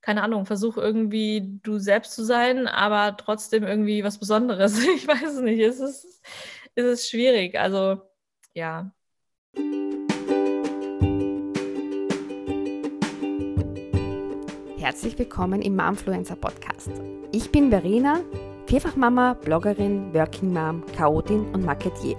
keine 0.00 0.22
Ahnung, 0.22 0.46
versuch 0.46 0.76
irgendwie 0.76 1.58
du 1.62 1.78
selbst 1.78 2.12
zu 2.12 2.24
sein, 2.24 2.66
aber 2.66 3.16
trotzdem 3.16 3.64
irgendwie 3.64 4.04
was 4.04 4.18
Besonderes. 4.18 4.78
Ich 4.94 5.06
weiß 5.06 5.40
nicht. 5.40 5.60
Es 5.60 5.80
ist, 5.80 6.22
es 6.74 6.84
ist 6.84 7.10
schwierig. 7.10 7.58
Also, 7.58 8.00
ja. 8.54 8.90
Herzlich 14.78 15.18
willkommen 15.18 15.60
im 15.62 15.76
Momfluencer 15.76 16.36
Podcast. 16.36 16.90
Ich 17.32 17.50
bin 17.50 17.70
Verena, 17.70 18.20
Vierfachmama, 18.66 19.34
Bloggerin, 19.34 20.14
Working 20.14 20.52
Mom, 20.52 20.84
Chaotin 20.96 21.46
und 21.52 21.64
Marketier. 21.64 22.16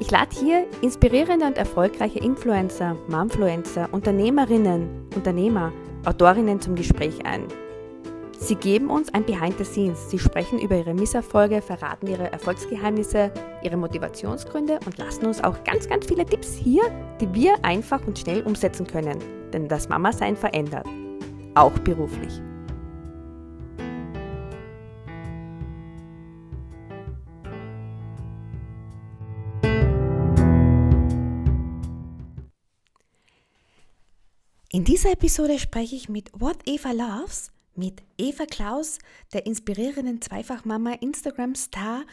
Ich 0.00 0.10
lade 0.10 0.34
hier 0.38 0.66
inspirierende 0.82 1.46
und 1.46 1.58
erfolgreiche 1.58 2.18
Influencer, 2.18 2.96
Momfluencer, 3.08 3.88
Unternehmerinnen, 3.92 5.08
Unternehmer, 5.14 5.72
Autorinnen 6.04 6.60
zum 6.60 6.74
Gespräch 6.74 7.26
ein. 7.26 7.44
Sie 8.38 8.54
geben 8.54 8.88
uns 8.88 9.12
ein 9.12 9.26
Behind 9.26 9.58
the 9.58 9.64
Scenes. 9.64 10.10
Sie 10.10 10.18
sprechen 10.18 10.58
über 10.58 10.76
ihre 10.76 10.94
Misserfolge, 10.94 11.60
verraten 11.60 12.06
ihre 12.06 12.32
Erfolgsgeheimnisse, 12.32 13.30
ihre 13.62 13.76
Motivationsgründe 13.76 14.80
und 14.86 14.96
lassen 14.96 15.26
uns 15.26 15.44
auch 15.44 15.62
ganz, 15.64 15.88
ganz 15.88 16.06
viele 16.06 16.24
Tipps 16.24 16.54
hier, 16.54 16.82
die 17.20 17.32
wir 17.34 17.62
einfach 17.62 18.06
und 18.06 18.18
schnell 18.18 18.42
umsetzen 18.42 18.86
können. 18.86 19.18
Denn 19.52 19.68
das 19.68 19.90
Mama-Sein 19.90 20.36
verändert. 20.36 20.86
Auch 21.54 21.78
beruflich. 21.80 22.40
In 34.72 34.84
dieser 34.84 35.10
Episode 35.10 35.58
spreche 35.58 35.96
ich 35.96 36.08
mit 36.08 36.30
What 36.32 36.58
Eva 36.64 36.92
Loves 36.92 37.50
mit 37.74 38.04
Eva 38.18 38.46
Klaus, 38.46 38.98
der 39.32 39.46
inspirierenden 39.46 40.20
Zweifachmama 40.20 40.92
Instagram-Star, 40.92 42.04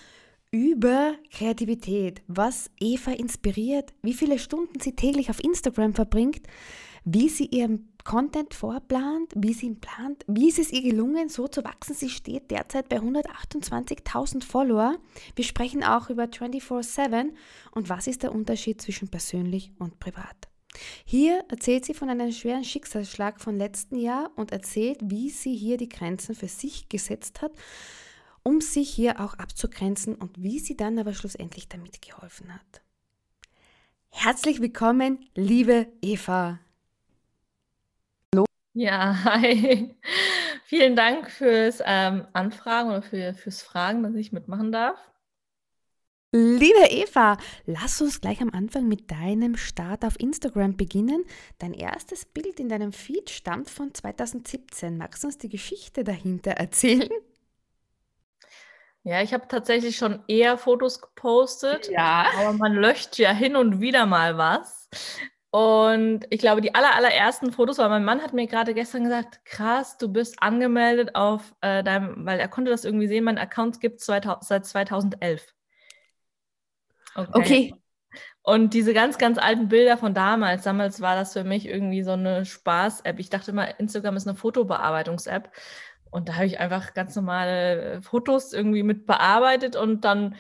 über 0.50 1.14
Kreativität, 1.30 2.24
was 2.28 2.72
Eva 2.80 3.12
inspiriert, 3.12 3.94
wie 4.02 4.16
viele 4.16 4.40
Stunden 4.40 4.80
sie 4.80 4.96
täglich 4.96 5.30
auf 5.30 5.44
Instagram 5.44 5.94
verbringt, 5.94 6.48
wie 7.06 7.30
sie 7.30 7.46
ihren 7.46 7.90
Content 8.04 8.56
vorplant, 8.56 9.34
wie 9.36 9.54
sie 9.54 9.68
ihn 9.68 9.80
plant, 9.80 10.26
wie 10.28 10.50
ist 10.50 10.58
es 10.58 10.72
ihr 10.72 10.82
gelungen, 10.82 11.30
so 11.30 11.48
zu 11.48 11.64
wachsen. 11.64 11.94
Sie 11.94 12.10
steht 12.10 12.50
derzeit 12.50 12.90
bei 12.90 12.98
128.000 12.98 14.44
Follower. 14.44 14.96
Wir 15.36 15.46
sprechen 15.46 15.84
auch 15.84 16.10
über 16.10 16.24
24-7 16.24 17.34
und 17.72 17.90
was 17.90 18.08
ist 18.08 18.24
der 18.24 18.34
Unterschied 18.34 18.82
zwischen 18.82 19.10
persönlich 19.10 19.72
und 19.78 20.00
privat. 20.00 20.48
Hier 21.06 21.44
erzählt 21.50 21.86
sie 21.86 21.94
von 21.94 22.10
einem 22.10 22.32
schweren 22.32 22.64
Schicksalsschlag 22.64 23.40
von 23.40 23.58
letzten 23.58 23.98
Jahr 23.98 24.32
und 24.36 24.52
erzählt, 24.52 25.00
wie 25.04 25.30
sie 25.30 25.56
hier 25.56 25.78
die 25.78 25.90
Grenzen 25.90 26.36
für 26.36 26.48
sich 26.48 26.90
gesetzt 26.90 27.42
hat, 27.42 27.52
um 28.44 28.62
sich 28.62 28.90
hier 28.90 29.20
auch 29.20 29.34
abzugrenzen 29.36 30.16
und 30.16 30.42
wie 30.42 30.60
sie 30.60 30.78
dann 30.78 30.98
aber 31.00 31.14
schlussendlich 31.14 31.68
damit 31.68 32.02
geholfen 32.02 32.54
hat. 32.54 32.82
Herzlich 34.10 34.62
willkommen, 34.62 35.30
liebe 35.36 35.88
Eva. 36.02 36.60
Hallo. 38.34 38.46
Ja, 38.74 39.24
hi. 39.24 39.96
Vielen 40.66 40.96
Dank 40.96 41.32
fürs 41.32 41.82
ähm, 41.86 42.28
Anfragen 42.34 42.90
oder 42.90 43.02
für, 43.02 43.34
fürs 43.34 43.62
Fragen, 43.62 44.04
dass 44.04 44.16
ich 44.16 44.32
mitmachen 44.32 44.72
darf. 44.72 44.98
Liebe 46.34 46.90
Eva, 46.90 47.38
lass 47.66 48.02
uns 48.02 48.20
gleich 48.20 48.42
am 48.42 48.50
Anfang 48.50 48.90
mit 48.90 49.10
deinem 49.12 49.56
Start 49.56 50.04
auf 50.04 50.20
Instagram 50.20 50.76
beginnen. 50.76 51.24
Dein 51.58 51.74
erstes 51.74 52.26
Bild 52.26 52.60
in 52.60 52.68
deinem 52.68 52.92
Feed 52.92 53.30
stammt 53.30 53.70
von 53.70 53.94
2017. 53.94 54.98
Magst 54.98 55.24
du 55.24 55.28
uns 55.28 55.38
die 55.38 55.48
Geschichte 55.48 56.04
dahinter 56.04 56.52
erzählen? 56.52 57.10
Ja, 59.04 59.22
ich 59.22 59.34
habe 59.34 59.48
tatsächlich 59.48 59.96
schon 59.96 60.22
eher 60.28 60.58
Fotos 60.58 61.00
gepostet, 61.02 61.90
ja. 61.90 62.26
aber 62.38 62.52
man 62.52 62.74
löscht 62.74 63.18
ja 63.18 63.32
hin 63.32 63.56
und 63.56 63.80
wieder 63.80 64.06
mal 64.06 64.38
was. 64.38 64.90
Und 65.50 66.26
ich 66.30 66.42
glaube, 66.42 66.60
die 66.60 66.76
aller, 66.76 66.94
allerersten 66.94 67.54
Fotos, 67.54 67.78
weil 67.78 67.88
mein 67.88 68.04
Mann 68.04 68.22
hat 68.22 68.34
mir 68.34 68.48
gerade 68.48 68.74
gestern 68.74 69.06
gesagt, 69.06 69.46
krass, 69.46 69.98
du 69.98 70.10
bist 70.10 70.44
angemeldet 70.44 71.16
auf 71.16 71.56
äh, 71.62 71.86
deinem, 71.86 72.26
weil 72.26 72.38
er 72.38 72.50
konnte 72.50 72.70
das 72.70 72.84
irgendwie 72.84 73.08
sehen, 73.08 73.24
mein 73.24 73.38
Account 73.38 73.80
gibt 73.80 74.02
es 74.02 74.08
seit 74.08 74.66
2011. 74.66 75.54
Okay. 77.18 77.32
okay. 77.34 77.74
Und 78.44 78.74
diese 78.74 78.94
ganz, 78.94 79.18
ganz 79.18 79.38
alten 79.38 79.68
Bilder 79.68 79.98
von 79.98 80.14
damals, 80.14 80.64
damals 80.64 81.02
war 81.02 81.16
das 81.16 81.34
für 81.34 81.44
mich 81.44 81.68
irgendwie 81.68 82.04
so 82.04 82.12
eine 82.12 82.46
Spaß-App. 82.46 83.20
Ich 83.20 83.30
dachte 83.30 83.52
immer, 83.52 83.78
Instagram 83.80 84.16
ist 84.16 84.28
eine 84.28 84.38
Fotobearbeitungs-App. 84.38 85.52
Und 86.10 86.30
da 86.30 86.36
habe 86.36 86.46
ich 86.46 86.60
einfach 86.60 86.94
ganz 86.94 87.16
normale 87.16 88.02
Fotos 88.02 88.54
irgendwie 88.54 88.84
mit 88.84 89.06
bearbeitet 89.06 89.76
und 89.76 90.06
dann 90.06 90.36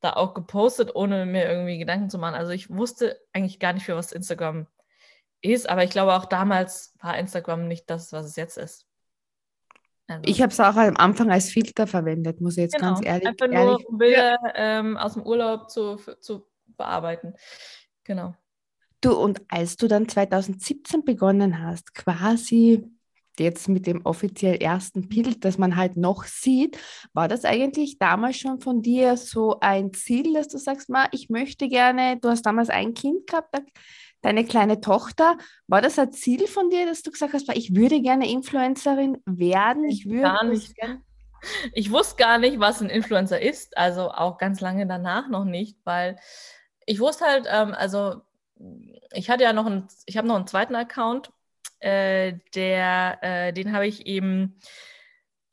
da 0.00 0.14
auch 0.14 0.34
gepostet, 0.34 0.96
ohne 0.96 1.26
mir 1.26 1.48
irgendwie 1.48 1.78
Gedanken 1.78 2.10
zu 2.10 2.18
machen. 2.18 2.34
Also 2.34 2.50
ich 2.50 2.68
wusste 2.68 3.20
eigentlich 3.32 3.60
gar 3.60 3.72
nicht, 3.72 3.86
für 3.86 3.94
was 3.94 4.10
Instagram 4.10 4.66
ist, 5.40 5.68
aber 5.68 5.84
ich 5.84 5.90
glaube 5.90 6.14
auch 6.14 6.24
damals 6.24 6.94
war 7.00 7.16
Instagram 7.16 7.68
nicht 7.68 7.88
das, 7.88 8.12
was 8.12 8.26
es 8.26 8.36
jetzt 8.36 8.58
ist. 8.58 8.86
Also, 10.16 10.24
ich 10.26 10.42
habe 10.42 10.52
es 10.52 10.60
auch 10.60 10.76
am 10.76 10.96
Anfang 10.96 11.30
als 11.30 11.50
Filter 11.50 11.86
verwendet, 11.86 12.40
muss 12.40 12.56
ich 12.56 12.64
jetzt 12.64 12.76
genau, 12.76 12.94
ganz 12.94 13.06
ehrlich 13.06 13.28
Einfach 13.28 13.48
nur 13.48 13.88
um 13.88 13.98
Bilder 13.98 14.38
ähm, 14.54 14.96
aus 14.96 15.14
dem 15.14 15.22
Urlaub 15.22 15.70
zu, 15.70 15.96
zu 16.20 16.46
bearbeiten. 16.76 17.34
Genau. 18.04 18.34
Du, 19.00 19.14
und 19.14 19.42
als 19.48 19.76
du 19.76 19.88
dann 19.88 20.08
2017 20.08 21.04
begonnen 21.04 21.60
hast, 21.60 21.94
quasi 21.94 22.84
jetzt 23.38 23.68
mit 23.68 23.86
dem 23.86 24.04
offiziell 24.04 24.56
ersten 24.56 25.08
Bild, 25.08 25.44
das 25.44 25.58
man 25.58 25.76
halt 25.76 25.96
noch 25.96 26.24
sieht, 26.24 26.78
war 27.12 27.28
das 27.28 27.44
eigentlich 27.44 27.98
damals 27.98 28.38
schon 28.38 28.60
von 28.60 28.82
dir 28.82 29.16
so 29.16 29.58
ein 29.60 29.92
Ziel, 29.92 30.34
dass 30.34 30.48
du 30.48 30.58
sagst, 30.58 30.88
ma, 30.88 31.08
ich 31.12 31.30
möchte 31.30 31.68
gerne, 31.68 32.18
du 32.20 32.28
hast 32.28 32.42
damals 32.42 32.68
ein 32.70 32.94
Kind 32.94 33.26
gehabt, 33.26 33.56
deine 34.22 34.44
kleine 34.44 34.80
Tochter. 34.80 35.36
War 35.66 35.82
das 35.82 35.98
ein 35.98 36.12
Ziel 36.12 36.46
von 36.46 36.70
dir, 36.70 36.86
dass 36.86 37.02
du 37.02 37.10
gesagt 37.10 37.34
hast, 37.34 37.48
ich 37.54 37.74
würde 37.76 38.00
gerne 38.00 38.30
Influencerin 38.30 39.18
werden? 39.26 39.84
Ich 39.84 40.06
würde 40.06 40.22
gar 40.22 40.44
nicht. 40.44 40.74
Ich 41.72 41.90
wusste 41.90 42.14
gar 42.22 42.38
nicht, 42.38 42.60
was 42.60 42.80
ein 42.80 42.88
Influencer 42.88 43.40
ist, 43.40 43.76
also 43.76 44.12
auch 44.12 44.38
ganz 44.38 44.60
lange 44.60 44.86
danach 44.86 45.28
noch 45.28 45.44
nicht, 45.44 45.76
weil 45.82 46.14
ich 46.86 47.00
wusste 47.00 47.24
halt, 47.24 47.48
ähm, 47.50 47.74
also 47.74 48.22
ich 49.12 49.28
hatte 49.28 49.42
ja 49.42 49.52
noch 49.52 49.66
einen, 49.66 49.88
ich 50.06 50.16
habe 50.16 50.28
noch 50.28 50.36
einen 50.36 50.46
zweiten 50.46 50.76
Account, 50.76 51.32
äh, 51.80 52.34
der, 52.54 53.18
äh, 53.22 53.52
den 53.52 53.72
habe 53.72 53.88
ich 53.88 54.06
eben 54.06 54.60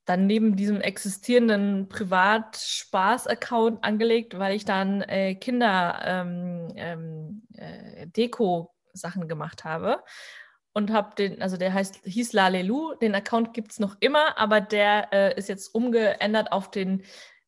dann 0.10 0.26
neben 0.26 0.56
diesem 0.56 0.82
existierenden 0.82 1.88
Privat-Spaß-Account 1.88 3.84
angelegt, 3.84 4.40
weil 4.40 4.56
ich 4.56 4.66
dann 4.66 5.04
äh, 5.04 5.36
Kinder-Deko-Sachen 5.36 6.72
ähm, 6.76 7.44
ähm, 7.56 9.24
äh, 9.24 9.28
gemacht 9.28 9.66
habe. 9.66 10.04
Und 10.74 10.92
habe 10.92 11.14
den, 11.16 11.42
also 11.44 11.58
der 11.58 11.74
heißt, 11.74 12.02
hieß 12.06 12.34
Lalelu, 12.34 12.96
den 12.96 13.14
Account 13.14 13.54
gibt 13.54 13.72
es 13.72 13.80
noch 13.80 13.98
immer, 14.00 14.38
aber 14.38 14.62
der 14.62 15.14
äh, 15.14 15.38
ist 15.38 15.48
jetzt 15.50 15.76
umgeändert 15.76 16.52
auf 16.52 16.72
den, 16.72 17.04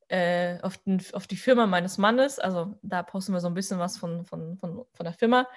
äh, 0.09 0.59
auf 0.61 0.77
den, 0.77 1.01
auf 1.13 1.25
die 1.25 1.37
Firma 1.37 1.65
meines 1.65 1.97
Mannes. 1.97 2.37
Also 2.37 2.77
da 2.83 3.01
posten 3.01 3.33
wir 3.33 3.39
so 3.39 3.47
ein 3.47 3.55
bisschen 3.55 3.79
was 3.79 3.97
von, 3.97 4.25
von, 4.25 4.57
von, 4.57 4.85
von 4.93 5.03
der 5.03 5.13
Firma. 5.13 5.47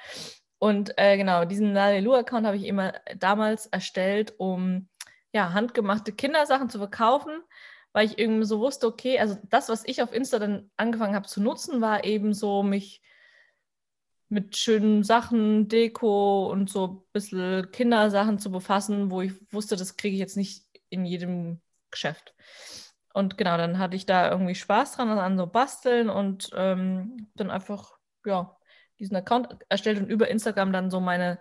Und 0.59 0.97
äh, 0.97 1.19
genau, 1.19 1.45
diesen 1.45 1.75
Lalelu-Account 1.75 2.47
habe 2.47 2.57
ich 2.57 2.65
immer 2.65 2.95
damals 3.19 3.67
erstellt, 3.67 4.33
um 4.39 4.89
ja, 5.35 5.53
handgemachte 5.53 6.13
Kindersachen 6.13 6.71
zu 6.71 6.79
verkaufen, 6.79 7.33
weil 7.93 8.07
ich 8.07 8.19
irgendwie 8.19 8.47
so 8.47 8.61
wusste, 8.61 8.87
okay, 8.87 9.19
also 9.19 9.37
das, 9.51 9.69
was 9.69 9.85
ich 9.85 10.01
auf 10.01 10.13
Insta 10.13 10.39
dann 10.39 10.71
angefangen 10.77 11.17
habe 11.17 11.27
zu 11.27 11.43
nutzen, 11.43 11.81
war 11.81 12.05
eben 12.05 12.33
so 12.33 12.63
mich 12.63 13.03
mit 14.29 14.57
schönen 14.57 15.03
Sachen, 15.03 15.69
Deko 15.69 16.51
und 16.51 16.71
so 16.71 16.87
ein 16.87 17.03
bisschen 17.13 17.71
Kindersachen 17.73 18.39
zu 18.39 18.51
befassen, 18.51 19.11
wo 19.11 19.23
ich 19.23 19.33
wusste, 19.53 19.77
das 19.77 19.97
kriege 19.97 20.15
ich 20.15 20.21
jetzt 20.21 20.37
nicht 20.37 20.65
in 20.89 21.05
jedem 21.05 21.61
Geschäft. 21.91 22.35
Und 23.13 23.37
genau, 23.37 23.57
dann 23.57 23.79
hatte 23.79 23.97
ich 23.97 24.07
da 24.07 24.31
irgendwie 24.31 24.55
Spaß 24.55 24.97
dran 24.97 25.09
an 25.11 25.37
so 25.37 25.47
Basteln 25.47 26.09
und 26.09 26.51
ähm, 26.55 27.29
dann 27.35 27.51
einfach, 27.51 27.99
ja, 28.25 28.57
diesen 29.01 29.17
Account 29.17 29.49
erstellt 29.69 29.99
und 29.99 30.09
über 30.09 30.29
Instagram 30.29 30.73
dann 30.73 30.91
so 30.91 31.01
meine 31.01 31.39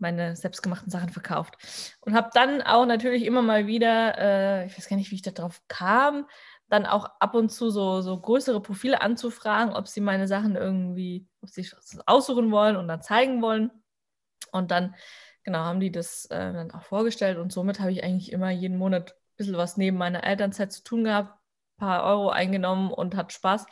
meine 0.00 0.36
selbstgemachten 0.36 0.90
Sachen 0.90 1.10
verkauft. 1.10 1.56
Und 2.00 2.14
habe 2.14 2.30
dann 2.34 2.62
auch 2.62 2.86
natürlich 2.86 3.24
immer 3.24 3.42
mal 3.42 3.66
wieder, 3.66 4.18
äh, 4.18 4.66
ich 4.66 4.76
weiß 4.76 4.88
gar 4.88 4.96
nicht, 4.96 5.10
wie 5.10 5.16
ich 5.16 5.22
darauf 5.22 5.62
kam, 5.68 6.26
dann 6.68 6.86
auch 6.86 7.10
ab 7.20 7.34
und 7.34 7.50
zu 7.50 7.70
so, 7.70 8.00
so 8.00 8.18
größere 8.18 8.60
Profile 8.60 9.00
anzufragen, 9.00 9.74
ob 9.74 9.86
sie 9.88 10.00
meine 10.00 10.26
Sachen 10.26 10.56
irgendwie, 10.56 11.26
ob 11.42 11.50
sie 11.50 11.68
aussuchen 12.06 12.50
wollen 12.50 12.76
und 12.76 12.88
dann 12.88 13.02
zeigen 13.02 13.42
wollen. 13.42 13.70
Und 14.52 14.70
dann, 14.70 14.94
genau, 15.42 15.58
haben 15.60 15.80
die 15.80 15.92
das 15.92 16.26
äh, 16.26 16.52
dann 16.52 16.70
auch 16.70 16.82
vorgestellt 16.82 17.38
und 17.38 17.52
somit 17.52 17.80
habe 17.80 17.92
ich 17.92 18.02
eigentlich 18.02 18.32
immer 18.32 18.50
jeden 18.50 18.78
Monat 18.78 19.12
ein 19.12 19.36
bisschen 19.36 19.56
was 19.56 19.76
neben 19.76 19.98
meiner 19.98 20.24
Elternzeit 20.24 20.72
zu 20.72 20.82
tun 20.84 21.04
gehabt, 21.04 21.30
ein 21.30 21.86
paar 21.86 22.04
Euro 22.04 22.30
eingenommen 22.30 22.92
und 22.92 23.16
hat 23.16 23.32
Spaß. 23.32 23.66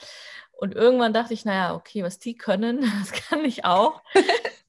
Und 0.52 0.74
irgendwann 0.74 1.12
dachte 1.12 1.34
ich, 1.34 1.44
naja, 1.44 1.74
okay, 1.74 2.04
was 2.04 2.18
die 2.18 2.36
können, 2.36 2.80
das 3.00 3.12
kann 3.12 3.44
ich 3.44 3.64
auch. 3.64 4.02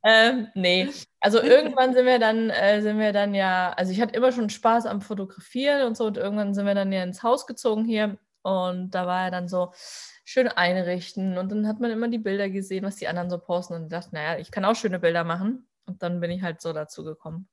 Ähm, 0.03 0.47
nee, 0.53 0.89
also 1.19 1.41
irgendwann 1.41 1.93
sind 1.93 2.05
wir 2.05 2.19
dann, 2.19 2.49
äh, 2.49 2.81
sind 2.81 2.99
wir 2.99 3.13
dann 3.13 3.33
ja, 3.33 3.73
also 3.73 3.91
ich 3.91 4.01
hatte 4.01 4.15
immer 4.15 4.31
schon 4.31 4.49
Spaß 4.49 4.85
am 4.85 5.01
Fotografieren 5.01 5.87
und 5.87 5.97
so 5.97 6.05
und 6.05 6.17
irgendwann 6.17 6.53
sind 6.53 6.65
wir 6.65 6.75
dann 6.75 6.91
ja 6.91 7.03
ins 7.03 7.23
Haus 7.23 7.47
gezogen 7.47 7.85
hier 7.85 8.17
und 8.41 8.91
da 8.91 9.07
war 9.07 9.25
er 9.25 9.31
dann 9.31 9.47
so 9.47 9.71
schön 10.25 10.47
einrichten 10.47 11.37
und 11.37 11.51
dann 11.51 11.67
hat 11.67 11.79
man 11.79 11.91
immer 11.91 12.07
die 12.07 12.17
Bilder 12.17 12.49
gesehen, 12.49 12.83
was 12.83 12.97
die 12.97 13.07
anderen 13.07 13.29
so 13.29 13.37
posten 13.37 13.73
und 13.73 13.89
dachte, 13.91 14.13
naja, 14.13 14.39
ich 14.39 14.51
kann 14.51 14.65
auch 14.65 14.75
schöne 14.75 14.99
Bilder 14.99 15.23
machen 15.23 15.67
und 15.85 16.03
dann 16.03 16.19
bin 16.19 16.31
ich 16.31 16.41
halt 16.41 16.61
so 16.61 16.73
dazu 16.73 17.03
gekommen. 17.03 17.47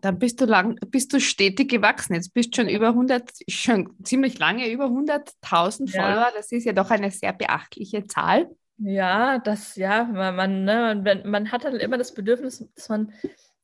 Dann 0.00 0.18
bist 0.18 0.40
du 0.40 0.44
lang, 0.44 0.78
bist 0.86 1.12
du 1.12 1.20
stetig 1.20 1.68
gewachsen. 1.68 2.14
Jetzt 2.14 2.32
bist 2.32 2.56
du 2.56 2.62
schon 2.62 2.68
über 2.68 2.88
100, 2.88 3.30
schon 3.48 3.96
ziemlich 4.04 4.38
lange 4.38 4.70
über 4.70 4.86
100.000 4.86 5.92
ja. 5.92 6.02
Follower. 6.02 6.32
Das 6.36 6.52
ist 6.52 6.64
ja 6.64 6.72
doch 6.72 6.90
eine 6.90 7.10
sehr 7.10 7.32
beachtliche 7.32 8.06
Zahl. 8.06 8.48
Ja, 8.80 9.38
das, 9.38 9.74
ja, 9.76 10.04
man, 10.04 10.36
man, 10.36 10.64
ne, 10.64 11.00
man, 11.04 11.28
man 11.28 11.50
hat 11.50 11.64
halt 11.64 11.82
immer 11.82 11.98
das 11.98 12.14
Bedürfnis, 12.14 12.64
dass 12.76 12.88
man, 12.88 13.12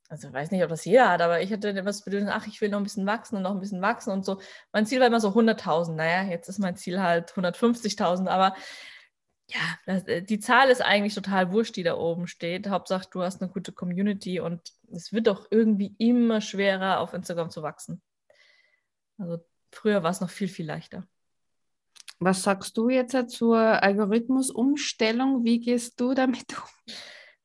also 0.09 0.27
ich 0.29 0.35
weiß 0.35 0.51
nicht, 0.51 0.63
ob 0.65 0.71
das 0.71 0.85
jeder 0.85 1.09
hat, 1.11 1.23
aber 1.23 1.41
ich 1.41 1.53
hatte 1.53 1.69
immer 1.69 1.83
das 1.83 2.03
Bedürfnis, 2.05 2.33
ach, 2.35 2.47
ich 2.49 2.61
will 2.61 2.69
noch 2.69 2.79
ein 2.79 2.83
bisschen 2.85 3.07
wachsen 3.07 3.37
und 3.37 3.43
noch 3.43 3.53
ein 3.53 3.61
bisschen 3.61 3.81
wachsen 3.81 4.11
und 4.11 4.25
so. 4.25 4.41
Mein 4.73 4.87
Ziel 4.87 4.99
war 5.01 5.07
immer 5.07 5.21
so 5.21 5.33
100.000. 5.35 5.95
Naja, 5.97 6.25
jetzt 6.25 6.49
ist 6.49 6.59
mein 6.59 6.77
Ziel 6.77 7.01
halt 7.01 7.37
150.000, 7.37 8.27
aber 8.29 8.57
ja, 9.51 9.61
das, 9.87 10.05
äh, 10.09 10.23
die 10.23 10.41
Zahl 10.41 10.71
ist 10.71 10.83
eigentlich 10.83 11.15
total 11.15 11.53
wurscht, 11.53 11.77
die 11.77 11.83
da 11.85 11.97
oben 11.97 12.27
steht. 12.27 12.69
Hauptsache, 12.69 13.09
du 13.13 13.23
hast 13.23 13.41
eine 13.43 13.51
gute 13.53 13.73
Community 13.73 14.41
und 14.41 14.63
es 14.93 15.13
wird 15.13 15.27
doch 15.29 15.47
irgendwie 15.51 15.95
immer 15.99 16.41
schwerer, 16.41 17.01
auf 17.01 17.15
Instagram 17.15 17.51
zu 17.51 17.63
wachsen. 17.63 18.03
Also 19.19 19.39
früher 19.73 20.03
war 20.03 20.11
es 20.11 20.21
noch 20.21 20.31
viel, 20.31 20.49
viel 20.49 20.67
leichter. 20.67 21.07
Was 22.25 22.43
sagst 22.43 22.77
du 22.79 22.89
jetzt 22.89 23.31
zur 23.31 23.59
Algorithmusumstellung? 23.59 25.45
Wie 25.45 25.61
gehst 25.61 26.01
du 26.01 26.15
damit 26.15 26.57
um? 26.57 26.95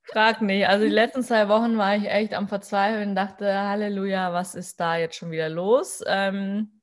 Frag 0.03 0.41
nicht. 0.41 0.67
Also 0.67 0.85
die 0.85 0.91
letzten 0.93 1.21
zwei 1.21 1.49
Wochen 1.49 1.77
war 1.77 1.97
ich 1.97 2.09
echt 2.09 2.33
am 2.33 2.47
Verzweifeln 2.47 3.09
und 3.09 3.15
dachte, 3.15 3.53
Halleluja, 3.53 4.31
was 4.31 4.55
ist 4.55 4.79
da 4.79 4.95
jetzt 4.95 5.15
schon 5.15 5.31
wieder 5.31 5.49
los? 5.49 6.01
Ähm, 6.07 6.81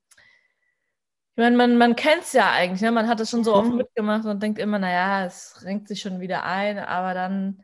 ich 1.35 1.41
meine, 1.41 1.57
man, 1.57 1.77
man 1.77 1.95
kennt 1.95 2.21
es 2.21 2.33
ja 2.33 2.51
eigentlich, 2.51 2.81
ne? 2.81 2.91
man 2.91 3.07
hat 3.07 3.19
es 3.19 3.31
schon 3.31 3.43
so 3.43 3.55
oft 3.55 3.69
mhm. 3.69 3.77
mitgemacht 3.77 4.25
und 4.25 4.41
denkt 4.41 4.59
immer, 4.59 4.79
naja, 4.79 5.25
es 5.25 5.63
renkt 5.63 5.87
sich 5.87 6.01
schon 6.01 6.19
wieder 6.19 6.43
ein, 6.43 6.77
aber 6.79 7.15
dann 7.15 7.63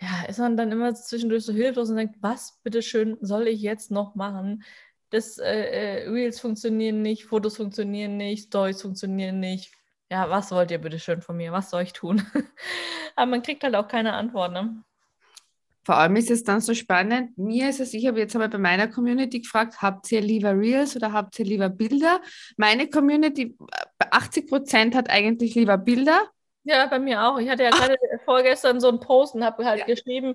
ja, 0.00 0.24
ist 0.28 0.38
man 0.38 0.56
dann 0.56 0.72
immer 0.72 0.94
zwischendurch 0.94 1.44
so 1.44 1.52
hilflos 1.52 1.88
und 1.90 1.96
denkt, 1.96 2.16
was 2.20 2.60
bitteschön 2.62 3.16
soll 3.20 3.46
ich 3.46 3.60
jetzt 3.62 3.90
noch 3.90 4.14
machen? 4.14 4.62
Das 5.10 5.38
äh, 5.38 6.04
äh, 6.04 6.08
Reels 6.08 6.40
funktionieren 6.40 7.02
nicht, 7.02 7.24
Fotos 7.24 7.56
funktionieren 7.56 8.16
nicht, 8.16 8.48
Stories 8.48 8.82
funktionieren 8.82 9.40
nicht. 9.40 9.72
Ja, 10.10 10.30
was 10.30 10.52
wollt 10.52 10.70
ihr 10.70 10.78
bitteschön 10.78 11.22
von 11.22 11.36
mir? 11.36 11.52
Was 11.52 11.70
soll 11.70 11.82
ich 11.82 11.92
tun? 11.92 12.26
aber 13.16 13.26
man 13.30 13.42
kriegt 13.42 13.62
halt 13.64 13.74
auch 13.74 13.88
keine 13.88 14.12
Antwort, 14.14 14.52
ne? 14.52 14.82
Vor 15.84 15.96
allem 15.96 16.16
ist 16.16 16.32
es 16.32 16.42
dann 16.42 16.60
so 16.60 16.74
spannend. 16.74 17.38
Mir 17.38 17.68
ist 17.70 17.78
es, 17.78 17.94
ich 17.94 18.08
habe 18.08 18.18
jetzt 18.18 18.34
einmal 18.34 18.48
bei 18.48 18.58
meiner 18.58 18.88
Community 18.88 19.40
gefragt, 19.40 19.82
habt 19.82 20.10
ihr 20.10 20.20
lieber 20.20 20.58
Reels 20.58 20.96
oder 20.96 21.12
habt 21.12 21.38
ihr 21.38 21.44
lieber 21.44 21.68
Bilder? 21.68 22.20
Meine 22.56 22.90
Community, 22.90 23.56
80 24.10 24.48
Prozent 24.48 24.94
hat 24.96 25.08
eigentlich 25.10 25.54
lieber 25.54 25.78
Bilder. 25.78 26.28
Ja, 26.64 26.86
bei 26.86 26.98
mir 26.98 27.22
auch. 27.22 27.38
Ich 27.38 27.48
hatte 27.48 27.62
ja 27.62 27.70
gerade 27.70 27.96
vorgestern 28.24 28.80
so 28.80 28.88
einen 28.88 28.98
Post 28.98 29.36
und 29.36 29.44
habe 29.44 29.64
halt 29.64 29.78
ja. 29.78 29.86
geschrieben, 29.86 30.34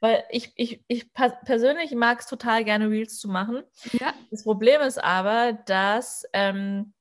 weil 0.00 0.24
ich, 0.30 0.52
ich, 0.56 0.84
ich 0.86 1.12
persönlich 1.12 1.92
mag 1.92 2.20
es 2.20 2.26
total 2.26 2.64
gerne, 2.64 2.90
Reels 2.90 3.18
zu 3.18 3.28
machen. 3.28 3.62
Ja. 3.92 4.14
Das 4.30 4.44
Problem 4.44 4.80
ist 4.80 5.02
aber, 5.02 5.58
dass 5.66 6.24
ähm, 6.32 6.92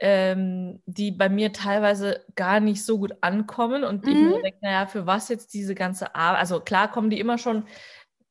ähm, 0.00 0.82
die 0.86 1.12
bei 1.12 1.28
mir 1.28 1.52
teilweise 1.52 2.24
gar 2.34 2.58
nicht 2.58 2.84
so 2.84 2.98
gut 2.98 3.12
ankommen 3.20 3.84
und 3.84 4.04
mhm. 4.04 4.10
ich 4.10 4.18
mir 4.18 4.42
denke, 4.42 4.58
naja, 4.60 4.86
für 4.86 5.06
was 5.06 5.28
jetzt 5.28 5.54
diese 5.54 5.76
ganze 5.76 6.16
Arbeit? 6.16 6.40
Also 6.40 6.58
klar 6.58 6.90
kommen 6.90 7.08
die 7.08 7.20
immer 7.20 7.38
schon, 7.38 7.68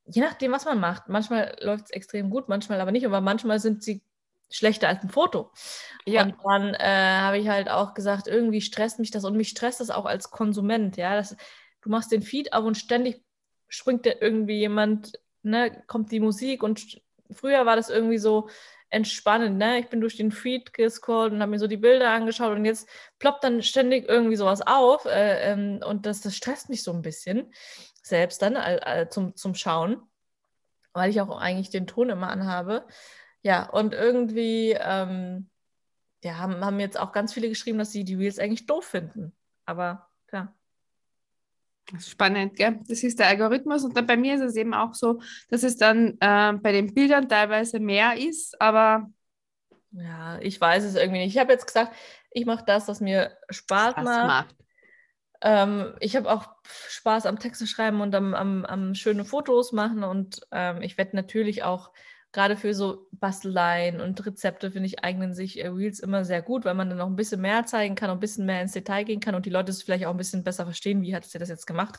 je 0.04 0.20
nachdem, 0.20 0.52
was 0.52 0.66
man 0.66 0.78
macht. 0.78 1.08
Manchmal 1.08 1.56
läuft 1.60 1.86
es 1.86 1.90
extrem 1.90 2.28
gut, 2.28 2.50
manchmal 2.50 2.78
aber 2.80 2.92
nicht, 2.92 3.06
aber 3.06 3.22
manchmal 3.22 3.58
sind 3.58 3.82
sie 3.82 4.02
schlechter 4.50 4.88
als 4.88 5.02
ein 5.02 5.08
Foto. 5.08 5.50
Ja. 6.04 6.24
Und 6.24 6.36
dann 6.44 6.74
äh, 6.74 7.18
habe 7.20 7.38
ich 7.38 7.48
halt 7.48 7.70
auch 7.70 7.94
gesagt, 7.94 8.28
irgendwie 8.28 8.60
stresst 8.60 8.98
mich 8.98 9.10
das 9.10 9.24
und 9.24 9.36
mich 9.36 9.48
stresst 9.48 9.80
das 9.80 9.88
auch 9.88 10.04
als 10.04 10.30
Konsument, 10.30 10.98
ja. 10.98 11.16
Das, 11.16 11.36
du 11.80 11.88
machst 11.88 12.12
den 12.12 12.20
Feed 12.20 12.52
auf 12.52 12.66
und 12.66 12.76
ständig 12.76 13.24
springt 13.72 14.06
da 14.06 14.10
irgendwie 14.20 14.58
jemand, 14.58 15.18
ne, 15.42 15.82
kommt 15.86 16.12
die 16.12 16.20
Musik 16.20 16.62
und 16.62 17.00
früher 17.30 17.66
war 17.66 17.76
das 17.76 17.90
irgendwie 17.90 18.18
so, 18.18 18.48
entspannend. 18.92 19.56
Ne? 19.56 19.80
Ich 19.80 19.88
bin 19.88 20.00
durch 20.00 20.16
den 20.16 20.30
Feed 20.30 20.74
gescrollt 20.74 21.32
und 21.32 21.40
habe 21.40 21.50
mir 21.50 21.58
so 21.58 21.66
die 21.66 21.78
Bilder 21.78 22.10
angeschaut 22.10 22.54
und 22.54 22.64
jetzt 22.64 22.88
ploppt 23.18 23.42
dann 23.42 23.62
ständig 23.62 24.08
irgendwie 24.08 24.36
sowas 24.36 24.60
auf 24.62 25.06
äh, 25.06 25.52
ähm, 25.52 25.80
und 25.84 26.06
das, 26.06 26.20
das 26.20 26.36
stresst 26.36 26.68
mich 26.68 26.82
so 26.82 26.92
ein 26.92 27.02
bisschen 27.02 27.52
selbst 28.02 28.42
dann 28.42 28.56
äh, 28.56 29.08
zum, 29.10 29.34
zum 29.34 29.54
Schauen, 29.54 30.02
weil 30.92 31.10
ich 31.10 31.20
auch 31.20 31.30
eigentlich 31.38 31.70
den 31.70 31.86
Ton 31.86 32.10
immer 32.10 32.28
anhabe. 32.28 32.86
Ja, 33.42 33.68
und 33.70 33.94
irgendwie 33.94 34.76
ähm, 34.78 35.48
ja, 36.22 36.36
haben, 36.38 36.64
haben 36.64 36.78
jetzt 36.78 37.00
auch 37.00 37.12
ganz 37.12 37.32
viele 37.32 37.48
geschrieben, 37.48 37.78
dass 37.78 37.92
sie 37.92 38.04
die 38.04 38.14
Reels 38.14 38.38
eigentlich 38.38 38.66
doof 38.66 38.84
finden. 38.84 39.32
Aber 39.64 40.10
klar. 40.26 40.54
Spannend, 41.98 42.56
gell? 42.56 42.80
Das 42.88 43.02
ist 43.02 43.18
der 43.18 43.28
Algorithmus. 43.28 43.84
Und 43.84 43.96
dann 43.96 44.06
bei 44.06 44.16
mir 44.16 44.34
ist 44.34 44.40
es 44.40 44.56
eben 44.56 44.72
auch 44.72 44.94
so, 44.94 45.20
dass 45.50 45.62
es 45.62 45.76
dann 45.76 46.16
äh, 46.20 46.52
bei 46.54 46.72
den 46.72 46.94
Bildern 46.94 47.28
teilweise 47.28 47.80
mehr 47.80 48.16
ist, 48.16 48.60
aber. 48.60 49.10
Ja, 49.90 50.38
ich 50.40 50.58
weiß 50.60 50.84
es 50.84 50.94
irgendwie 50.94 51.20
nicht. 51.20 51.34
Ich 51.34 51.40
habe 51.40 51.52
jetzt 51.52 51.66
gesagt, 51.66 51.94
ich 52.30 52.46
mache 52.46 52.64
das, 52.66 52.88
was 52.88 53.00
mir 53.00 53.36
Spaß, 53.50 53.92
Spaß 53.92 54.04
macht. 54.04 54.26
macht. 54.26 54.56
Ähm, 55.42 55.94
ich 56.00 56.16
habe 56.16 56.30
auch 56.30 56.48
Spaß 56.88 57.26
am 57.26 57.38
Texte 57.38 57.66
schreiben 57.66 58.00
und 58.00 58.14
am, 58.14 58.32
am, 58.32 58.64
am 58.64 58.94
schöne 58.94 59.24
Fotos 59.24 59.72
machen. 59.72 60.04
Und 60.04 60.40
ähm, 60.50 60.80
ich 60.80 60.96
werde 60.96 61.16
natürlich 61.16 61.62
auch 61.62 61.90
gerade 62.32 62.56
für 62.56 62.74
so 62.74 63.06
Basteleien 63.12 64.00
und 64.00 64.24
Rezepte, 64.24 64.70
finde 64.70 64.86
ich, 64.86 65.04
eignen 65.04 65.34
sich 65.34 65.62
äh, 65.62 65.68
Reels 65.68 66.00
immer 66.00 66.24
sehr 66.24 66.42
gut, 66.42 66.64
weil 66.64 66.74
man 66.74 66.88
dann 66.88 66.98
noch 66.98 67.06
ein 67.06 67.16
bisschen 67.16 67.40
mehr 67.40 67.66
zeigen 67.66 67.94
kann 67.94 68.10
und 68.10 68.16
ein 68.16 68.20
bisschen 68.20 68.46
mehr 68.46 68.62
ins 68.62 68.72
Detail 68.72 69.04
gehen 69.04 69.20
kann 69.20 69.34
und 69.34 69.46
die 69.46 69.50
Leute 69.50 69.70
es 69.70 69.82
vielleicht 69.82 70.06
auch 70.06 70.10
ein 70.10 70.16
bisschen 70.16 70.42
besser 70.42 70.64
verstehen, 70.64 71.02
wie 71.02 71.14
hat 71.14 71.24
sie 71.24 71.38
das 71.38 71.48
jetzt 71.48 71.66
gemacht. 71.66 71.98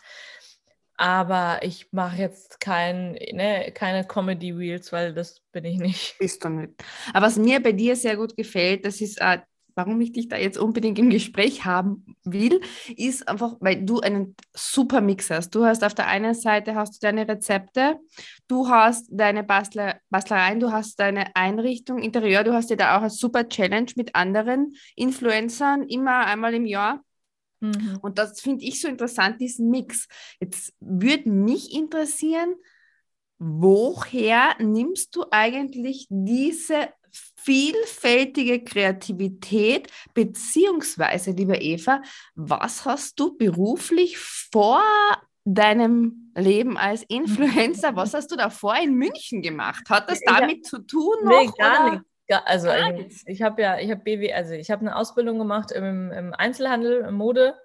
Aber 0.95 1.59
ich 1.63 1.91
mache 1.91 2.17
jetzt 2.17 2.59
kein, 2.59 3.13
ne, 3.13 3.71
keine 3.73 4.05
Comedy-Reels, 4.05 4.91
weil 4.91 5.13
das 5.13 5.41
bin 5.51 5.65
ich 5.65 5.77
nicht. 5.77 6.17
Bist 6.19 6.43
du 6.43 6.49
nicht. 6.49 6.73
Aber 7.13 7.25
was 7.25 7.37
mir 7.37 7.61
bei 7.61 7.71
dir 7.71 7.95
sehr 7.95 8.15
gut 8.15 8.35
gefällt, 8.35 8.85
das 8.85 9.01
ist 9.01 9.19
äh, 9.19 9.39
warum 9.75 9.99
ich 10.01 10.11
dich 10.11 10.27
da 10.27 10.37
jetzt 10.37 10.57
unbedingt 10.57 10.99
im 10.99 11.09
Gespräch 11.09 11.65
haben 11.65 12.15
will, 12.23 12.61
ist 12.95 13.27
einfach, 13.27 13.55
weil 13.59 13.85
du 13.85 13.99
einen 13.99 14.35
super 14.53 15.01
Mix 15.01 15.29
hast. 15.29 15.51
Du 15.55 15.65
hast 15.65 15.83
auf 15.83 15.93
der 15.93 16.07
einen 16.07 16.33
Seite 16.33 16.75
hast 16.75 16.95
du 16.95 16.99
deine 17.05 17.27
Rezepte, 17.27 17.99
du 18.47 18.69
hast 18.69 19.07
deine 19.11 19.43
Bastler, 19.43 19.99
Bastlereien, 20.09 20.59
du 20.59 20.71
hast 20.71 20.99
deine 20.99 21.35
Einrichtung, 21.35 21.99
Interieur, 21.99 22.43
du 22.43 22.53
hast 22.53 22.69
ja 22.69 22.75
da 22.75 22.97
auch 22.97 23.01
eine 23.01 23.09
super 23.09 23.47
Challenge 23.47 23.91
mit 23.95 24.15
anderen 24.15 24.73
Influencern, 24.95 25.83
immer 25.83 26.25
einmal 26.25 26.53
im 26.53 26.65
Jahr. 26.65 27.03
Mhm. 27.59 27.97
Und 28.01 28.17
das 28.17 28.41
finde 28.41 28.65
ich 28.65 28.81
so 28.81 28.87
interessant, 28.87 29.39
diesen 29.39 29.69
Mix. 29.69 30.07
Jetzt 30.39 30.73
würde 30.79 31.29
mich 31.29 31.73
interessieren, 31.73 32.55
woher 33.39 34.55
nimmst 34.59 35.15
du 35.15 35.25
eigentlich 35.31 36.07
diese 36.09 36.89
vielfältige 37.43 38.63
Kreativität, 38.63 39.89
beziehungsweise, 40.13 41.31
liebe 41.31 41.55
Eva, 41.55 42.01
was 42.35 42.85
hast 42.85 43.19
du 43.19 43.37
beruflich 43.37 44.17
vor 44.17 44.81
deinem 45.45 46.31
Leben 46.35 46.77
als 46.77 47.03
Influencer, 47.03 47.95
was 47.95 48.13
hast 48.13 48.31
du 48.31 48.35
davor 48.35 48.75
in 48.81 48.95
München 48.95 49.41
gemacht? 49.41 49.89
Hat 49.89 50.09
das 50.09 50.21
damit 50.25 50.65
ja, 50.65 50.69
zu 50.69 50.79
tun? 50.79 51.15
Noch, 51.23 51.41
nee, 51.41 51.51
gar 51.57 51.85
oder? 51.85 51.91
nicht. 51.95 52.03
Also, 52.45 52.69
also 52.69 53.05
ich 53.27 53.41
habe 53.41 53.61
ja, 53.61 53.77
ich 53.77 53.91
habe 53.91 54.01
BW, 54.01 54.33
also 54.33 54.53
ich 54.53 54.71
habe 54.71 54.81
eine 54.81 54.95
Ausbildung 54.95 55.37
gemacht 55.37 55.71
im, 55.71 56.09
im 56.11 56.33
Einzelhandel, 56.33 57.01
im 57.07 57.15
Mode 57.15 57.55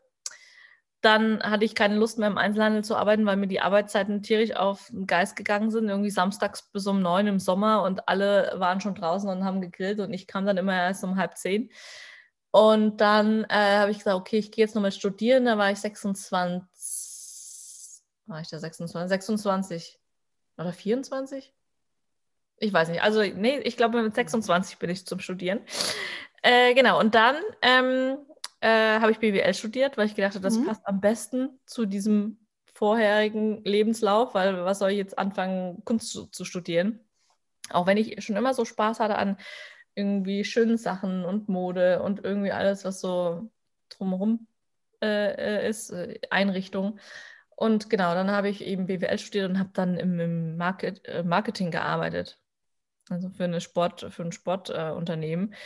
dann 1.01 1.41
hatte 1.43 1.65
ich 1.65 1.75
keine 1.75 1.97
Lust 1.97 2.19
mehr 2.19 2.29
im 2.29 2.39
Einzelhandel 2.39 2.83
zu 2.83 2.97
arbeiten, 2.97 3.25
weil 3.25 3.37
mir 3.37 3.47
die 3.47 3.61
Arbeitszeiten 3.61 4.23
tierisch 4.23 4.57
auf 4.57 4.89
den 4.89 5.07
Geist 5.07 5.37
gegangen 5.37 5.71
sind. 5.71 5.89
Irgendwie 5.89 6.11
samstags 6.11 6.71
bis 6.73 6.87
um 6.87 7.01
neun 7.01 7.29
im 7.29 7.39
Sommer 7.39 7.83
und 7.83 8.09
alle 8.09 8.53
waren 8.57 8.81
schon 8.81 8.97
draußen 8.97 9.29
und 9.29 9.45
haben 9.45 9.61
gegrillt 9.61 10.01
und 10.01 10.13
ich 10.13 10.27
kam 10.27 10.45
dann 10.45 10.57
immer 10.57 10.75
erst 10.75 11.05
um 11.05 11.17
halb 11.17 11.37
zehn. 11.37 11.71
Und 12.51 13.01
dann 13.01 13.45
äh, 13.45 13.79
habe 13.79 13.91
ich 13.91 13.99
gesagt, 13.99 14.17
okay, 14.17 14.39
ich 14.39 14.51
gehe 14.51 14.65
jetzt 14.65 14.75
nochmal 14.75 14.93
studieren. 14.93 15.45
Da 15.45 15.59
war 15.59 15.71
ich 15.71 15.79
26. 15.79 18.03
War 18.27 18.41
ich 18.41 18.49
da 18.49 18.59
26? 18.59 19.09
26 19.09 20.01
oder 20.57 20.73
24? 20.73 21.55
Ich 22.61 22.73
weiß 22.73 22.89
nicht. 22.89 23.03
Also, 23.03 23.23
nee, 23.23 23.59
ich 23.59 23.77
glaube, 23.77 24.03
mit 24.03 24.15
26 24.15 24.79
bin 24.79 24.91
ich 24.91 25.07
zum 25.07 25.21
Studieren. 25.21 25.61
Äh, 26.43 26.75
genau, 26.75 26.99
und 26.99 27.15
dann 27.15 27.37
ähm, 27.63 28.19
äh, 28.61 29.01
habe 29.01 29.13
ich 29.13 29.19
BWL 29.19 29.55
studiert, 29.55 29.97
weil 29.97 30.07
ich 30.07 30.15
gedacht 30.15 30.35
habe, 30.35 30.43
das 30.43 30.59
mhm. 30.59 30.67
passt 30.67 30.87
am 30.87 31.01
besten 31.01 31.59
zu 31.67 31.87
diesem 31.87 32.39
vorherigen 32.75 33.65
Lebenslauf, 33.65 34.35
weil 34.35 34.65
was 34.65 34.79
soll 34.79 34.91
ich 34.91 34.99
jetzt 34.99 35.19
anfangen, 35.19 35.85
Kunst 35.85 36.11
zu, 36.11 36.27
zu 36.27 36.45
studieren? 36.45 37.01
Auch 37.71 37.87
wenn 37.87 37.97
ich 37.97 38.23
schon 38.25 38.37
immer 38.37 38.55
so 38.55 38.65
Spaß 38.65 39.01
hatte 39.01 39.17
an 39.17 39.37
irgendwie 39.95 40.45
schönen 40.45 40.79
Sachen 40.79 41.25
und 41.25 41.49
Mode 41.49 42.03
und 42.03 42.25
irgendwie 42.25 42.53
alles, 42.53 42.85
was 42.85 43.01
so 43.01 43.51
drumherum 43.89 44.47
äh, 45.03 45.65
äh 45.65 45.69
ist, 45.69 45.91
äh, 45.91 46.21
Einrichtung. 46.31 47.01
Und 47.57 47.91
genau, 47.91 48.15
dann 48.15 48.31
habe 48.31 48.49
ich 48.49 48.65
eben 48.65 48.87
BWL 48.87 49.19
studiert 49.19 49.51
und 49.51 49.59
habe 49.59 49.71
dann 49.73 49.97
im, 49.97 50.21
im 50.21 50.57
Market, 50.57 51.05
äh, 51.07 51.25
Marketing 51.25 51.73
gearbeitet. 51.73 52.39
Also 53.11 53.31
für, 53.31 53.45
eine 53.45 53.61
Sport, 53.61 54.07
für 54.11 54.23
ein 54.23 54.31
Sportunternehmen. 54.31 55.53
Äh, 55.53 55.57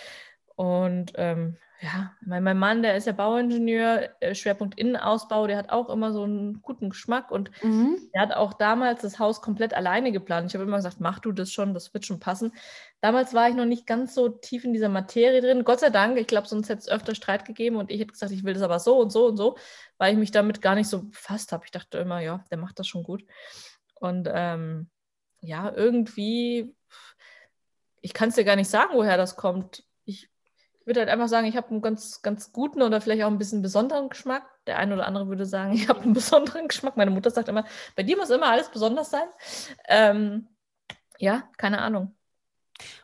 und 0.56 1.12
ähm, 1.16 1.58
ja, 1.82 2.12
mein, 2.20 2.44
mein 2.44 2.58
Mann, 2.58 2.82
der 2.82 2.96
ist 2.96 3.08
ja 3.08 3.12
Bauingenieur, 3.12 4.10
äh, 4.20 4.36
Schwerpunkt 4.36 4.78
Innenausbau, 4.78 5.48
der 5.48 5.56
hat 5.56 5.70
auch 5.70 5.88
immer 5.88 6.12
so 6.12 6.22
einen 6.22 6.62
guten 6.62 6.90
Geschmack 6.90 7.32
und 7.32 7.50
mhm. 7.60 8.08
der 8.14 8.22
hat 8.22 8.32
auch 8.32 8.52
damals 8.52 9.02
das 9.02 9.18
Haus 9.18 9.42
komplett 9.42 9.74
alleine 9.74 10.12
geplant. 10.12 10.48
Ich 10.48 10.54
habe 10.54 10.62
immer 10.62 10.76
gesagt, 10.76 11.00
mach 11.00 11.18
du 11.18 11.32
das 11.32 11.50
schon, 11.50 11.74
das 11.74 11.92
wird 11.92 12.06
schon 12.06 12.20
passen. 12.20 12.52
Damals 13.00 13.34
war 13.34 13.48
ich 13.48 13.56
noch 13.56 13.64
nicht 13.64 13.84
ganz 13.84 14.14
so 14.14 14.28
tief 14.28 14.64
in 14.64 14.72
dieser 14.72 14.88
Materie 14.88 15.40
drin. 15.40 15.64
Gott 15.64 15.80
sei 15.80 15.90
Dank, 15.90 16.18
ich 16.18 16.28
glaube, 16.28 16.46
sonst 16.46 16.68
hätte 16.68 16.78
es 16.78 16.88
öfter 16.88 17.16
Streit 17.16 17.44
gegeben 17.44 17.74
und 17.74 17.90
ich 17.90 17.98
hätte 17.98 18.12
gesagt, 18.12 18.30
ich 18.30 18.44
will 18.44 18.54
das 18.54 18.62
aber 18.62 18.78
so 18.78 19.00
und 19.00 19.10
so 19.10 19.26
und 19.26 19.36
so, 19.36 19.56
weil 19.98 20.12
ich 20.12 20.18
mich 20.18 20.30
damit 20.30 20.62
gar 20.62 20.76
nicht 20.76 20.88
so 20.88 21.02
befasst 21.08 21.50
habe. 21.50 21.64
Ich 21.64 21.72
dachte 21.72 21.98
immer, 21.98 22.20
ja, 22.20 22.44
der 22.52 22.58
macht 22.58 22.78
das 22.78 22.86
schon 22.86 23.02
gut. 23.02 23.24
Und 23.96 24.28
ähm, 24.32 24.88
ja, 25.40 25.72
irgendwie, 25.74 26.76
ich 28.00 28.14
kann 28.14 28.28
es 28.28 28.36
dir 28.36 28.44
gar 28.44 28.56
nicht 28.56 28.70
sagen, 28.70 28.90
woher 28.94 29.16
das 29.16 29.34
kommt 29.34 29.82
ich 30.82 30.86
würde 30.88 30.98
halt 30.98 31.10
einfach 31.10 31.28
sagen, 31.28 31.46
ich 31.46 31.56
habe 31.56 31.70
einen 31.70 31.80
ganz, 31.80 32.22
ganz 32.22 32.52
guten 32.52 32.82
oder 32.82 33.00
vielleicht 33.00 33.22
auch 33.22 33.30
ein 33.30 33.38
bisschen 33.38 33.62
besonderen 33.62 34.08
Geschmack. 34.08 34.42
Der 34.66 34.78
eine 34.78 34.94
oder 34.94 35.06
andere 35.06 35.28
würde 35.28 35.46
sagen, 35.46 35.72
ich 35.74 35.88
habe 35.88 36.00
einen 36.00 36.12
besonderen 36.12 36.66
Geschmack. 36.66 36.96
Meine 36.96 37.12
Mutter 37.12 37.30
sagt 37.30 37.48
immer, 37.48 37.64
bei 37.94 38.02
dir 38.02 38.16
muss 38.16 38.30
immer 38.30 38.46
alles 38.48 38.68
besonders 38.68 39.10
sein. 39.10 39.28
Ähm, 39.88 40.48
ja, 41.18 41.44
keine 41.56 41.80
Ahnung. 41.80 42.16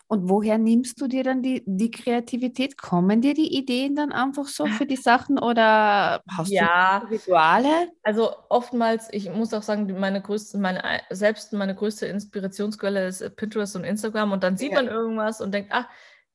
Und 0.08 0.28
woher 0.28 0.58
nimmst 0.58 1.00
du 1.00 1.06
dir 1.06 1.22
dann 1.22 1.40
die, 1.40 1.62
die 1.66 1.92
Kreativität? 1.92 2.76
Kommen 2.76 3.20
dir 3.20 3.34
die 3.34 3.56
Ideen 3.56 3.94
dann 3.94 4.10
einfach 4.10 4.46
so 4.46 4.66
für 4.66 4.86
die 4.86 4.96
Sachen 4.96 5.38
oder 5.38 6.20
hast 6.36 6.50
ja, 6.50 7.00
du 7.00 7.14
Rituale? 7.14 7.92
Also 8.02 8.32
oftmals, 8.48 9.08
ich 9.12 9.30
muss 9.30 9.54
auch 9.54 9.62
sagen, 9.62 10.00
meine 10.00 10.20
größte, 10.20 10.58
meine, 10.58 10.82
selbst 11.10 11.52
meine 11.52 11.76
größte 11.76 12.06
Inspirationsquelle 12.06 13.06
ist 13.06 13.36
Pinterest 13.36 13.76
und 13.76 13.84
Instagram 13.84 14.32
und 14.32 14.42
dann 14.42 14.56
sieht 14.56 14.72
ja. 14.72 14.82
man 14.82 14.88
irgendwas 14.88 15.40
und 15.40 15.52
denkt, 15.52 15.70
ach, 15.72 15.86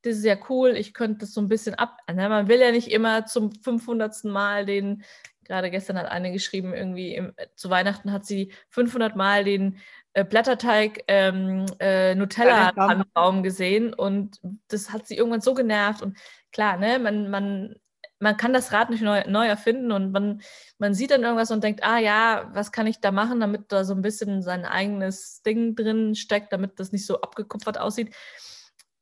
das 0.04 0.18
ist 0.18 0.26
ja 0.26 0.38
cool, 0.50 0.76
ich 0.76 0.94
könnte 0.94 1.20
das 1.20 1.34
so 1.34 1.42
ein 1.42 1.48
bisschen 1.48 1.76
ab. 1.76 1.98
Ne? 2.14 2.28
Man 2.28 2.50
will 2.50 2.60
ja 2.60 2.72
nicht 2.72 2.92
immer 2.92 3.26
zum 3.26 3.52
500. 3.52 4.26
Mal 4.26 4.66
den, 4.66 5.04
gerade 5.46 5.72
gestern 5.72 5.98
hat 5.98 6.08
eine 6.08 6.32
geschrieben, 6.32 6.74
irgendwie 6.74 7.16
im, 7.16 7.34
zu 7.56 7.70
Weihnachten 7.70 8.12
hat 8.12 8.26
sie 8.26 8.52
500 8.70 9.16
Mal 9.16 9.46
den 9.46 9.78
äh, 10.12 10.26
Blätterteig 10.26 11.06
ähm, 11.08 11.66
äh, 11.80 12.16
Nutella-Baum 12.16 13.44
gesehen 13.44 13.94
und 13.94 14.40
das 14.68 14.92
hat 14.92 15.08
sie 15.08 15.16
irgendwann 15.16 15.42
so 15.42 15.54
genervt. 15.54 16.02
Und 16.02 16.18
klar, 16.52 16.78
ne, 16.78 17.00
man, 17.00 17.30
man, 17.30 17.76
man 18.20 18.36
kann 18.36 18.52
das 18.52 18.74
Rad 18.74 18.90
nicht 18.90 19.04
neu, 19.04 19.24
neu 19.28 19.48
erfinden 19.48 19.94
und 19.94 20.12
man, 20.12 20.42
man 20.80 20.94
sieht 20.94 21.12
dann 21.12 21.24
irgendwas 21.24 21.52
und 21.52 21.64
denkt, 21.64 21.82
ah 21.84 21.98
ja, 21.98 22.52
was 22.54 22.74
kann 22.74 22.88
ich 22.88 23.00
da 23.00 23.12
machen, 23.12 23.40
damit 23.40 23.72
da 23.72 23.86
so 23.86 23.94
ein 23.94 24.02
bisschen 24.02 24.42
sein 24.42 24.66
eigenes 24.66 25.42
Ding 25.44 25.76
drin 25.76 26.14
steckt, 26.16 26.52
damit 26.52 26.80
das 26.80 26.92
nicht 26.92 27.06
so 27.06 27.22
abgekupfert 27.22 27.80
aussieht. 27.80 28.14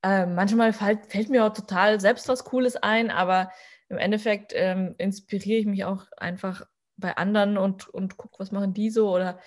Äh, 0.03 0.25
manchmal 0.25 0.73
fällt, 0.73 1.11
fällt, 1.11 1.29
mir 1.29 1.45
auch 1.45 1.53
total 1.53 1.99
selbst 1.99 2.27
was 2.27 2.43
Cooles 2.43 2.75
ein, 2.75 3.11
aber 3.11 3.51
im 3.87 3.97
Endeffekt 3.97 4.51
ähm, 4.55 4.95
inspiriere 4.97 5.59
ich 5.59 5.65
mich 5.65 5.85
auch 5.85 6.05
einfach 6.17 6.65
bei 6.97 7.17
anderen 7.17 7.57
und, 7.57 7.87
und 7.89 8.17
gucke, 8.17 8.39
was 8.39 8.51
machen 8.51 8.73
die 8.73 8.89
so 8.89 9.13
oder 9.13 9.39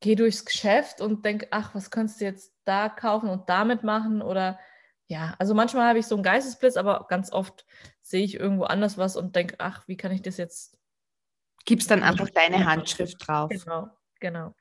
gehe 0.00 0.16
durchs 0.16 0.44
Geschäft 0.44 1.00
und 1.00 1.24
denke, 1.24 1.48
ach, 1.50 1.74
was 1.74 1.90
kannst 1.90 2.20
du 2.20 2.24
jetzt 2.24 2.54
da 2.64 2.88
kaufen 2.88 3.28
und 3.28 3.48
damit 3.48 3.82
machen 3.82 4.22
oder 4.22 4.58
ja, 5.08 5.34
also 5.38 5.54
manchmal 5.54 5.88
habe 5.88 5.98
ich 5.98 6.06
so 6.06 6.16
einen 6.16 6.24
Geistesblitz, 6.24 6.76
aber 6.76 7.06
ganz 7.08 7.32
oft 7.32 7.64
sehe 8.02 8.24
ich 8.24 8.34
irgendwo 8.34 8.64
anders 8.64 8.98
was 8.98 9.16
und 9.16 9.36
denke, 9.36 9.56
ach, 9.58 9.86
wie 9.86 9.96
kann 9.96 10.10
ich 10.10 10.22
das 10.22 10.36
jetzt? 10.36 10.78
Gibst 11.64 11.90
dann 11.90 12.02
einfach 12.02 12.28
deine 12.30 12.64
Handschrift 12.64 13.16
drauf. 13.26 13.50
Genau, 13.50 13.88
genau. 14.20 14.54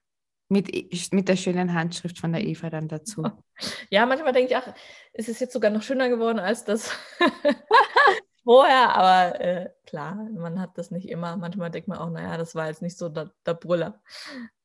Mit, 0.47 0.69
mit 1.11 1.27
der 1.27 1.35
schönen 1.35 1.73
Handschrift 1.73 2.19
von 2.19 2.31
der 2.31 2.45
Eva 2.45 2.69
dann 2.69 2.87
dazu. 2.87 3.23
Ja, 3.89 4.05
manchmal 4.05 4.33
denke 4.33 4.51
ich, 4.51 4.57
ach, 4.57 4.67
ist 5.13 5.29
es 5.29 5.39
jetzt 5.39 5.53
sogar 5.53 5.71
noch 5.71 5.81
schöner 5.81 6.09
geworden 6.09 6.39
als 6.39 6.65
das 6.65 6.91
vorher, 8.43 8.93
aber 8.93 9.39
äh, 9.39 9.69
klar, 9.85 10.15
man 10.15 10.59
hat 10.59 10.77
das 10.77 10.91
nicht 10.91 11.07
immer. 11.07 11.37
Manchmal 11.37 11.71
denkt 11.71 11.87
man 11.87 11.99
auch, 11.99 12.09
naja, 12.09 12.35
das 12.35 12.53
war 12.53 12.67
jetzt 12.67 12.81
nicht 12.81 12.97
so 12.97 13.07
der, 13.07 13.31
der 13.45 13.53
Brüller. 13.53 14.01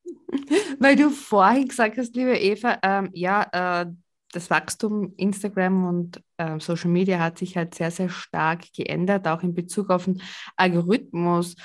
Weil 0.81 0.97
du 0.97 1.11
vorhin 1.11 1.69
gesagt 1.69 1.99
hast, 1.99 2.17
liebe 2.17 2.37
Eva, 2.37 2.79
ähm, 2.83 3.11
ja, 3.15 3.83
äh, 3.83 3.87
das 4.33 4.51
Wachstum 4.51 5.15
Instagram 5.17 5.89
und 5.89 6.23
äh, 6.37 6.61
Social 6.61 6.91
Media 6.91 7.19
hat 7.19 7.39
sich 7.39 7.57
halt 7.57 7.75
sehr, 7.75 7.91
sehr 7.91 8.09
stark 8.09 8.73
geändert, 8.77 9.27
auch 9.27 9.43
in 9.43 9.55
Bezug 9.55 9.91
auf 9.91 10.05
den 10.05 10.23
Algorithmus. 10.57 11.57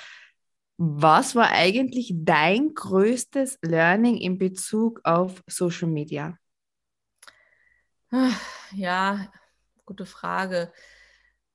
Was 0.78 1.36
war 1.36 1.52
eigentlich 1.52 2.14
dein 2.16 2.74
größtes 2.74 3.60
Learning 3.62 4.18
in 4.18 4.38
Bezug 4.38 5.00
auf 5.04 5.42
Social 5.48 5.88
Media? 5.88 6.38
Ja, 8.74 9.32
gute 9.86 10.06
Frage. 10.06 10.72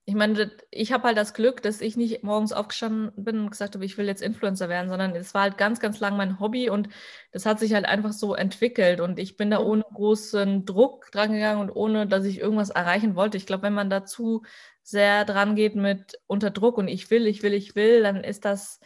Ich 0.06 0.14
meine, 0.14 0.50
ich 0.70 0.92
habe 0.92 1.04
halt 1.04 1.16
das 1.18 1.34
Glück, 1.34 1.62
dass 1.62 1.80
ich 1.80 1.96
nicht 1.96 2.24
morgens 2.24 2.52
aufgestanden 2.52 3.12
bin 3.22 3.40
und 3.40 3.50
gesagt 3.50 3.74
habe, 3.74 3.84
ich 3.84 3.98
will 3.98 4.06
jetzt 4.06 4.22
Influencer 4.22 4.68
werden, 4.68 4.88
sondern 4.88 5.14
es 5.14 5.34
war 5.34 5.42
halt 5.42 5.58
ganz, 5.58 5.80
ganz 5.80 6.00
lang 6.00 6.16
mein 6.16 6.40
Hobby 6.40 6.70
und 6.70 6.88
das 7.32 7.46
hat 7.46 7.60
sich 7.60 7.74
halt 7.74 7.84
einfach 7.84 8.12
so 8.12 8.34
entwickelt 8.34 9.00
und 9.00 9.18
ich 9.18 9.36
bin 9.36 9.50
da 9.50 9.60
ohne 9.60 9.84
großen 9.92 10.64
Druck 10.64 11.12
dran 11.12 11.32
gegangen 11.32 11.60
und 11.60 11.70
ohne, 11.70 12.06
dass 12.06 12.24
ich 12.24 12.38
irgendwas 12.40 12.70
erreichen 12.70 13.14
wollte. 13.14 13.36
Ich 13.36 13.46
glaube, 13.46 13.64
wenn 13.64 13.74
man 13.74 13.90
dazu 13.90 14.42
sehr 14.82 15.24
dran 15.24 15.54
geht 15.54 15.76
mit 15.76 16.18
unter 16.26 16.50
Druck 16.50 16.78
und 16.78 16.88
ich 16.88 17.10
will, 17.10 17.26
ich 17.26 17.42
will, 17.42 17.52
ich 17.52 17.76
will, 17.76 18.02
dann 18.02 18.24
ist 18.24 18.44
das 18.44 18.80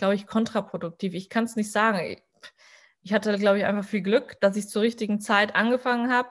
glaube 0.00 0.14
ich, 0.14 0.26
kontraproduktiv. 0.26 1.12
Ich 1.12 1.28
kann 1.28 1.44
es 1.44 1.56
nicht 1.56 1.70
sagen. 1.70 2.16
Ich 3.02 3.12
hatte, 3.12 3.36
glaube 3.38 3.58
ich, 3.58 3.66
einfach 3.66 3.84
viel 3.84 4.00
Glück, 4.00 4.40
dass 4.40 4.56
ich 4.56 4.68
zur 4.68 4.80
richtigen 4.80 5.20
Zeit 5.20 5.54
angefangen 5.54 6.10
habe. 6.10 6.30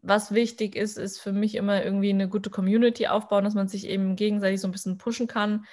Was 0.00 0.32
wichtig 0.32 0.76
ist, 0.76 0.96
ist 0.96 1.20
für 1.20 1.32
mich 1.32 1.56
immer 1.56 1.84
irgendwie 1.84 2.08
eine 2.10 2.26
gute 2.28 2.48
Community 2.48 3.06
aufbauen, 3.06 3.44
dass 3.44 3.54
man 3.54 3.68
sich 3.68 3.86
eben 3.86 4.16
gegenseitig 4.16 4.62
so 4.62 4.68
ein 4.68 4.72
bisschen 4.72 4.96
pushen 4.96 5.26
kann. 5.26 5.66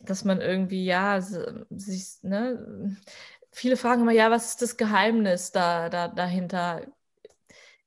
Dass 0.00 0.24
man 0.24 0.40
irgendwie, 0.40 0.86
ja, 0.86 1.20
sich, 1.20 2.22
ne, 2.22 2.96
viele 3.52 3.76
fragen 3.76 4.02
immer, 4.02 4.12
ja, 4.12 4.30
was 4.30 4.50
ist 4.50 4.62
das 4.62 4.78
Geheimnis 4.78 5.52
da, 5.52 5.90
da 5.90 6.08
dahinter? 6.08 6.86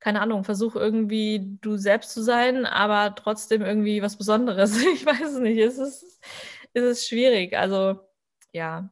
keine 0.03 0.19
Ahnung, 0.19 0.43
versuch 0.43 0.75
irgendwie 0.75 1.57
du 1.61 1.77
selbst 1.77 2.11
zu 2.11 2.21
sein, 2.21 2.65
aber 2.65 3.15
trotzdem 3.15 3.61
irgendwie 3.61 4.01
was 4.01 4.17
Besonderes. 4.17 4.77
Ich 4.93 5.05
weiß 5.05 5.21
es 5.21 5.39
nicht. 5.39 5.57
Es 5.57 5.77
ist, 5.77 6.21
ist 6.73 6.83
es 6.83 7.07
schwierig. 7.07 7.55
Also 7.55 7.99
ja. 8.51 8.89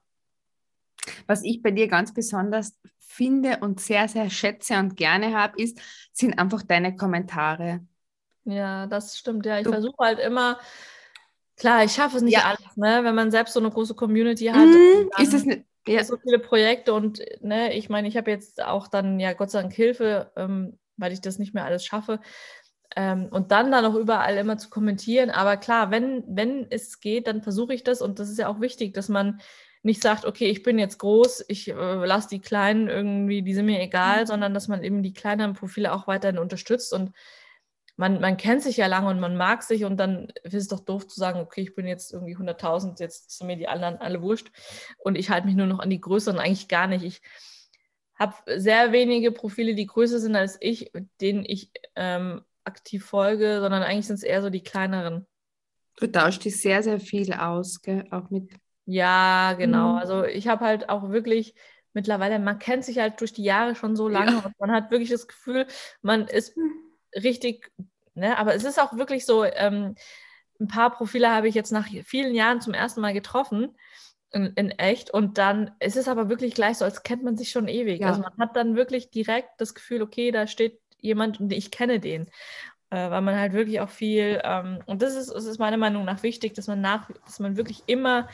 Was 1.27 1.43
ich 1.43 1.61
bei 1.61 1.71
dir 1.71 1.87
ganz 1.87 2.13
besonders 2.13 2.79
finde 2.99 3.57
und 3.61 3.79
sehr, 3.79 4.07
sehr 4.07 4.29
schätze 4.29 4.77
und 4.77 4.95
gerne 4.95 5.35
habe, 5.37 5.61
ist, 5.61 5.79
sind 6.13 6.37
einfach 6.37 6.63
deine 6.63 6.95
Kommentare. 6.95 7.85
Ja, 8.45 8.87
das 8.87 9.17
stimmt. 9.17 9.45
Ja, 9.45 9.59
ich 9.59 9.67
versuche 9.67 9.97
halt 9.99 10.19
immer, 10.19 10.59
klar, 11.57 11.83
ich 11.83 11.91
schaffe 11.91 12.17
es 12.17 12.23
nicht 12.23 12.33
ja. 12.33 12.45
alles, 12.45 12.77
ne? 12.77 13.01
wenn 13.03 13.15
man 13.15 13.31
selbst 13.31 13.53
so 13.53 13.59
eine 13.59 13.69
große 13.69 13.95
Community 13.95 14.45
hat. 14.45 14.67
Mm, 14.67 15.21
ist 15.21 15.33
es 15.33 15.45
ne, 15.45 15.65
ja. 15.87 16.03
so 16.03 16.17
viele 16.17 16.39
Projekte 16.39 16.93
und 16.93 17.21
ne, 17.41 17.73
ich 17.73 17.89
meine, 17.89 18.07
ich 18.07 18.17
habe 18.17 18.31
jetzt 18.31 18.63
auch 18.63 18.87
dann 18.87 19.19
ja 19.19 19.33
Gott 19.33 19.51
sei 19.51 19.61
Dank 19.61 19.73
Hilfe, 19.73 20.31
ähm, 20.35 20.79
weil 20.97 21.11
ich 21.11 21.21
das 21.21 21.37
nicht 21.37 21.53
mehr 21.53 21.65
alles 21.65 21.85
schaffe. 21.85 22.19
Ähm, 22.95 23.27
und 23.31 23.51
dann 23.51 23.71
da 23.71 23.81
noch 23.81 23.95
überall 23.95 24.37
immer 24.37 24.57
zu 24.57 24.69
kommentieren. 24.69 25.29
Aber 25.29 25.57
klar, 25.57 25.91
wenn, 25.91 26.23
wenn 26.27 26.67
es 26.69 26.99
geht, 26.99 27.27
dann 27.27 27.41
versuche 27.41 27.73
ich 27.73 27.83
das. 27.83 28.01
Und 28.01 28.19
das 28.19 28.29
ist 28.29 28.39
ja 28.39 28.47
auch 28.47 28.59
wichtig, 28.59 28.93
dass 28.93 29.09
man 29.09 29.41
nicht 29.83 30.01
sagt, 30.01 30.25
okay, 30.25 30.49
ich 30.49 30.61
bin 30.61 30.77
jetzt 30.77 30.99
groß, 30.99 31.45
ich 31.47 31.69
äh, 31.69 31.73
lasse 31.73 32.29
die 32.29 32.39
Kleinen 32.39 32.87
irgendwie, 32.87 33.41
die 33.41 33.53
sind 33.53 33.65
mir 33.65 33.81
egal, 33.81 34.21
mhm. 34.21 34.27
sondern 34.27 34.53
dass 34.53 34.67
man 34.67 34.83
eben 34.83 35.01
die 35.03 35.13
kleineren 35.13 35.53
Profile 35.53 35.93
auch 35.93 36.07
weiterhin 36.07 36.37
unterstützt. 36.37 36.93
Und 36.93 37.11
man, 37.95 38.19
man 38.19 38.37
kennt 38.37 38.63
sich 38.63 38.77
ja 38.77 38.87
lange 38.87 39.09
und 39.09 39.19
man 39.19 39.35
mag 39.37 39.63
sich 39.63 39.85
und 39.85 39.97
dann 39.97 40.31
ist 40.43 40.53
es 40.53 40.67
doch 40.67 40.79
doof 40.81 41.07
zu 41.07 41.19
sagen, 41.19 41.39
okay, 41.39 41.61
ich 41.61 41.75
bin 41.75 41.87
jetzt 41.87 42.13
irgendwie 42.13 42.35
100.000, 42.35 42.99
jetzt 42.99 43.37
sind 43.37 43.47
mir 43.47 43.57
die 43.57 43.67
anderen 43.67 43.97
alle 43.97 44.21
wurscht 44.21 44.51
und 44.97 45.17
ich 45.17 45.29
halte 45.29 45.47
mich 45.47 45.55
nur 45.55 45.67
noch 45.67 45.79
an 45.79 45.89
die 45.89 46.01
größeren, 46.01 46.39
eigentlich 46.39 46.67
gar 46.67 46.87
nicht. 46.87 47.03
Ich 47.03 47.21
habe 48.15 48.35
sehr 48.55 48.91
wenige 48.91 49.31
Profile, 49.31 49.75
die 49.75 49.87
größer 49.87 50.19
sind 50.19 50.35
als 50.35 50.57
ich, 50.61 50.91
denen 51.19 51.43
ich 51.45 51.71
ähm, 51.95 52.41
aktiv 52.63 53.05
folge, 53.05 53.59
sondern 53.61 53.83
eigentlich 53.83 54.07
sind 54.07 54.15
es 54.15 54.23
eher 54.23 54.41
so 54.41 54.49
die 54.49 54.63
kleineren. 54.63 55.27
Du 55.97 56.07
tauschst 56.07 56.45
dich 56.45 56.61
sehr, 56.61 56.83
sehr 56.83 56.99
viel 56.99 57.33
aus, 57.33 57.81
gell? 57.81 58.05
auch 58.11 58.29
mit. 58.29 58.51
Ja, 58.85 59.53
genau. 59.53 59.93
Mhm. 59.93 59.97
Also 59.97 60.23
ich 60.23 60.47
habe 60.47 60.65
halt 60.65 60.89
auch 60.89 61.09
wirklich 61.09 61.55
mittlerweile, 61.93 62.39
man 62.39 62.59
kennt 62.59 62.85
sich 62.85 62.99
halt 62.99 63.19
durch 63.19 63.33
die 63.33 63.43
Jahre 63.43 63.75
schon 63.75 63.95
so 63.95 64.07
lange 64.07 64.31
ja. 64.31 64.39
und 64.39 64.59
man 64.59 64.71
hat 64.71 64.91
wirklich 64.91 65.09
das 65.09 65.27
Gefühl, 65.27 65.67
man 66.01 66.27
ist 66.27 66.55
richtig, 67.15 67.71
ne, 68.13 68.37
aber 68.37 68.55
es 68.55 68.63
ist 68.63 68.79
auch 68.79 68.97
wirklich 68.97 69.25
so, 69.25 69.43
ähm, 69.43 69.95
ein 70.59 70.67
paar 70.67 70.91
Profile 70.91 71.29
habe 71.31 71.47
ich 71.47 71.55
jetzt 71.55 71.71
nach 71.71 71.87
vielen 72.05 72.35
Jahren 72.35 72.61
zum 72.61 72.73
ersten 72.73 73.01
Mal 73.01 73.13
getroffen. 73.13 73.75
In, 74.33 74.53
in, 74.55 74.71
echt 74.71 75.11
und 75.11 75.37
dann 75.37 75.71
ist 75.79 75.97
es 75.97 76.07
aber 76.07 76.29
wirklich 76.29 76.53
gleich 76.53 76.77
so, 76.77 76.85
als 76.85 77.03
kennt 77.03 77.23
man 77.23 77.35
sich 77.35 77.51
schon 77.51 77.67
ewig. 77.67 77.99
Ja. 78.01 78.07
Also 78.07 78.21
man 78.21 78.31
hat 78.39 78.55
dann 78.55 78.77
wirklich 78.77 79.09
direkt 79.09 79.49
das 79.59 79.73
Gefühl, 79.73 80.01
okay, 80.01 80.31
da 80.31 80.47
steht 80.47 80.80
jemand 81.01 81.39
und 81.39 81.51
ich 81.51 81.71
kenne 81.71 81.99
den. 81.99 82.27
Äh, 82.89 83.09
weil 83.09 83.21
man 83.21 83.39
halt 83.39 83.53
wirklich 83.53 83.79
auch 83.79 83.89
viel, 83.89 84.41
ähm, 84.43 84.79
und 84.85 85.01
das 85.01 85.15
ist, 85.15 85.31
das 85.31 85.45
ist 85.45 85.59
meiner 85.59 85.77
Meinung 85.77 86.03
nach 86.03 86.23
wichtig, 86.23 86.53
dass 86.53 86.67
man 86.67 86.81
nach, 86.81 87.09
dass 87.25 87.39
man 87.39 87.55
wirklich 87.55 87.83
immer 87.87 88.27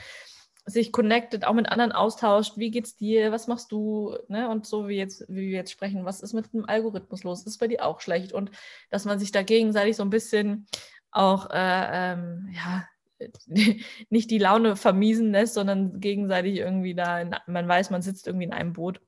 sich 0.66 0.92
connectet, 0.92 1.46
auch 1.46 1.54
mit 1.54 1.70
anderen 1.70 1.94
austauscht. 1.94 2.58
Wie 2.58 2.72
geht's 2.72 2.98
dir? 2.98 3.32
Was 3.32 3.48
machst 3.48 3.72
du? 3.72 4.18
Ne? 4.28 4.50
Und 4.50 4.66
so 4.68 4.88
wie 4.88 4.98
jetzt, 4.98 5.24
wie 5.30 5.48
wir 5.48 5.58
jetzt 5.58 5.72
sprechen, 5.72 6.06
was 6.06 6.22
ist 6.22 6.34
mit 6.34 6.52
dem 6.54 6.68
Algorithmus 6.68 7.24
los? 7.24 7.44
Ist 7.44 7.58
bei 7.58 7.68
dir 7.68 7.86
auch 7.86 8.02
schlecht? 8.02 8.34
Und 8.34 8.52
dass 8.90 9.06
man 9.06 9.18
sich 9.18 9.32
da 9.32 9.44
gegenseitig 9.44 9.96
so 9.96 10.04
ein 10.04 10.10
bisschen 10.10 10.68
auch, 11.12 11.50
äh, 11.52 12.14
ähm, 12.14 12.50
ja, 12.54 12.86
nicht 14.10 14.30
die 14.30 14.40
Laune 14.40 14.76
vermiesen 14.76 15.32
lässt, 15.32 15.54
sondern 15.54 16.00
gegenseitig 16.02 16.58
irgendwie 16.58 16.96
da, 16.96 17.22
in, 17.22 17.36
man 17.48 17.68
weiß, 17.68 17.90
man 17.90 18.02
sitzt 18.02 18.28
irgendwie 18.28 18.46
in 18.46 18.54
einem 18.54 18.74
Boot. 18.74 19.02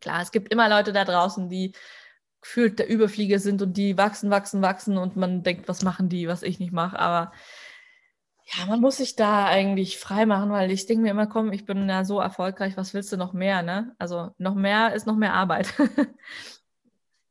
Klar, 0.00 0.22
es 0.22 0.32
gibt 0.32 0.52
immer 0.52 0.68
Leute 0.68 0.92
da 0.92 1.04
draußen, 1.04 1.48
die 1.48 1.72
gefühlt 2.42 2.78
der 2.78 2.90
Überflieger 2.90 3.38
sind 3.38 3.62
und 3.62 3.76
die 3.76 3.96
wachsen, 3.96 4.30
wachsen, 4.30 4.60
wachsen 4.62 4.98
und 4.98 5.16
man 5.16 5.42
denkt, 5.42 5.68
was 5.68 5.82
machen 5.82 6.08
die, 6.08 6.28
was 6.28 6.42
ich 6.42 6.58
nicht 6.58 6.72
mache. 6.72 6.98
Aber 6.98 7.32
ja, 8.44 8.66
man 8.66 8.80
muss 8.80 8.96
sich 8.96 9.16
da 9.16 9.46
eigentlich 9.46 9.98
frei 9.98 10.26
machen, 10.26 10.50
weil 10.50 10.70
ich 10.70 10.86
denke 10.86 11.04
mir 11.04 11.10
immer, 11.10 11.28
komm, 11.28 11.52
ich 11.52 11.64
bin 11.64 11.88
ja 11.88 12.04
so 12.04 12.20
erfolgreich, 12.20 12.76
was 12.76 12.92
willst 12.92 13.12
du 13.12 13.16
noch 13.16 13.32
mehr, 13.32 13.62
ne? 13.62 13.94
Also 13.98 14.30
noch 14.38 14.56
mehr 14.56 14.92
ist 14.94 15.06
noch 15.06 15.16
mehr 15.16 15.32
Arbeit. 15.32 15.72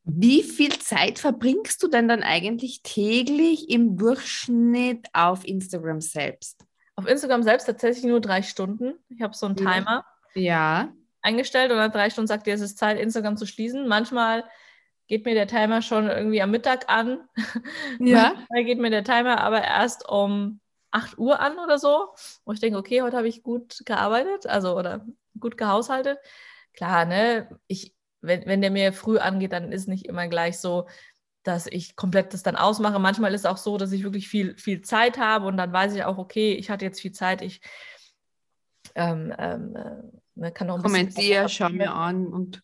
Wie 0.04 0.42
viel 0.42 0.80
Zeit 0.80 1.20
verbringst 1.20 1.84
du 1.84 1.88
denn 1.88 2.08
dann 2.08 2.24
eigentlich 2.24 2.82
täglich 2.82 3.70
im 3.70 3.98
Durchschnitt 3.98 5.08
auf 5.14 5.46
Instagram 5.46 6.02
selbst? 6.02 6.66
Auf 6.96 7.06
Instagram 7.06 7.44
selbst 7.44 7.66
tatsächlich 7.66 8.06
nur 8.06 8.22
drei 8.22 8.42
Stunden. 8.42 8.94
Ich 9.10 9.22
habe 9.22 9.36
so 9.36 9.46
einen 9.46 9.58
Timer 9.58 10.06
ja. 10.34 10.92
eingestellt 11.22 11.72
und 11.72 11.78
nach 11.78 11.92
drei 11.92 12.10
Stunden 12.10 12.28
sagt 12.28 12.48
dir, 12.48 12.54
es 12.56 12.62
ist 12.62 12.78
Zeit, 12.78 13.00
Instagram 13.00 13.38
zu 13.38 13.46
schließen. 13.46 13.88
Manchmal 13.88 14.44
geht 15.08 15.26
mir 15.26 15.34
der 15.34 15.48
Timer 15.48 15.82
schon 15.82 16.08
irgendwie 16.08 16.42
am 16.42 16.52
Mittag 16.52 16.90
an. 16.90 17.20
Ja. 18.00 18.34
Manchmal 18.36 18.64
geht 18.64 18.80
mir 18.80 18.90
der 18.90 19.04
Timer 19.04 19.42
aber 19.42 19.62
erst 19.64 20.08
um 20.08 20.60
8 20.92 21.18
Uhr 21.18 21.40
an 21.40 21.58
oder 21.60 21.80
so, 21.80 22.10
wo 22.46 22.52
ich 22.52 22.60
denke, 22.60 22.78
okay, 22.78 23.02
heute 23.02 23.18
habe 23.18 23.28
ich 23.28 23.44
gut 23.44 23.82
gearbeitet, 23.86 24.48
also 24.48 24.78
oder 24.78 25.06
gut 25.40 25.58
gehaushaltet. 25.58 26.18
Klar, 26.74 27.06
ne, 27.06 27.50
ich, 27.68 27.96
wenn, 28.22 28.46
wenn 28.46 28.62
der 28.62 28.72
mir 28.72 28.94
früh 28.94 29.18
angeht, 29.18 29.54
dann 29.54 29.72
ist 29.72 29.88
nicht 29.88 30.06
immer 30.06 30.28
gleich 30.28 30.60
so, 30.60 30.88
dass 31.44 31.68
ich 31.68 31.96
komplett 31.96 32.34
das 32.34 32.44
dann 32.44 32.56
ausmache. 32.56 33.00
Manchmal 33.00 33.34
ist 33.34 33.42
es 33.42 33.46
auch 33.46 33.58
so, 33.58 33.78
dass 33.78 33.92
ich 33.92 34.04
wirklich 34.04 34.28
viel, 34.28 34.58
viel 34.58 34.82
Zeit 34.82 35.18
habe 35.18 35.48
und 35.48 35.58
dann 35.58 35.74
weiß 35.74 35.96
ich 35.96 36.04
auch, 36.04 36.18
okay, 36.18 36.54
ich 36.54 36.70
hatte 36.70 36.86
jetzt 36.86 37.02
viel 37.02 37.14
Zeit, 37.14 37.42
ich 37.42 37.62
ähm, 38.96 39.34
ähm, 39.38 39.76
äh, 40.40 40.52
kann 40.52 40.68
noch 40.68 40.76
ein 40.76 40.84
Kommentiere, 40.84 41.50
schau 41.50 41.70
mir 41.70 41.94
an 41.94 42.28
und 42.28 42.62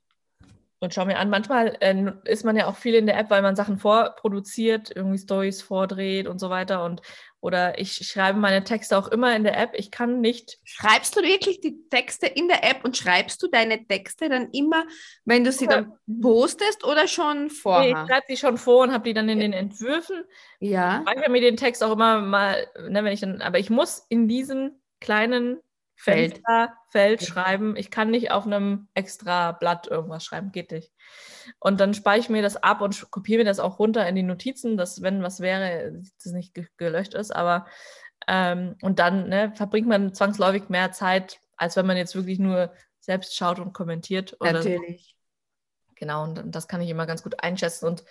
und 0.79 0.93
schau 0.93 1.05
mir 1.05 1.17
an. 1.17 1.29
Manchmal 1.29 1.75
äh, 1.79 2.11
ist 2.25 2.45
man 2.45 2.55
ja 2.55 2.67
auch 2.67 2.75
viel 2.75 2.95
in 2.95 3.07
der 3.07 3.17
App, 3.17 3.29
weil 3.29 3.41
man 3.41 3.55
Sachen 3.55 3.77
vorproduziert, 3.77 4.91
irgendwie 4.95 5.17
Stories 5.17 5.61
vordreht 5.61 6.27
und 6.27 6.39
so 6.39 6.49
weiter. 6.49 6.83
Und 6.83 7.01
oder 7.39 7.79
ich 7.79 8.07
schreibe 8.07 8.39
meine 8.39 8.63
Texte 8.63 8.97
auch 8.97 9.07
immer 9.07 9.35
in 9.35 9.43
der 9.43 9.57
App. 9.57 9.71
Ich 9.73 9.91
kann 9.91 10.21
nicht. 10.21 10.57
Schreibst 10.63 11.15
du 11.15 11.21
wirklich 11.21 11.61
die 11.61 11.87
Texte 11.89 12.27
in 12.27 12.47
der 12.47 12.63
App 12.63 12.83
und 12.83 12.97
schreibst 12.97 13.41
du 13.41 13.47
deine 13.47 13.85
Texte 13.87 14.29
dann 14.29 14.49
immer, 14.51 14.85
wenn 15.25 15.43
du 15.43 15.51
sie 15.51 15.67
dann 15.67 15.93
postest 16.21 16.83
oder 16.83 17.07
schon 17.07 17.49
vorher? 17.49 17.93
Nee, 17.93 18.01
ich 18.01 18.07
schreibe 18.07 18.25
sie 18.27 18.37
schon 18.37 18.57
vor 18.57 18.83
und 18.83 18.91
habe 18.91 19.03
die 19.03 19.13
dann 19.13 19.29
in 19.29 19.39
den 19.39 19.53
Entwürfen. 19.53 20.23
Ja. 20.59 20.97
Ich 20.97 21.09
speichere 21.09 21.31
mir 21.31 21.41
den 21.41 21.57
Text 21.57 21.83
auch 21.83 21.91
immer 21.91 22.21
mal, 22.21 22.67
ne, 22.87 23.03
wenn 23.03 23.13
ich 23.13 23.21
dann, 23.21 23.41
aber 23.41 23.59
ich 23.59 23.69
muss 23.69 24.05
in 24.09 24.27
diesem 24.27 24.71
kleinen 24.99 25.59
Feld. 25.99 26.41
Feld 26.91 27.23
schreiben. 27.23 27.75
Ich 27.75 27.89
kann 27.89 28.11
nicht 28.11 28.31
auf 28.31 28.45
einem 28.45 28.87
extra 28.93 29.51
Blatt 29.51 29.87
irgendwas 29.87 30.23
schreiben, 30.23 30.51
geht 30.51 30.71
nicht. 30.71 30.93
Und 31.59 31.79
dann 31.79 31.95
speichere 31.95 32.19
ich 32.19 32.29
mir 32.29 32.41
das 32.43 32.55
ab 32.55 32.81
und 32.81 33.09
kopiere 33.09 33.39
mir 33.39 33.45
das 33.45 33.59
auch 33.59 33.79
runter 33.79 34.07
in 34.07 34.15
die 34.15 34.23
Notizen, 34.23 34.77
dass 34.77 35.01
wenn 35.01 35.23
was 35.23 35.39
wäre, 35.39 35.99
das 36.23 36.33
nicht 36.33 36.53
gelöscht 36.77 37.15
ist. 37.15 37.35
Aber 37.35 37.65
ähm, 38.27 38.75
und 38.81 38.99
dann 38.99 39.27
ne, 39.27 39.51
verbringt 39.55 39.87
man 39.87 40.13
zwangsläufig 40.13 40.69
mehr 40.69 40.91
Zeit, 40.91 41.39
als 41.55 41.75
wenn 41.75 41.87
man 41.87 41.97
jetzt 41.97 42.15
wirklich 42.15 42.37
nur 42.37 42.71
selbst 42.99 43.35
schaut 43.35 43.59
und 43.59 43.73
kommentiert. 43.73 44.37
Natürlich. 44.39 45.15
So. 45.17 45.93
Genau, 45.95 46.23
und 46.25 46.55
das 46.55 46.67
kann 46.67 46.81
ich 46.81 46.89
immer 46.89 47.07
ganz 47.07 47.23
gut 47.23 47.43
einschätzen. 47.43 47.87
Und 47.87 48.03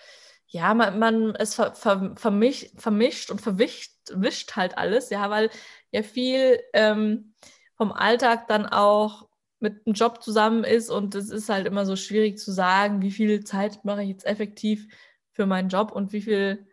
ja, 0.47 0.73
man, 0.73 0.99
man 0.99 1.35
es 1.35 1.55
ver, 1.55 1.73
ver, 1.73 2.15
vermischt, 2.17 2.71
vermischt 2.79 3.31
und 3.31 3.39
verwischt 3.39 3.93
wischt 4.13 4.55
halt 4.55 4.77
alles, 4.77 5.09
ja, 5.09 5.29
weil 5.29 5.49
ja 5.91 6.03
viel 6.03 6.59
ähm, 6.73 7.33
vom 7.77 7.91
Alltag 7.91 8.47
dann 8.47 8.65
auch 8.65 9.27
mit 9.59 9.85
einem 9.85 9.93
Job 9.93 10.21
zusammen 10.21 10.63
ist 10.63 10.89
und 10.89 11.15
es 11.15 11.29
ist 11.29 11.49
halt 11.49 11.65
immer 11.65 11.85
so 11.85 11.95
schwierig 11.95 12.37
zu 12.37 12.51
sagen, 12.51 13.01
wie 13.01 13.11
viel 13.11 13.43
Zeit 13.43 13.83
mache 13.85 14.03
ich 14.03 14.09
jetzt 14.09 14.25
effektiv 14.25 14.87
für 15.31 15.45
meinen 15.45 15.69
Job 15.69 15.91
und 15.91 16.11
wie 16.11 16.21
viel, 16.21 16.67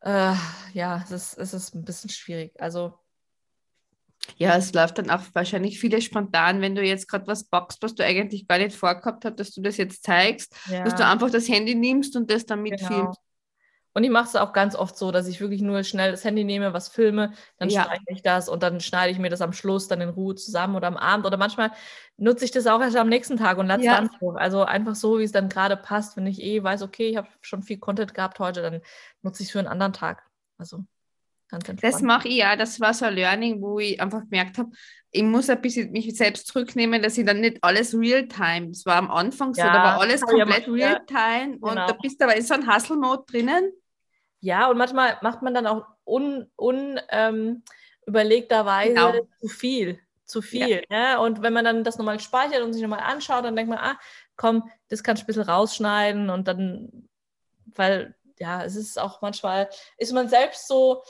äh, 0.00 0.34
ja, 0.72 1.02
es 1.04 1.10
ist, 1.10 1.38
es 1.38 1.54
ist 1.54 1.74
ein 1.74 1.84
bisschen 1.84 2.10
schwierig. 2.10 2.60
Also 2.60 2.98
ja, 4.36 4.56
es 4.56 4.72
läuft 4.72 4.98
dann 4.98 5.10
auch 5.10 5.22
wahrscheinlich 5.34 5.78
viele 5.78 6.00
spontan, 6.00 6.60
wenn 6.60 6.74
du 6.74 6.82
jetzt 6.82 7.08
gerade 7.08 7.26
was 7.26 7.44
boxt, 7.44 7.82
was 7.82 7.94
du 7.94 8.04
eigentlich 8.04 8.48
gar 8.48 8.58
nicht 8.58 8.74
vorgehabt 8.74 9.24
hast, 9.24 9.38
dass 9.38 9.50
du 9.50 9.60
das 9.60 9.76
jetzt 9.76 10.02
zeigst, 10.02 10.54
ja. 10.70 10.82
dass 10.82 10.94
du 10.94 11.06
einfach 11.06 11.30
das 11.30 11.48
Handy 11.48 11.74
nimmst 11.74 12.16
und 12.16 12.30
das 12.30 12.46
dann 12.46 12.62
mitfilmst. 12.62 12.90
Genau. 12.90 13.23
Und 13.94 14.02
ich 14.02 14.10
mache 14.10 14.26
es 14.26 14.34
auch 14.34 14.52
ganz 14.52 14.74
oft 14.74 14.96
so, 14.98 15.12
dass 15.12 15.28
ich 15.28 15.40
wirklich 15.40 15.62
nur 15.62 15.84
schnell 15.84 16.10
das 16.10 16.24
Handy 16.24 16.42
nehme, 16.42 16.72
was 16.72 16.88
filme, 16.88 17.32
dann 17.58 17.70
ja. 17.70 17.84
schneide 17.84 18.02
ich 18.08 18.22
das 18.22 18.48
und 18.48 18.64
dann 18.64 18.80
schneide 18.80 19.12
ich 19.12 19.20
mir 19.20 19.30
das 19.30 19.40
am 19.40 19.52
Schluss 19.52 19.86
dann 19.86 20.00
in 20.00 20.08
Ruhe 20.08 20.34
zusammen 20.34 20.74
oder 20.74 20.88
am 20.88 20.96
Abend. 20.96 21.26
Oder 21.26 21.36
manchmal 21.36 21.70
nutze 22.16 22.44
ich 22.44 22.50
das 22.50 22.66
auch 22.66 22.80
erst 22.80 22.96
am 22.96 23.08
nächsten 23.08 23.36
Tag 23.36 23.56
und 23.56 23.68
lade 23.68 23.82
es 23.82 23.86
ja. 23.86 23.94
dann 23.94 24.10
hoch. 24.20 24.34
Also 24.34 24.64
einfach 24.64 24.96
so, 24.96 25.20
wie 25.20 25.22
es 25.22 25.30
dann 25.30 25.48
gerade 25.48 25.76
passt. 25.76 26.16
Wenn 26.16 26.26
ich 26.26 26.42
eh 26.42 26.60
weiß, 26.60 26.82
okay, 26.82 27.10
ich 27.10 27.16
habe 27.16 27.28
schon 27.40 27.62
viel 27.62 27.78
Content 27.78 28.14
gehabt 28.14 28.40
heute, 28.40 28.62
dann 28.62 28.80
nutze 29.22 29.44
ich 29.44 29.48
es 29.48 29.52
für 29.52 29.60
einen 29.60 29.68
anderen 29.68 29.92
Tag. 29.92 30.24
Also 30.58 30.84
ganz 31.48 31.68
entspannt. 31.68 31.94
Das 31.94 32.02
mache 32.02 32.26
ich 32.26 32.38
ja. 32.38 32.56
Das 32.56 32.80
war 32.80 32.94
so 32.94 33.04
ein 33.04 33.14
Learning, 33.14 33.62
wo 33.62 33.78
ich 33.78 34.00
einfach 34.00 34.22
gemerkt 34.22 34.58
habe, 34.58 34.70
ich 35.12 35.22
muss 35.22 35.48
ein 35.48 35.60
bisschen 35.60 35.92
mich 35.92 36.16
selbst 36.16 36.48
zurücknehmen, 36.48 37.00
dass 37.00 37.16
ich 37.16 37.24
dann 37.24 37.40
nicht 37.40 37.58
alles 37.62 37.94
real-time, 37.94 38.70
es 38.70 38.84
war 38.84 38.96
am 38.96 39.12
Anfang 39.12 39.54
ja, 39.54 39.66
so, 39.66 39.70
da 39.70 39.84
war 39.84 40.00
alles 40.00 40.22
komplett 40.22 40.66
real-time 40.66 41.58
und 41.60 41.70
genau. 41.70 41.86
da 41.86 41.92
bist 42.02 42.20
du 42.20 42.24
aber 42.24 42.34
in 42.34 42.42
so 42.42 42.54
einem 42.54 42.74
Hustle-Mode 42.74 43.22
drinnen 43.28 43.72
ja, 44.44 44.68
und 44.68 44.76
manchmal 44.76 45.16
macht 45.22 45.40
man 45.40 45.54
dann 45.54 45.66
auch 45.66 45.86
unüberlegterweise 46.04 48.92
un, 48.92 48.98
ähm, 48.98 49.12
genau. 49.12 49.26
zu 49.40 49.48
viel. 49.48 49.98
Zu 50.26 50.42
viel. 50.42 50.84
Ja. 50.90 51.14
Ne? 51.14 51.20
Und 51.20 51.40
wenn 51.40 51.54
man 51.54 51.64
dann 51.64 51.82
das 51.82 51.96
nochmal 51.96 52.20
speichert 52.20 52.62
und 52.62 52.74
sich 52.74 52.82
nochmal 52.82 53.00
anschaut, 53.00 53.46
dann 53.46 53.56
denkt 53.56 53.70
man, 53.70 53.78
ah, 53.78 53.98
komm, 54.36 54.70
das 54.88 55.02
kannst 55.02 55.22
du 55.22 55.24
ein 55.24 55.28
bisschen 55.28 55.44
rausschneiden 55.44 56.28
und 56.28 56.46
dann, 56.46 57.08
weil, 57.74 58.14
ja, 58.38 58.62
es 58.62 58.76
ist 58.76 59.00
auch 59.00 59.22
manchmal, 59.22 59.70
ist 59.96 60.12
man 60.12 60.28
selbst 60.28 60.68
so 60.68 61.02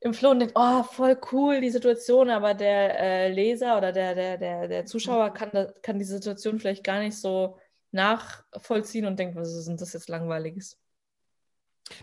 im 0.00 0.14
Floh 0.14 0.30
und 0.30 0.40
denkt, 0.40 0.54
oh, 0.56 0.82
voll 0.82 1.20
cool, 1.32 1.60
die 1.60 1.68
Situation, 1.68 2.30
aber 2.30 2.54
der 2.54 2.98
äh, 2.98 3.30
Leser 3.30 3.76
oder 3.76 3.92
der, 3.92 4.14
der, 4.14 4.38
der, 4.38 4.66
der 4.66 4.86
Zuschauer 4.86 5.34
kann, 5.34 5.74
kann 5.82 5.98
die 5.98 6.06
Situation 6.06 6.58
vielleicht 6.58 6.84
gar 6.84 7.00
nicht 7.00 7.18
so 7.18 7.58
nachvollziehen 7.90 9.04
und 9.04 9.18
denkt, 9.18 9.36
was 9.36 9.54
ist 9.54 9.68
denn 9.68 9.76
das 9.76 9.92
jetzt 9.92 10.08
Langweiliges? 10.08 10.78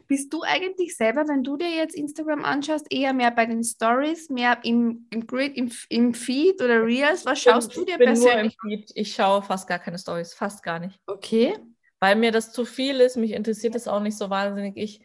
Bist 0.08 0.34
du 0.34 0.43
eigentlich 0.43 0.96
selber, 0.96 1.28
wenn 1.28 1.43
du 1.43 1.58
dir 1.58 1.69
jetzt 1.69 1.96
Instagram 1.96 2.46
anschaust, 2.46 2.88
eher 2.89 3.13
mehr 3.13 3.32
bei 3.32 3.46
den 3.46 3.63
Stories, 3.63 4.30
mehr 4.30 4.60
im, 4.63 5.08
im 5.10 5.28
Grid, 5.28 5.58
im, 5.58 5.72
im 5.89 6.13
Feed 6.13 6.62
oder 6.62 6.86
Reels? 6.86 7.26
Was 7.26 7.41
schaust 7.41 7.69
bin, 7.69 7.80
du 7.80 7.86
dir 7.86 7.91
ich 7.93 7.98
bin 7.98 8.08
persönlich? 8.08 8.58
Nur 8.63 8.72
im 8.72 8.80
Feed. 8.80 8.91
Ich 8.96 9.13
schaue 9.13 9.41
fast 9.41 9.67
gar 9.67 9.80
keine 9.80 9.98
Stories, 9.98 10.34
fast 10.34 10.63
gar 10.63 10.80
nicht. 10.80 11.00
Okay. 11.06 11.58
Weil 12.00 12.15
mir 12.15 12.32
das 12.32 12.52
zu 12.52 12.65
viel 12.65 13.00
ist, 13.02 13.17
mich 13.17 13.32
interessiert 13.32 13.76
das 13.76 13.88
auch 13.88 14.00
nicht 14.00 14.17
so 14.17 14.30
wahnsinnig. 14.30 14.78
Ich, 14.78 15.02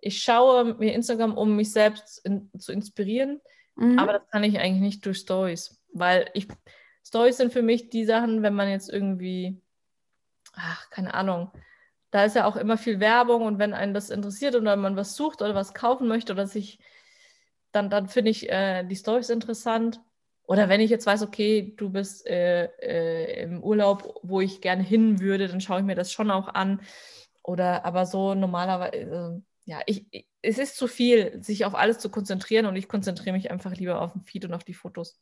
ich 0.00 0.22
schaue 0.22 0.74
mir 0.74 0.94
Instagram, 0.94 1.36
um 1.36 1.56
mich 1.56 1.72
selbst 1.72 2.24
in, 2.24 2.50
zu 2.58 2.72
inspirieren, 2.72 3.40
mhm. 3.76 3.98
aber 3.98 4.14
das 4.14 4.28
kann 4.30 4.44
ich 4.44 4.58
eigentlich 4.58 4.82
nicht 4.82 5.06
durch 5.06 5.18
Stories, 5.18 5.82
weil 5.92 6.30
ich 6.34 6.48
Stories 7.06 7.36
sind 7.36 7.52
für 7.52 7.62
mich 7.62 7.90
die 7.90 8.04
Sachen, 8.04 8.42
wenn 8.42 8.54
man 8.54 8.70
jetzt 8.70 8.90
irgendwie, 8.90 9.60
ach, 10.54 10.88
keine 10.90 11.12
Ahnung, 11.12 11.50
da 12.14 12.24
ist 12.24 12.36
ja 12.36 12.46
auch 12.46 12.54
immer 12.54 12.78
viel 12.78 13.00
Werbung 13.00 13.42
und 13.42 13.58
wenn 13.58 13.74
einen 13.74 13.92
das 13.92 14.08
interessiert 14.08 14.54
oder 14.54 14.76
man 14.76 14.94
was 14.94 15.16
sucht 15.16 15.42
oder 15.42 15.56
was 15.56 15.74
kaufen 15.74 16.06
möchte 16.06 16.32
oder 16.32 16.46
sich, 16.46 16.78
dann, 17.72 17.90
dann 17.90 18.06
finde 18.06 18.30
ich 18.30 18.48
äh, 18.48 18.84
die 18.84 18.94
Stories 18.94 19.30
interessant. 19.30 20.00
Oder 20.46 20.68
wenn 20.68 20.80
ich 20.80 20.90
jetzt 20.90 21.06
weiß, 21.06 21.22
okay, 21.22 21.74
du 21.76 21.90
bist 21.90 22.24
äh, 22.28 22.66
äh, 22.66 23.42
im 23.42 23.64
Urlaub, 23.64 24.20
wo 24.22 24.40
ich 24.40 24.60
gerne 24.60 24.84
hin 24.84 25.18
würde, 25.18 25.48
dann 25.48 25.60
schaue 25.60 25.80
ich 25.80 25.84
mir 25.84 25.96
das 25.96 26.12
schon 26.12 26.30
auch 26.30 26.46
an. 26.46 26.82
Oder 27.42 27.84
aber 27.84 28.06
so 28.06 28.36
normalerweise, 28.36 29.42
ja, 29.64 29.80
ich, 29.86 30.06
ich, 30.12 30.28
es 30.40 30.58
ist 30.58 30.76
zu 30.76 30.86
viel, 30.86 31.42
sich 31.42 31.64
auf 31.64 31.74
alles 31.74 31.98
zu 31.98 32.10
konzentrieren 32.10 32.66
und 32.66 32.76
ich 32.76 32.86
konzentriere 32.86 33.34
mich 33.34 33.50
einfach 33.50 33.74
lieber 33.74 34.00
auf 34.00 34.12
den 34.12 34.22
Feed 34.22 34.44
und 34.44 34.54
auf 34.54 34.62
die 34.62 34.74
Fotos. 34.74 35.18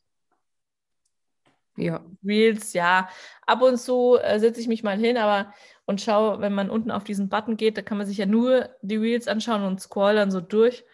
Ja. 1.75 2.03
Reels, 2.23 2.73
ja. 2.73 3.09
Ab 3.45 3.61
und 3.61 3.77
zu 3.77 4.17
äh, 4.21 4.39
setze 4.39 4.61
ich 4.61 4.67
mich 4.67 4.83
mal 4.83 4.97
hin, 4.97 5.17
aber 5.17 5.53
und 5.85 6.01
schaue, 6.01 6.39
wenn 6.39 6.53
man 6.53 6.69
unten 6.69 6.91
auf 6.91 7.03
diesen 7.03 7.29
Button 7.29 7.57
geht, 7.57 7.77
da 7.77 7.81
kann 7.81 7.97
man 7.97 8.07
sich 8.07 8.17
ja 8.17 8.25
nur 8.25 8.69
die 8.81 8.95
Reels 8.95 9.27
anschauen 9.27 9.63
und 9.63 9.81
scroll 9.81 10.15
dann 10.15 10.31
so 10.31 10.39
durch. 10.39 10.85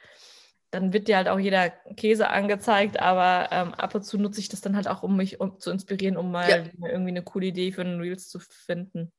Dann 0.71 0.93
wird 0.93 1.07
dir 1.07 1.17
halt 1.17 1.27
auch 1.27 1.39
jeder 1.39 1.69
Käse 1.69 2.29
angezeigt, 2.29 2.99
aber 2.99 3.49
ähm, 3.51 3.73
ab 3.73 3.93
und 3.95 4.03
zu 4.03 4.17
nutze 4.17 4.39
ich 4.39 4.49
das 4.49 4.61
dann 4.61 4.75
halt 4.75 4.87
auch, 4.87 5.03
um 5.03 5.17
mich 5.17 5.39
um, 5.39 5.59
zu 5.59 5.71
inspirieren, 5.71 6.17
um 6.17 6.31
mal 6.31 6.49
ja. 6.49 6.87
irgendwie 6.87 7.09
eine 7.09 7.23
coole 7.23 7.47
Idee 7.47 7.71
für 7.71 7.81
einen 7.81 7.99
Reels 7.99 8.29
zu 8.29 8.39
finden. 8.39 9.11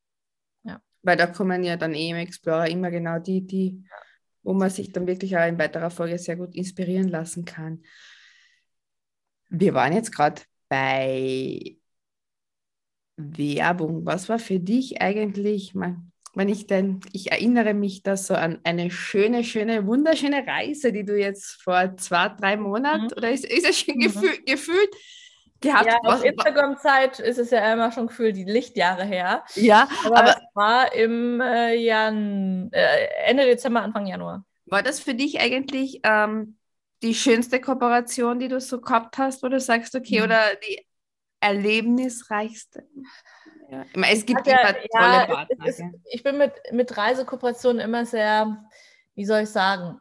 Ja. 0.64 0.80
Weil 1.02 1.16
da 1.16 1.26
kommen 1.26 1.64
ja 1.64 1.76
dann 1.76 1.94
eh 1.94 2.10
im 2.10 2.16
Explorer 2.16 2.68
immer 2.68 2.90
genau 2.90 3.18
die, 3.18 3.46
die, 3.46 3.84
wo 4.42 4.54
man 4.54 4.70
sich 4.70 4.92
dann 4.92 5.06
wirklich 5.06 5.36
auch 5.36 5.46
in 5.46 5.58
weiterer 5.58 5.90
Folge 5.90 6.18
sehr 6.18 6.36
gut 6.36 6.54
inspirieren 6.54 7.08
lassen 7.08 7.44
kann. 7.44 7.82
Wir 9.48 9.74
waren 9.74 9.92
jetzt 9.92 10.14
gerade 10.14 10.42
bei 10.70 11.76
Werbung. 13.16 14.06
Was 14.06 14.30
war 14.30 14.38
für 14.38 14.60
dich 14.60 15.02
eigentlich, 15.02 15.74
wenn 15.74 16.48
ich 16.48 16.66
denn, 16.66 17.00
ich 17.12 17.32
erinnere 17.32 17.74
mich 17.74 18.02
da 18.02 18.16
so 18.16 18.34
an 18.34 18.60
eine 18.64 18.90
schöne, 18.90 19.44
schöne, 19.44 19.86
wunderschöne 19.86 20.46
Reise, 20.46 20.92
die 20.92 21.04
du 21.04 21.18
jetzt 21.18 21.60
vor 21.60 21.96
zwei, 21.98 22.28
drei 22.28 22.56
Monaten, 22.56 23.04
mhm. 23.04 23.12
oder 23.16 23.30
ist, 23.30 23.44
ist 23.44 23.68
es 23.68 23.80
schon 23.80 23.96
mhm. 23.96 24.00
gefühl, 24.00 24.38
gefühlt 24.46 24.90
gehabt? 25.60 25.86
Ja, 25.86 25.98
auf 26.04 26.24
Instagram-Zeit 26.24 27.18
ist 27.18 27.38
es 27.38 27.50
ja 27.50 27.72
immer 27.72 27.92
schon 27.92 28.06
gefühlt 28.06 28.36
die 28.36 28.44
Lichtjahre 28.44 29.04
her. 29.04 29.44
Ja, 29.56 29.88
aber, 30.06 30.18
aber 30.18 30.30
es 30.30 30.54
war 30.54 30.94
im 30.94 31.40
äh, 31.40 31.74
Jan, 31.74 32.70
äh, 32.72 33.08
Ende 33.26 33.44
Dezember, 33.44 33.82
Anfang 33.82 34.06
Januar. 34.06 34.44
War 34.66 34.84
das 34.84 35.00
für 35.00 35.14
dich 35.14 35.40
eigentlich 35.40 36.00
ähm, 36.04 36.56
die 37.02 37.14
schönste 37.14 37.60
Kooperation, 37.60 38.38
die 38.38 38.48
du 38.48 38.60
so 38.60 38.80
gehabt 38.80 39.18
hast, 39.18 39.42
wo 39.42 39.48
du 39.48 39.60
sagst, 39.60 39.94
okay, 39.94 40.18
mhm. 40.18 40.24
oder 40.24 40.40
die 40.56 40.86
erlebnisreichste? 41.40 42.86
Ja. 43.70 43.84
Es 44.02 44.26
gibt 44.26 44.46
ja, 44.46 44.60
immer 44.60 44.72
tolle 44.72 44.88
ja, 44.92 45.26
Partner. 45.26 45.66
Ist, 45.66 45.82
ich 46.10 46.22
bin 46.22 46.38
mit, 46.38 46.52
mit 46.72 46.96
Reisekooperationen 46.96 47.80
immer 47.80 48.04
sehr, 48.04 48.64
wie 49.14 49.24
soll 49.24 49.42
ich 49.42 49.50
sagen, 49.50 50.00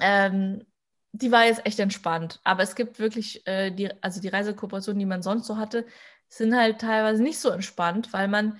ähm, 0.00 0.66
die 1.12 1.32
war 1.32 1.44
jetzt 1.44 1.66
echt 1.66 1.78
entspannt. 1.78 2.40
Aber 2.44 2.62
es 2.62 2.74
gibt 2.74 2.98
wirklich, 2.98 3.46
äh, 3.46 3.70
die, 3.70 3.90
also 4.02 4.20
die 4.20 4.28
Reisekooperationen, 4.28 4.98
die 4.98 5.06
man 5.06 5.22
sonst 5.22 5.46
so 5.46 5.56
hatte, 5.56 5.86
sind 6.28 6.56
halt 6.56 6.80
teilweise 6.80 7.22
nicht 7.22 7.38
so 7.38 7.50
entspannt, 7.50 8.12
weil 8.12 8.28
man 8.28 8.58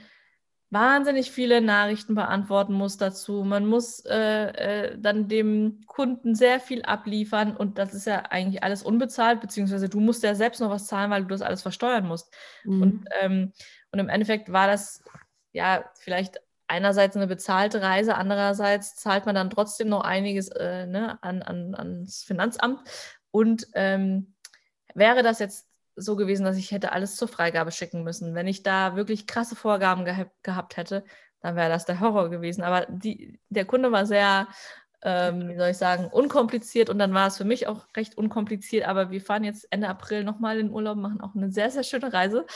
wahnsinnig 0.70 1.32
viele 1.32 1.60
Nachrichten 1.60 2.14
beantworten 2.14 2.72
muss 2.72 2.96
dazu. 2.96 3.42
Man 3.44 3.66
muss 3.66 4.04
äh, 4.06 4.92
äh, 4.92 4.98
dann 4.98 5.28
dem 5.28 5.80
Kunden 5.86 6.34
sehr 6.34 6.60
viel 6.60 6.82
abliefern 6.82 7.56
und 7.56 7.78
das 7.78 7.92
ist 7.92 8.06
ja 8.06 8.20
eigentlich 8.30 8.62
alles 8.62 8.82
unbezahlt, 8.82 9.40
beziehungsweise 9.40 9.88
du 9.88 9.98
musst 9.98 10.22
ja 10.22 10.34
selbst 10.34 10.60
noch 10.60 10.70
was 10.70 10.86
zahlen, 10.86 11.10
weil 11.10 11.22
du 11.22 11.28
das 11.28 11.42
alles 11.42 11.62
versteuern 11.62 12.06
musst. 12.06 12.32
Mhm. 12.64 12.82
Und, 12.82 13.04
ähm, 13.20 13.52
und 13.90 13.98
im 13.98 14.08
Endeffekt 14.08 14.52
war 14.52 14.68
das 14.68 15.02
ja 15.52 15.84
vielleicht 15.98 16.40
einerseits 16.68 17.16
eine 17.16 17.26
bezahlte 17.26 17.82
Reise, 17.82 18.14
andererseits 18.14 18.94
zahlt 18.94 19.26
man 19.26 19.34
dann 19.34 19.50
trotzdem 19.50 19.88
noch 19.88 20.02
einiges 20.02 20.48
äh, 20.50 20.86
ne, 20.86 21.18
an, 21.20 21.42
an, 21.42 21.74
ans 21.74 22.22
Finanzamt. 22.22 22.80
Und 23.32 23.66
ähm, 23.74 24.34
wäre 24.94 25.24
das 25.24 25.40
jetzt 25.40 25.69
so 26.00 26.16
gewesen, 26.16 26.44
dass 26.44 26.56
ich 26.56 26.70
hätte 26.70 26.92
alles 26.92 27.16
zur 27.16 27.28
Freigabe 27.28 27.72
schicken 27.72 28.02
müssen. 28.02 28.34
Wenn 28.34 28.46
ich 28.46 28.62
da 28.62 28.96
wirklich 28.96 29.26
krasse 29.26 29.56
Vorgaben 29.56 30.04
ge 30.04 30.26
gehabt 30.42 30.76
hätte, 30.76 31.04
dann 31.40 31.56
wäre 31.56 31.70
das 31.70 31.86
der 31.86 32.00
Horror 32.00 32.30
gewesen. 32.30 32.62
Aber 32.62 32.86
die, 32.88 33.40
der 33.48 33.64
Kunde 33.64 33.92
war 33.92 34.06
sehr, 34.06 34.48
ähm, 35.02 35.48
wie 35.48 35.56
soll 35.56 35.70
ich 35.70 35.78
sagen, 35.78 36.06
unkompliziert 36.06 36.90
und 36.90 36.98
dann 36.98 37.14
war 37.14 37.28
es 37.28 37.36
für 37.36 37.44
mich 37.44 37.66
auch 37.66 37.86
recht 37.96 38.16
unkompliziert. 38.18 38.86
Aber 38.86 39.10
wir 39.10 39.20
fahren 39.20 39.44
jetzt 39.44 39.66
Ende 39.70 39.88
April 39.88 40.24
nochmal 40.24 40.58
in 40.58 40.70
Urlaub, 40.70 40.96
machen 40.96 41.20
auch 41.20 41.34
eine 41.34 41.50
sehr, 41.50 41.70
sehr 41.70 41.84
schöne 41.84 42.12
Reise. 42.12 42.46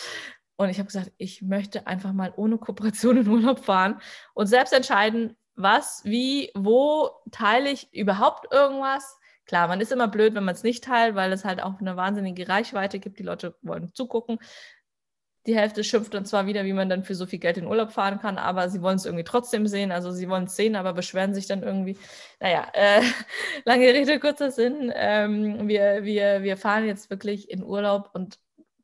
Und 0.56 0.68
ich 0.68 0.78
habe 0.78 0.86
gesagt, 0.86 1.12
ich 1.18 1.42
möchte 1.42 1.86
einfach 1.86 2.12
mal 2.12 2.32
ohne 2.36 2.58
Kooperation 2.58 3.16
in 3.18 3.28
Urlaub 3.28 3.60
fahren 3.64 4.00
und 4.34 4.46
selbst 4.46 4.72
entscheiden, 4.72 5.36
was, 5.56 6.02
wie, 6.04 6.50
wo 6.54 7.10
teile 7.30 7.70
ich 7.70 7.92
überhaupt 7.94 8.52
irgendwas 8.52 9.18
Klar, 9.46 9.68
man 9.68 9.80
ist 9.80 9.92
immer 9.92 10.08
blöd, 10.08 10.34
wenn 10.34 10.44
man 10.44 10.54
es 10.54 10.62
nicht 10.62 10.84
teilt, 10.84 11.14
weil 11.14 11.32
es 11.32 11.44
halt 11.44 11.62
auch 11.62 11.78
eine 11.80 11.96
wahnsinnige 11.96 12.48
Reichweite 12.48 12.98
gibt. 12.98 13.18
Die 13.18 13.22
Leute 13.22 13.56
wollen 13.62 13.92
zugucken. 13.92 14.38
Die 15.46 15.54
Hälfte 15.54 15.84
schimpft 15.84 16.14
dann 16.14 16.24
zwar 16.24 16.46
wieder, 16.46 16.64
wie 16.64 16.72
man 16.72 16.88
dann 16.88 17.04
für 17.04 17.14
so 17.14 17.26
viel 17.26 17.38
Geld 17.38 17.58
in 17.58 17.66
Urlaub 17.66 17.92
fahren 17.92 18.18
kann, 18.18 18.38
aber 18.38 18.70
sie 18.70 18.80
wollen 18.80 18.96
es 18.96 19.04
irgendwie 19.04 19.24
trotzdem 19.24 19.66
sehen. 19.66 19.92
Also 19.92 20.10
sie 20.10 20.28
wollen 20.30 20.44
es 20.44 20.56
sehen, 20.56 20.74
aber 20.74 20.94
beschweren 20.94 21.34
sich 21.34 21.46
dann 21.46 21.62
irgendwie. 21.62 21.98
Naja, 22.40 22.66
äh, 22.72 23.02
lange 23.66 23.86
Rede, 23.86 24.18
kurzer 24.18 24.50
Sinn. 24.50 24.90
Ähm, 24.94 25.68
wir, 25.68 26.04
wir, 26.04 26.42
wir 26.42 26.56
fahren 26.56 26.86
jetzt 26.86 27.10
wirklich 27.10 27.50
in 27.50 27.62
Urlaub 27.62 28.10
und 28.14 28.38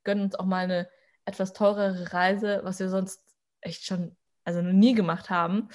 gönnen 0.05 0.25
uns 0.25 0.35
auch 0.35 0.45
mal 0.45 0.65
eine 0.65 0.89
etwas 1.25 1.55
teurere 1.55 2.13
Reise, 2.13 2.61
was 2.63 2.79
wir 2.79 2.91
sonst 2.91 3.23
echt 3.63 3.85
schon, 3.87 4.17
also 4.45 4.61
noch 4.61 4.73
nie 4.73 4.95
gemacht 4.95 5.31
haben. 5.31 5.71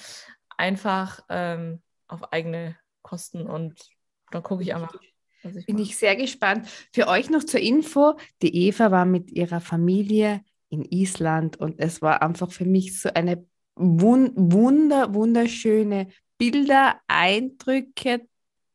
Einfach 0.56 1.20
ähm, 1.28 1.82
auf 2.06 2.32
eigene 2.32 2.76
Kosten 3.02 3.46
und 3.48 3.95
dann 4.36 4.42
gucke 4.42 4.62
ich 4.62 4.74
einfach. 4.74 4.94
Ich 5.42 5.66
Bin 5.66 5.78
ich 5.78 5.96
sehr 5.96 6.16
gespannt. 6.16 6.68
Für 6.92 7.08
euch 7.08 7.30
noch 7.30 7.44
zur 7.44 7.60
Info: 7.60 8.18
Die 8.42 8.66
Eva 8.66 8.90
war 8.90 9.04
mit 9.04 9.30
ihrer 9.30 9.60
Familie 9.60 10.42
in 10.68 10.84
Island 10.84 11.56
und 11.58 11.78
es 11.78 12.02
war 12.02 12.22
einfach 12.22 12.50
für 12.50 12.64
mich 12.64 13.00
so 13.00 13.08
eine 13.14 13.46
wun 13.76 14.32
wunder, 14.34 15.14
wunderschöne 15.14 16.08
Bilder, 16.38 17.00
Eindrücke, 17.06 18.26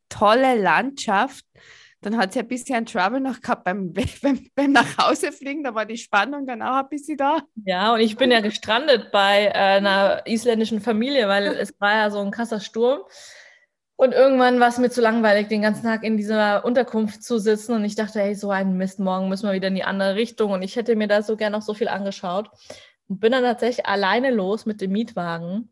tolle 0.10 0.60
Landschaft. 0.60 1.46
Dann 2.04 2.18
hat 2.18 2.34
sie 2.34 2.40
ein 2.40 2.48
bisschen 2.48 2.88
Trouble 2.88 3.20
noch 3.20 3.40
gehabt 3.40 3.64
beim, 3.64 3.94
beim, 4.22 4.50
beim 4.56 4.72
Nachhausefliegen, 4.72 5.64
da 5.64 5.76
war 5.76 5.86
die 5.86 5.98
Spannung 5.98 6.48
dann 6.48 6.64
auch 6.64 6.78
ein 6.78 6.90
bisschen 6.90 7.18
da. 7.18 7.42
Ja, 7.66 7.94
und 7.94 8.00
ich 8.00 8.18
bin 8.18 8.32
ja 8.32 8.40
gestrandet 8.40 9.12
bei 9.12 9.46
äh, 9.46 9.52
einer 9.52 10.26
isländischen 10.26 10.82
Familie, 10.82 11.28
weil 11.28 11.46
es 11.48 11.80
war 11.80 11.94
ja 11.94 12.10
so 12.10 12.20
ein 12.20 12.32
krasser 12.32 12.60
Sturm. 12.60 13.02
Und 14.02 14.14
irgendwann 14.14 14.60
war 14.60 14.70
es 14.70 14.80
mir 14.80 14.90
zu 14.90 15.00
langweilig, 15.00 15.48
den 15.48 15.62
ganzen 15.62 15.84
Tag 15.84 16.04
in 16.04 16.18
dieser 16.18 16.66
Unterkunft 16.66 17.24
zu 17.24 17.38
sitzen. 17.38 17.76
Und 17.76 17.86
ich 17.86 17.94
dachte, 17.94 18.20
hey, 18.20 18.34
so 18.34 18.50
ein 18.50 18.76
Mist, 18.76 18.98
morgen 18.98 19.30
müssen 19.30 19.46
wir 19.46 19.54
wieder 19.54 19.68
in 19.68 19.76
die 19.76 19.84
andere 19.84 20.16
Richtung. 20.16 20.54
Und 20.54 20.64
ich 20.64 20.76
hätte 20.76 20.96
mir 20.96 21.08
da 21.08 21.22
so 21.22 21.38
gern 21.38 21.52
noch 21.52 21.62
so 21.62 21.76
viel 21.76 21.88
angeschaut. 21.88 22.50
Und 23.08 23.20
bin 23.20 23.32
dann 23.32 23.44
tatsächlich 23.44 23.86
alleine 23.86 24.32
los 24.32 24.66
mit 24.66 24.82
dem 24.82 24.92
Mietwagen. 24.92 25.72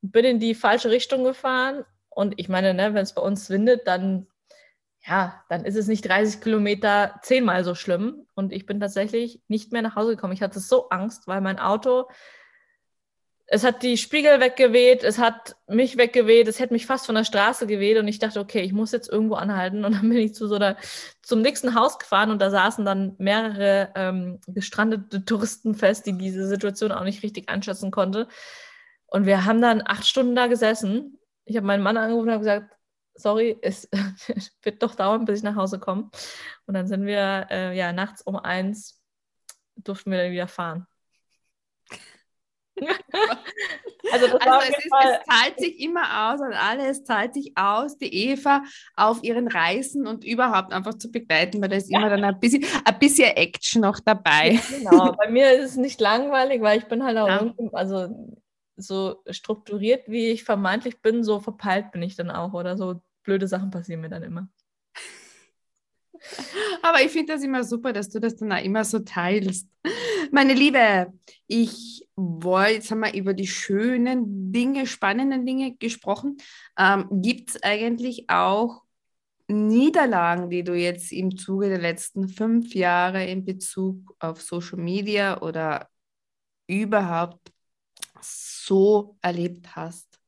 Bin 0.00 0.24
in 0.24 0.40
die 0.40 0.56
falsche 0.56 0.90
Richtung 0.90 1.22
gefahren. 1.22 1.84
Und 2.10 2.34
ich 2.36 2.48
meine, 2.48 2.74
ne, 2.74 2.94
wenn 2.94 3.04
es 3.04 3.14
bei 3.14 3.22
uns 3.22 3.48
windet, 3.48 3.86
dann, 3.86 4.26
ja, 5.06 5.40
dann 5.48 5.64
ist 5.64 5.76
es 5.76 5.86
nicht 5.86 6.02
30 6.02 6.40
Kilometer 6.40 7.20
zehnmal 7.22 7.62
so 7.62 7.76
schlimm. 7.76 8.26
Und 8.34 8.52
ich 8.52 8.66
bin 8.66 8.80
tatsächlich 8.80 9.40
nicht 9.46 9.70
mehr 9.70 9.82
nach 9.82 9.94
Hause 9.94 10.16
gekommen. 10.16 10.32
Ich 10.32 10.42
hatte 10.42 10.58
so 10.58 10.88
Angst, 10.88 11.28
weil 11.28 11.40
mein 11.40 11.60
Auto 11.60 12.08
es 13.54 13.64
hat 13.64 13.82
die 13.82 13.98
Spiegel 13.98 14.40
weggeweht, 14.40 15.04
es 15.04 15.18
hat 15.18 15.56
mich 15.68 15.98
weggeweht, 15.98 16.48
es 16.48 16.58
hätte 16.58 16.72
mich 16.72 16.86
fast 16.86 17.04
von 17.04 17.14
der 17.14 17.24
Straße 17.24 17.66
geweht 17.66 17.98
und 17.98 18.08
ich 18.08 18.18
dachte, 18.18 18.40
okay, 18.40 18.62
ich 18.62 18.72
muss 18.72 18.92
jetzt 18.92 19.10
irgendwo 19.10 19.34
anhalten 19.34 19.84
und 19.84 19.92
dann 19.92 20.08
bin 20.08 20.16
ich 20.16 20.34
zu 20.34 20.48
so 20.48 20.54
einer, 20.54 20.78
zum 21.20 21.42
nächsten 21.42 21.74
Haus 21.74 21.98
gefahren 21.98 22.30
und 22.30 22.40
da 22.40 22.48
saßen 22.48 22.82
dann 22.86 23.14
mehrere 23.18 23.92
ähm, 23.94 24.40
gestrandete 24.46 25.26
Touristen 25.26 25.74
fest, 25.74 26.06
die 26.06 26.16
diese 26.16 26.46
Situation 26.48 26.92
auch 26.92 27.04
nicht 27.04 27.22
richtig 27.22 27.50
einschätzen 27.50 27.90
konnte. 27.90 28.26
Und 29.06 29.26
wir 29.26 29.44
haben 29.44 29.60
dann 29.60 29.82
acht 29.84 30.06
Stunden 30.06 30.34
da 30.34 30.46
gesessen. 30.46 31.18
Ich 31.44 31.54
habe 31.58 31.66
meinen 31.66 31.82
Mann 31.82 31.98
angerufen 31.98 32.28
und 32.28 32.32
habe 32.32 32.44
gesagt, 32.44 32.74
sorry, 33.16 33.58
es 33.60 33.86
wird 34.62 34.82
doch 34.82 34.94
dauern, 34.94 35.26
bis 35.26 35.40
ich 35.40 35.44
nach 35.44 35.56
Hause 35.56 35.78
komme. 35.78 36.08
Und 36.64 36.72
dann 36.72 36.86
sind 36.86 37.04
wir 37.04 37.48
äh, 37.50 37.76
ja 37.76 37.92
nachts 37.92 38.22
um 38.22 38.36
eins 38.36 38.98
durften 39.76 40.10
wir 40.10 40.22
dann 40.22 40.32
wieder 40.32 40.48
fahren. 40.48 40.86
Also, 44.12 44.38
also 44.38 44.58
es, 44.60 44.78
ist, 44.78 44.86
es, 44.86 45.26
zahlt 45.26 45.58
sich 45.58 45.80
immer 45.80 46.32
aus 46.32 46.40
und 46.40 46.52
alles 46.52 47.04
zahlt 47.04 47.34
sich 47.34 47.52
aus, 47.56 47.98
die 47.98 48.30
Eva 48.30 48.62
auf 48.96 49.22
ihren 49.22 49.48
Reisen 49.48 50.06
und 50.06 50.24
überhaupt 50.24 50.72
einfach 50.72 50.94
zu 50.94 51.10
begleiten, 51.10 51.60
weil 51.60 51.68
da 51.68 51.76
ist 51.76 51.90
ja. 51.90 51.98
immer 51.98 52.10
dann 52.10 52.24
ein 52.24 52.40
bisschen, 52.40 52.64
ein 52.84 52.98
bisschen 52.98 53.36
Action 53.36 53.82
noch 53.82 54.00
dabei. 54.00 54.58
Genau, 54.70 55.12
bei 55.12 55.30
mir 55.30 55.52
ist 55.52 55.72
es 55.72 55.76
nicht 55.76 56.00
langweilig, 56.00 56.62
weil 56.62 56.78
ich 56.78 56.86
bin 56.86 57.04
halt 57.04 57.18
auch 57.18 57.28
ja. 57.28 57.54
also 57.72 58.08
so 58.76 59.22
strukturiert, 59.30 60.08
wie 60.08 60.30
ich 60.30 60.44
vermeintlich 60.44 61.00
bin, 61.02 61.22
so 61.22 61.40
verpeilt 61.40 61.92
bin 61.92 62.02
ich 62.02 62.16
dann 62.16 62.30
auch 62.30 62.54
oder 62.54 62.76
so 62.76 63.00
blöde 63.22 63.46
Sachen 63.46 63.70
passieren 63.70 64.00
mir 64.00 64.08
dann 64.08 64.22
immer. 64.22 64.48
Aber 66.82 67.02
ich 67.02 67.10
finde 67.10 67.34
das 67.34 67.42
immer 67.42 67.64
super, 67.64 67.92
dass 67.92 68.08
du 68.10 68.20
das 68.20 68.36
dann 68.36 68.52
auch 68.52 68.62
immer 68.62 68.84
so 68.84 69.00
teilst. 69.00 69.68
Meine 70.30 70.54
Liebe, 70.54 71.12
ich 71.46 72.06
wollte, 72.16 72.74
jetzt 72.74 72.90
haben 72.90 73.00
wir 73.00 73.14
über 73.14 73.34
die 73.34 73.46
schönen 73.46 74.52
Dinge, 74.52 74.86
spannenden 74.86 75.44
Dinge 75.46 75.74
gesprochen. 75.76 76.38
Ähm, 76.78 77.08
Gibt 77.10 77.50
es 77.50 77.62
eigentlich 77.62 78.28
auch 78.28 78.82
Niederlagen, 79.48 80.50
die 80.50 80.64
du 80.64 80.74
jetzt 80.74 81.12
im 81.12 81.36
Zuge 81.36 81.68
der 81.68 81.78
letzten 81.78 82.28
fünf 82.28 82.74
Jahre 82.74 83.26
in 83.26 83.44
Bezug 83.44 84.14
auf 84.18 84.40
Social 84.40 84.78
Media 84.78 85.40
oder 85.42 85.88
überhaupt 86.66 87.52
so 88.20 89.16
erlebt 89.20 89.74
hast? 89.76 90.18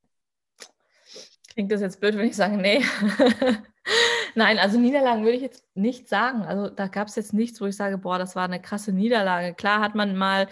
Klingt 1.52 1.70
das 1.70 1.80
jetzt 1.80 2.00
blöd, 2.00 2.16
wenn 2.16 2.28
ich 2.28 2.36
sage, 2.36 2.56
nee. 2.56 2.82
Nein, 4.34 4.58
also 4.58 4.78
Niederlagen 4.78 5.24
würde 5.24 5.36
ich 5.36 5.42
jetzt 5.42 5.64
nicht 5.74 6.08
sagen. 6.08 6.42
Also 6.42 6.68
da 6.68 6.88
gab 6.88 7.08
es 7.08 7.16
jetzt 7.16 7.32
nichts, 7.32 7.60
wo 7.60 7.66
ich 7.66 7.76
sage, 7.76 7.98
boah, 7.98 8.18
das 8.18 8.34
war 8.36 8.44
eine 8.44 8.60
krasse 8.60 8.92
Niederlage. 8.92 9.54
Klar 9.54 9.80
hat 9.80 9.94
man 9.94 10.16
mal 10.16 10.48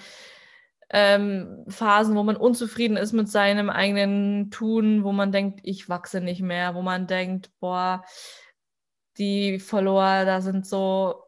ähm, 0.90 1.64
Phasen, 1.68 2.16
wo 2.16 2.23
man 2.23 2.37
unzufrieden 2.37 2.97
ist 2.97 3.12
mit 3.12 3.29
seinem 3.29 3.71
eigenen 3.71 4.51
Tun, 4.51 5.05
wo 5.05 5.12
man 5.12 5.33
denkt, 5.33 5.61
ich 5.64 5.88
wachse 5.88 6.21
nicht 6.21 6.42
mehr, 6.42 6.75
wo 6.75 6.83
man 6.83 7.07
denkt, 7.07 7.51
boah, 7.61 8.05
die 9.18 9.59
Follower, 9.59 10.25
da 10.25 10.40
sind 10.40 10.66
so 10.66 11.25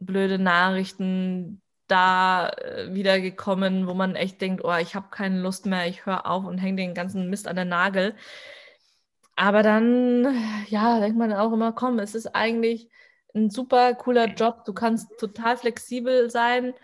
blöde 0.00 0.38
Nachrichten 0.38 1.62
da 1.86 2.48
äh, 2.48 2.94
wieder 2.94 3.20
gekommen, 3.20 3.86
wo 3.86 3.94
man 3.94 4.16
echt 4.16 4.40
denkt, 4.40 4.64
oh, 4.64 4.74
ich 4.80 4.94
habe 4.94 5.08
keine 5.10 5.40
Lust 5.40 5.66
mehr, 5.66 5.86
ich 5.86 6.06
höre 6.06 6.26
auf 6.26 6.44
und 6.44 6.58
hänge 6.58 6.76
den 6.76 6.94
ganzen 6.94 7.28
Mist 7.30 7.46
an 7.48 7.56
der 7.56 7.64
Nagel. 7.66 8.14
Aber 9.36 9.62
dann, 9.62 10.34
ja, 10.68 11.00
denkt 11.00 11.18
man 11.18 11.32
auch 11.32 11.52
immer, 11.52 11.72
komm, 11.72 11.98
es 11.98 12.14
ist 12.14 12.34
eigentlich, 12.34 12.88
ein 13.34 13.50
super 13.50 13.94
cooler 13.94 14.26
Job. 14.26 14.64
Du 14.64 14.72
kannst 14.72 15.18
total 15.18 15.56
flexibel 15.56 16.30
sein, 16.30 16.74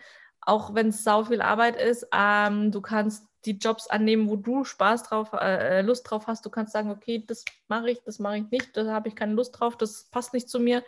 auch 0.40 0.74
wenn 0.74 0.88
es 0.88 1.04
sau 1.04 1.24
viel 1.24 1.42
Arbeit 1.42 1.76
ist. 1.80 2.06
Ähm, 2.12 2.72
du 2.72 2.80
kannst 2.80 3.26
die 3.46 3.52
Jobs 3.58 3.86
annehmen, 3.86 4.28
wo 4.28 4.36
du 4.36 4.64
Spaß 4.64 5.04
drauf, 5.04 5.32
äh, 5.32 5.78
äh 5.78 5.82
Lust 5.82 6.10
drauf 6.10 6.26
hast. 6.26 6.44
Du 6.44 6.50
kannst 6.50 6.72
sagen, 6.72 6.90
okay, 6.90 7.24
das 7.26 7.44
mache 7.68 7.90
ich, 7.90 8.02
das 8.04 8.18
mache 8.18 8.38
ich 8.38 8.50
nicht, 8.50 8.76
da 8.76 8.86
habe 8.92 9.08
ich 9.08 9.16
keine 9.16 9.34
Lust 9.34 9.58
drauf, 9.58 9.76
das 9.76 10.04
passt 10.10 10.34
nicht 10.34 10.48
zu 10.50 10.60
mir. 10.60 10.84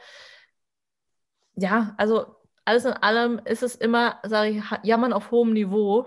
Ja, 1.55 1.95
also 1.99 2.37
alles 2.65 2.85
in 2.85 2.93
allem 2.93 3.41
ist 3.45 3.63
es 3.63 3.75
immer, 3.75 4.21
sage 4.25 4.51
ich, 4.51 4.65
jammern 4.83 5.13
auf 5.13 5.31
hohem 5.31 5.53
Niveau, 5.53 6.07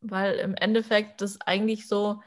weil 0.00 0.38
im 0.38 0.54
Endeffekt 0.54 1.20
das 1.20 1.40
eigentlich 1.40 1.88
so, 1.88 2.22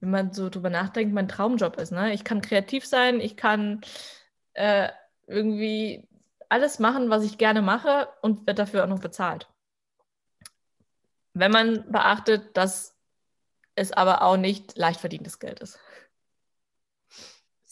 wenn 0.00 0.10
man 0.10 0.32
so 0.32 0.48
drüber 0.48 0.70
nachdenkt, 0.70 1.14
mein 1.14 1.28
Traumjob 1.28 1.76
ist. 1.76 1.92
Ne? 1.92 2.12
Ich 2.14 2.24
kann 2.24 2.40
kreativ 2.40 2.86
sein, 2.86 3.20
ich 3.20 3.36
kann 3.36 3.80
äh, 4.54 4.88
irgendwie 5.26 6.08
alles 6.48 6.78
machen, 6.78 7.10
was 7.10 7.24
ich 7.24 7.38
gerne 7.38 7.62
mache 7.62 8.08
und 8.22 8.46
wird 8.46 8.58
dafür 8.58 8.84
auch 8.84 8.88
noch 8.88 9.00
bezahlt. 9.00 9.48
Wenn 11.34 11.52
man 11.52 11.90
beachtet, 11.90 12.56
dass 12.56 12.96
es 13.74 13.92
aber 13.92 14.22
auch 14.22 14.36
nicht 14.36 14.76
leicht 14.76 15.00
verdientes 15.00 15.38
Geld 15.38 15.60
ist. 15.60 15.78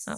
Ja. 0.06 0.16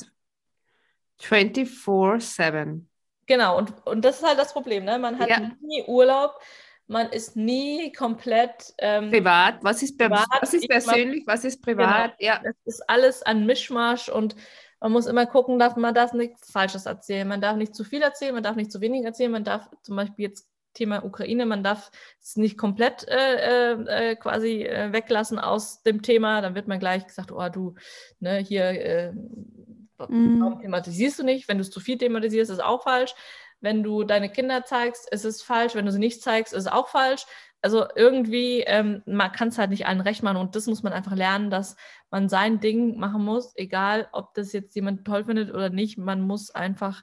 24-7. 1.21 2.85
Genau, 3.27 3.59
und, 3.59 3.87
und 3.87 4.05
das 4.05 4.19
ist 4.19 4.27
halt 4.27 4.39
das 4.39 4.53
Problem. 4.53 4.85
Ne? 4.85 4.99
Man 4.99 5.19
hat 5.19 5.29
ja. 5.29 5.51
nie 5.61 5.85
Urlaub, 5.87 6.41
man 6.89 7.11
ist 7.11 7.37
nie 7.37 7.93
komplett 7.93 8.75
ähm, 8.79 9.11
privat. 9.11 9.63
Was 9.63 9.83
ist, 9.83 9.99
privat, 9.99 10.27
was 10.41 10.55
ist 10.55 10.69
persönlich, 10.69 11.27
was 11.27 11.45
ist 11.45 11.63
privat? 11.63 12.19
Genau. 12.19 12.33
Ja. 12.33 12.41
Das 12.43 12.57
ist 12.65 12.83
alles 12.89 13.23
ein 13.23 13.47
Mischmasch 13.47 14.09
und 14.09 14.35
man 14.81 14.93
muss 14.93 15.07
immer 15.07 15.27
gucken, 15.27 15.59
darf, 15.59 15.77
man 15.77 15.95
darf 15.95 16.13
nichts 16.13 16.51
Falsches 16.51 16.87
erzählen. 16.87 17.29
Man 17.29 17.41
darf 17.41 17.57
nicht 17.57 17.75
zu 17.75 17.85
viel 17.85 18.01
erzählen, 18.01 18.35
man 18.35 18.43
darf 18.43 18.57
nicht 18.57 18.73
zu 18.73 18.81
wenig 18.81 19.05
erzählen. 19.05 19.31
Man 19.31 19.45
darf 19.45 19.69
zum 19.83 19.97
Beispiel 19.97 20.27
jetzt 20.27 20.49
Thema 20.75 21.05
Ukraine, 21.05 21.45
man 21.45 21.65
darf 21.65 21.91
es 22.23 22.37
nicht 22.37 22.57
komplett 22.57 23.07
äh, 23.09 23.73
äh, 23.73 24.17
quasi 24.17 24.63
äh, 24.63 24.93
weglassen 24.93 25.39
aus 25.39 25.83
dem 25.83 26.03
Thema. 26.03 26.41
Dann 26.41 26.55
wird 26.55 26.69
man 26.69 26.79
gleich 26.79 27.07
gesagt, 27.07 27.33
oh 27.33 27.49
du, 27.49 27.75
ne, 28.21 28.39
hier, 28.39 28.65
äh, 28.65 29.13
mhm. 29.13 30.41
warum 30.41 30.61
thematisierst 30.61 31.19
du 31.19 31.25
nicht? 31.25 31.49
Wenn 31.49 31.59
du 31.59 31.63
es 31.63 31.71
zu 31.71 31.81
viel 31.81 31.99
thematisierst, 31.99 32.51
ist 32.51 32.59
es 32.59 32.65
auch 32.65 32.85
falsch. 32.85 33.15
Wenn 33.61 33.83
du 33.83 34.05
deine 34.05 34.31
Kinder 34.31 34.65
zeigst, 34.65 35.11
ist 35.11 35.25
es 35.25 35.43
falsch. 35.43 35.75
Wenn 35.75 35.87
du 35.87 35.93
sie 35.93 35.99
nicht 35.99 36.23
zeigst, 36.23 36.53
ist 36.53 36.67
es 36.67 36.73
auch 36.73 36.89
falsch. 36.89 37.27
Also 37.61 37.87
irgendwie, 37.97 38.61
ähm, 38.61 39.03
man 39.07 39.33
kann 39.33 39.49
es 39.49 39.59
halt 39.59 39.71
nicht 39.71 39.87
allen 39.87 40.01
recht 40.01 40.23
machen 40.23 40.37
und 40.37 40.55
das 40.55 40.67
muss 40.67 40.85
man 40.85 40.93
einfach 40.93 41.17
lernen, 41.17 41.51
dass 41.51 41.77
man 42.09 42.29
sein 42.29 42.61
Ding 42.61 42.99
machen 42.99 43.25
muss, 43.25 43.53
egal 43.57 44.09
ob 44.13 44.33
das 44.35 44.53
jetzt 44.53 44.77
jemand 44.77 45.05
toll 45.05 45.25
findet 45.25 45.53
oder 45.53 45.69
nicht. 45.69 45.99
Man 45.99 46.21
muss 46.21 46.53
einfach 46.53 47.03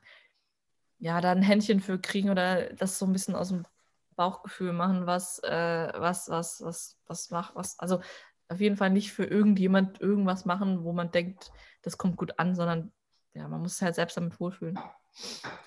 ja 0.97 1.19
da 1.19 1.31
ein 1.31 1.41
Händchen 1.41 1.81
für 1.81 1.99
kriegen 1.99 2.29
oder 2.29 2.73
das 2.73 2.97
so 2.99 3.05
ein 3.05 3.11
bisschen 3.11 3.35
aus 3.35 3.49
dem 3.49 3.65
Bauchgefühl 4.15 4.71
machen, 4.71 5.05
was, 5.05 5.39
äh, 5.39 5.91
was, 5.95 6.29
was, 6.29 6.61
was, 6.63 6.97
was 7.05 7.29
macht, 7.31 7.55
was, 7.55 7.77
also 7.79 7.99
auf 8.47 8.61
jeden 8.61 8.77
Fall 8.77 8.91
nicht 8.91 9.11
für 9.11 9.25
irgendjemand 9.25 9.99
irgendwas 9.99 10.45
machen, 10.45 10.83
wo 10.83 10.93
man 10.93 11.11
denkt, 11.11 11.51
das 11.81 11.97
kommt 11.97 12.15
gut 12.15 12.39
an, 12.39 12.55
sondern 12.55 12.93
ja, 13.33 13.47
man 13.49 13.61
muss 13.61 13.81
halt 13.81 13.95
selbst 13.95 14.15
damit 14.15 14.39
wohlfühlen. 14.39 14.79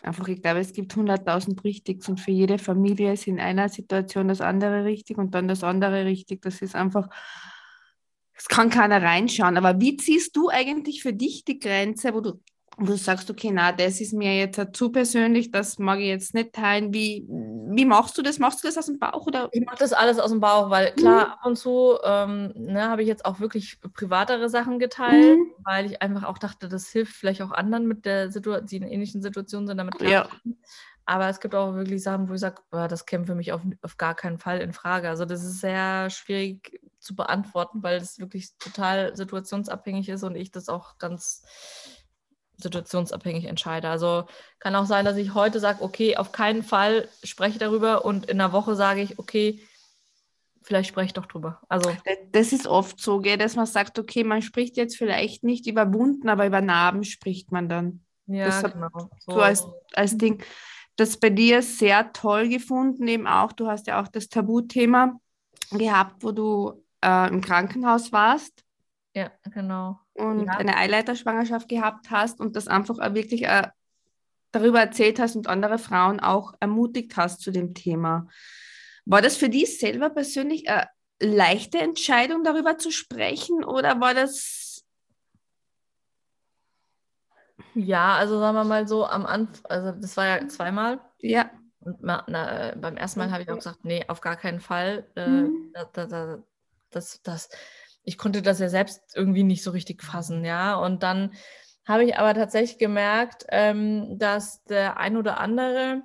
Einfach, 0.02 0.28
ich 0.28 0.40
glaube, 0.40 0.61
es 0.61 0.72
gibt 0.72 0.94
100.000 0.94 1.62
Richtigs 1.64 2.08
und 2.08 2.20
für 2.20 2.30
jede 2.30 2.58
Familie 2.58 3.12
ist 3.12 3.26
in 3.26 3.40
einer 3.40 3.68
Situation 3.68 4.28
das 4.28 4.40
andere 4.40 4.84
richtig 4.84 5.18
und 5.18 5.34
dann 5.34 5.48
das 5.48 5.64
andere 5.64 6.04
richtig. 6.04 6.42
Das 6.42 6.62
ist 6.62 6.74
einfach, 6.74 7.08
es 8.34 8.46
kann 8.46 8.70
keiner 8.70 9.02
reinschauen. 9.02 9.56
Aber 9.56 9.80
wie 9.80 9.96
ziehst 9.96 10.37
du 10.37 10.48
eigentlich 10.48 11.02
für 11.02 11.12
dich 11.12 11.44
die 11.44 11.58
Grenze, 11.58 12.14
wo 12.14 12.20
du 12.20 12.40
wo 12.78 12.86
du 12.86 12.96
sagst, 12.96 13.28
okay, 13.28 13.50
na, 13.52 13.72
das 13.72 14.00
ist 14.00 14.12
mir 14.12 14.36
jetzt 14.36 14.60
zu 14.72 14.90
persönlich, 14.90 15.50
das 15.50 15.78
mag 15.78 15.98
ich 15.98 16.06
jetzt 16.06 16.32
nicht 16.32 16.52
teilen. 16.52 16.94
Wie, 16.94 17.26
wie 17.28 17.84
machst 17.84 18.16
du 18.16 18.22
das? 18.22 18.38
Machst 18.38 18.62
du 18.62 18.68
das 18.68 18.78
aus 18.78 18.86
dem 18.86 19.00
Bauch? 19.00 19.26
Oder? 19.26 19.48
Ich 19.52 19.64
mache 19.64 19.78
das 19.78 19.92
alles 19.92 20.20
aus 20.20 20.30
dem 20.30 20.38
Bauch, 20.38 20.70
weil 20.70 20.92
klar, 20.92 21.26
mhm. 21.26 21.32
ab 21.32 21.40
und 21.44 21.56
zu 21.56 21.98
ähm, 22.04 22.52
ne, 22.54 22.88
habe 22.88 23.02
ich 23.02 23.08
jetzt 23.08 23.24
auch 23.24 23.40
wirklich 23.40 23.80
privatere 23.94 24.48
Sachen 24.48 24.78
geteilt, 24.78 25.38
mhm. 25.38 25.50
weil 25.64 25.86
ich 25.86 26.00
einfach 26.02 26.22
auch 26.22 26.38
dachte, 26.38 26.68
das 26.68 26.88
hilft 26.88 27.14
vielleicht 27.14 27.42
auch 27.42 27.50
anderen 27.50 27.86
mit 27.86 28.06
der 28.06 28.30
Situation, 28.30 28.66
die 28.66 28.76
in 28.76 28.84
ähnlichen 28.84 29.22
Situationen 29.22 29.66
sind, 29.66 29.78
damit 29.78 29.98
klar. 29.98 30.10
Ja. 30.10 30.28
Aber 31.04 31.28
es 31.28 31.40
gibt 31.40 31.54
auch 31.54 31.74
wirklich 31.74 32.02
Sachen, 32.02 32.28
wo 32.28 32.34
ich 32.34 32.40
sage, 32.40 32.60
das 32.70 33.06
käme 33.06 33.24
für 33.24 33.34
mich 33.34 33.52
auf, 33.52 33.62
auf 33.80 33.96
gar 33.96 34.14
keinen 34.14 34.38
Fall 34.38 34.60
in 34.60 34.74
Frage. 34.74 35.08
Also 35.08 35.24
das 35.24 35.42
ist 35.42 35.60
sehr 35.60 36.10
schwierig 36.10 36.80
zu 36.98 37.16
beantworten, 37.16 37.82
weil 37.82 37.96
es 37.96 38.18
wirklich 38.18 38.50
total 38.58 39.16
situationsabhängig 39.16 40.10
ist 40.10 40.22
und 40.22 40.36
ich 40.36 40.50
das 40.50 40.68
auch 40.68 40.98
ganz 40.98 41.42
situationsabhängig 42.59 43.44
entscheide. 43.44 43.88
Also 43.88 44.25
kann 44.59 44.75
auch 44.75 44.87
sein, 44.87 45.05
dass 45.05 45.16
ich 45.16 45.35
heute 45.35 45.61
sage, 45.61 45.83
okay, 45.83 46.16
auf 46.16 46.33
keinen 46.33 46.62
Fall 46.62 47.09
spreche 47.23 47.53
ich 47.53 47.59
darüber 47.59 48.05
und 48.05 48.27
in 48.27 48.40
einer 48.40 48.53
Woche 48.53 48.75
sage 48.75 49.01
ich, 49.01 49.18
okay, 49.18 49.61
vielleicht 50.62 50.90
spreche 50.90 51.07
ich 51.07 51.12
doch 51.14 51.27
drüber. 51.27 51.61
Also 51.68 51.90
das 52.33 52.53
ist 52.53 52.66
oft 52.66 53.01
so, 53.01 53.21
gell, 53.21 53.38
dass 53.38 53.57
man 53.57 53.66
sagt, 53.66 53.99
okay, 53.99 54.25
man 54.25 54.42
spricht 54.42 54.77
jetzt 54.77 54.97
vielleicht 54.97 55.44
nicht 55.44 55.66
über 55.66 55.92
Wunden, 55.94 56.29
aber 56.29 56.47
über 56.47 56.61
Narben 56.61 57.05
spricht 57.05 57.53
man 57.53 57.68
dann. 57.68 58.05
Ja, 58.27 58.47
das 58.47 58.73
genau. 58.73 58.88
So, 59.21 59.33
so 59.33 59.40
als, 59.40 59.66
als 59.94 60.18
Ding. 60.18 60.42
Das 60.97 61.16
bei 61.16 61.31
dir 61.31 61.62
sehr 61.62 62.12
toll 62.12 62.49
gefunden, 62.49 63.07
eben 63.07 63.29
auch, 63.29 63.53
du 63.53 63.68
hast 63.68 63.87
ja 63.87 64.03
auch 64.03 64.09
das 64.09 64.29
Tabuthema 64.29 65.18
gehabt, 65.71 66.25
wo 66.25 66.33
du 66.33 66.85
äh, 67.03 67.29
im 67.29 67.40
Krankenhaus 67.40 68.12
warst. 68.12 68.64
Ja, 69.14 69.31
genau 69.44 70.01
und 70.18 70.46
ja. 70.46 70.52
eine 70.52 70.76
Eileiterschwangerschaft 70.76 71.68
gehabt 71.68 72.11
hast 72.11 72.40
und 72.40 72.57
das 72.57 72.68
einfach 72.68 72.98
wirklich 73.14 73.44
äh, 73.44 73.68
darüber 74.50 74.81
erzählt 74.81 75.18
hast 75.18 75.37
und 75.37 75.46
andere 75.46 75.78
Frauen 75.78 76.20
auch 76.20 76.54
ermutigt 76.61 77.16
hast 77.16 77.40
zu 77.40 77.50
dem 77.50 77.74
Thema. 77.74 78.28
War 79.04 79.22
das 79.22 79.37
für 79.37 79.48
dich 79.48 79.78
selber 79.78 80.11
persönlich 80.11 80.68
eine 80.68 80.88
leichte 81.20 81.78
Entscheidung, 81.78 82.44
darüber 82.44 82.78
zu 82.78 82.90
sprechen 82.90 83.64
oder 83.64 84.00
war 84.00 84.14
das... 84.14 84.85
Ja, 87.74 88.16
also 88.16 88.38
sagen 88.40 88.57
wir 88.57 88.64
mal 88.64 88.88
so 88.88 89.07
am 89.07 89.24
Anfang, 89.24 89.64
also 89.70 89.92
das 90.00 90.16
war 90.16 90.26
ja 90.26 90.48
zweimal. 90.48 91.00
Ja. 91.18 91.50
Und 91.81 92.02
na, 92.02 92.24
na, 92.26 92.74
beim 92.76 92.96
ersten 92.96 93.20
Mal 93.20 93.31
habe 93.31 93.42
ich 93.42 93.50
auch 93.50 93.57
gesagt, 93.57 93.85
nee, 93.85 94.04
auf 94.09 94.20
gar 94.20 94.37
keinen 94.37 94.61
Fall. 94.61 95.07
Äh, 95.14 95.28
mhm. 95.28 95.72
da, 95.92 96.07
da, 96.07 96.38
das, 96.90 97.22
das, 97.22 97.50
ich 98.04 98.18
konnte 98.18 98.42
das 98.42 98.58
ja 98.61 98.68
selbst 98.68 99.02
irgendwie 99.14 99.42
nicht 99.42 99.62
so 99.62 99.70
richtig 99.70 100.02
fassen, 100.02 100.44
ja. 100.44 100.76
Und 100.76 101.02
dann 101.02 101.32
habe 101.87 102.04
ich 102.04 102.18
aber 102.18 102.34
tatsächlich 102.34 102.78
gemerkt, 102.78 103.46
ähm, 103.48 104.18
dass 104.18 104.62
der 104.64 104.98
ein 104.98 105.16
oder 105.16 105.40
andere, 105.40 106.02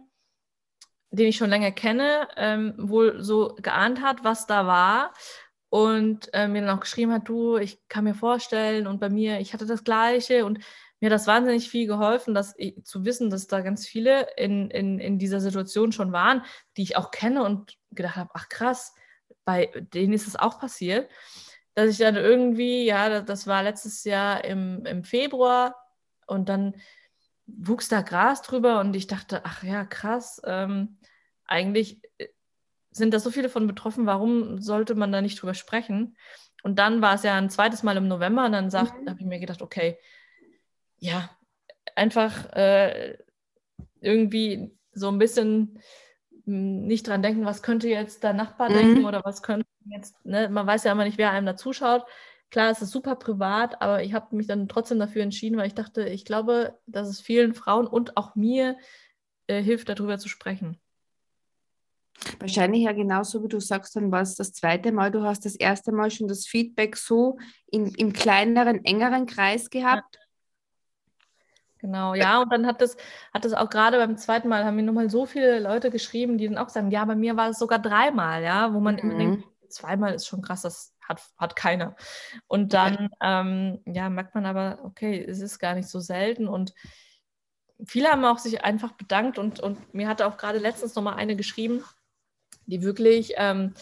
den 1.12 1.27
ich 1.27 1.36
schon 1.36 1.49
länger 1.49 1.71
kenne, 1.71 2.27
ähm, 2.38 2.73
wohl 2.77 3.21
so 3.21 3.56
geahnt 3.62 4.01
hat, 4.01 4.23
was 4.23 4.47
da 4.47 4.65
war 4.65 5.13
und 5.69 6.34
äh, 6.34 6.47
mir 6.47 6.62
dann 6.62 6.77
auch 6.77 6.82
geschrieben 6.82 7.12
hat, 7.12 7.27
du, 7.27 7.58
ich 7.58 7.79
kann 7.89 8.03
mir 8.03 8.15
vorstellen 8.15 8.88
und 8.88 8.99
bei 8.99 9.10
mir, 9.10 9.39
ich 9.39 9.53
hatte 9.53 9.65
das 9.65 9.84
Gleiche 9.84 10.45
und 10.45 10.60
mir 10.99 11.08
hat 11.08 11.15
das 11.15 11.27
wahnsinnig 11.27 11.69
viel 11.69 11.88
geholfen, 11.88 12.34
dass 12.34 12.53
ich, 12.58 12.82
zu 12.86 13.03
wissen, 13.03 13.29
dass 13.29 13.47
da 13.47 13.60
ganz 13.60 13.86
viele 13.86 14.27
in, 14.38 14.69
in, 14.69 14.99
in 14.99 15.19
dieser 15.19 15.41
Situation 15.41 15.91
schon 15.91 16.13
waren, 16.13 16.45
die 16.77 16.84
ich 16.84 16.95
auch 16.95 17.12
kenne 17.12 17.43
und 17.43 17.77
gedacht 17.91 18.15
habe, 18.15 18.29
ach 18.36 18.47
krass, 18.47 18.93
bei 19.43 19.69
denen 19.93 20.13
ist 20.13 20.27
es 20.27 20.38
auch 20.38 20.60
passiert 20.60 21.10
dass 21.75 21.89
ich 21.89 21.97
dann 21.97 22.15
irgendwie, 22.15 22.86
ja, 22.86 23.21
das 23.21 23.47
war 23.47 23.63
letztes 23.63 24.03
Jahr 24.03 24.43
im, 24.45 24.86
im 24.86 25.03
Februar 25.03 25.75
und 26.27 26.49
dann 26.49 26.75
wuchs 27.45 27.89
da 27.89 28.01
Gras 28.01 28.41
drüber 28.41 28.79
und 28.79 28.95
ich 28.95 29.07
dachte, 29.07 29.41
ach 29.43 29.63
ja, 29.63 29.86
krass, 29.86 30.41
ähm, 30.45 30.97
eigentlich 31.45 32.01
äh, 32.17 32.27
sind 32.91 33.13
da 33.13 33.19
so 33.19 33.31
viele 33.31 33.49
von 33.49 33.67
betroffen, 33.67 34.05
warum 34.05 34.62
sollte 34.62 34.95
man 34.95 35.12
da 35.12 35.21
nicht 35.21 35.41
drüber 35.41 35.53
sprechen? 35.53 36.15
Und 36.62 36.79
dann 36.79 37.01
war 37.01 37.15
es 37.15 37.23
ja 37.23 37.36
ein 37.36 37.49
zweites 37.49 37.83
Mal 37.83 37.97
im 37.97 38.07
November 38.07 38.45
und 38.45 38.53
dann 38.53 38.67
mhm. 38.67 39.09
habe 39.09 39.17
ich 39.19 39.25
mir 39.25 39.39
gedacht, 39.39 39.62
okay, 39.62 39.97
ja, 40.99 41.29
einfach 41.95 42.53
äh, 42.53 43.17
irgendwie 43.99 44.77
so 44.93 45.09
ein 45.09 45.17
bisschen 45.17 45.79
nicht 46.45 47.08
dran 47.08 47.21
denken, 47.21 47.45
was 47.45 47.63
könnte 47.63 47.88
jetzt 47.88 48.23
der 48.23 48.34
Nachbar 48.34 48.69
mhm. 48.69 48.73
denken 48.73 49.06
oder 49.06 49.21
was 49.23 49.41
könnte 49.41 49.67
jetzt, 49.86 50.25
ne, 50.25 50.49
man 50.49 50.67
weiß 50.67 50.84
ja 50.84 50.91
immer 50.91 51.06
nicht, 51.06 51.17
wer 51.17 51.32
einem 51.32 51.45
da 51.45 51.56
zuschaut. 51.56 52.06
Klar, 52.49 52.69
es 52.69 52.82
ist 52.82 52.91
super 52.91 53.15
privat, 53.15 53.82
aber 53.82 54.03
ich 54.03 54.13
habe 54.13 54.36
mich 54.36 54.47
dann 54.47 54.67
trotzdem 54.67 54.99
dafür 54.99 55.23
entschieden, 55.23 55.58
weil 55.58 55.67
ich 55.67 55.73
dachte, 55.73 56.08
ich 56.08 56.25
glaube, 56.25 56.77
dass 56.86 57.08
es 57.08 57.19
vielen 57.19 57.53
Frauen 57.53 57.88
und 57.88 58.15
auch 58.15 58.36
mir 58.36 58.77
äh, 59.47 59.62
hilft, 59.62 59.89
darüber 59.89 60.19
zu 60.19 60.29
sprechen. 60.29 60.77
Wahrscheinlich 62.39 62.84
ja 62.84 62.91
genauso, 62.91 63.43
wie 63.43 63.47
du 63.47 63.60
sagst, 63.60 63.95
dann 63.95 64.12
war 64.12 64.21
es 64.21 64.36
das 64.36 64.53
zweite 64.53 64.91
Mal. 64.91 65.12
Du 65.12 65.23
hast 65.23 65.45
das 65.45 65.56
erste 65.56 65.91
Mal 65.91 66.12
schon 66.12 66.27
das 66.27 66.45
Feedback 66.45 66.95
so 66.95 67.38
in, 67.67 67.88
im 67.95 68.13
kleineren, 68.13 68.86
engeren 68.86 69.25
Kreis 69.25 69.69
gehabt. 69.69 70.15
Ja. 70.15 70.22
Genau, 71.84 72.15
ja, 72.15 72.41
und 72.41 72.50
dann 72.50 72.65
hat 72.65 72.80
das, 72.80 72.96
hat 73.34 73.43
das 73.43 73.52
auch 73.52 73.69
gerade 73.69 73.98
beim 73.98 74.15
zweiten 74.15 74.48
Mal, 74.48 74.63
haben 74.63 74.78
mir 74.78 74.84
nochmal 74.84 75.10
so 75.10 75.26
viele 75.26 75.60
Leute 75.60 75.91
geschrieben, 75.91 76.38
die 76.38 76.48
dann 76.48 76.58
auch 76.58 76.69
sagen, 76.69 76.91
ja, 76.91 77.04
bei 77.04 77.13
mir 77.13 77.36
war 77.36 77.50
es 77.50 77.60
sogar 77.60 77.78
dreimal, 77.78 78.41
ja, 78.41 78.74
wo 78.74 78.80
man 78.80 78.96
mhm. 78.96 79.02
immer 79.02 79.17
denkt, 79.17 79.43
zweimal 79.67 80.13
ist 80.13 80.26
schon 80.26 80.41
krass, 80.41 80.62
das 80.62 80.96
hat, 81.02 81.22
hat 81.36 81.58
keiner. 81.58 81.98
Und 82.48 82.74
dann, 82.74 83.10
ähm, 83.22 83.82
ja, 83.86 84.10
merkt 84.10 84.34
man 84.34 84.46
aber, 84.46 84.80
okay, 84.86 85.26
es 85.28 85.41
ist 85.41 85.60
gar 85.60 85.76
nicht 85.76 85.89
so 85.89 86.00
selten 86.00 86.48
und 86.48 86.74
viele 87.86 88.08
haben 88.08 88.24
auch 88.24 88.38
sich 88.38 88.63
einfach 88.63 88.93
bedankt 88.93 89.38
und, 89.38 89.60
und 89.60 89.93
mir 89.93 90.08
hatte 90.08 90.26
auch 90.26 90.38
gerade 90.38 90.60
letztens 90.60 90.96
noch 90.96 91.04
mal 91.04 91.15
eine 91.15 91.36
geschrieben, 91.36 91.84
die 92.65 92.82
wirklich 92.82 93.34
ähm, 93.36 93.74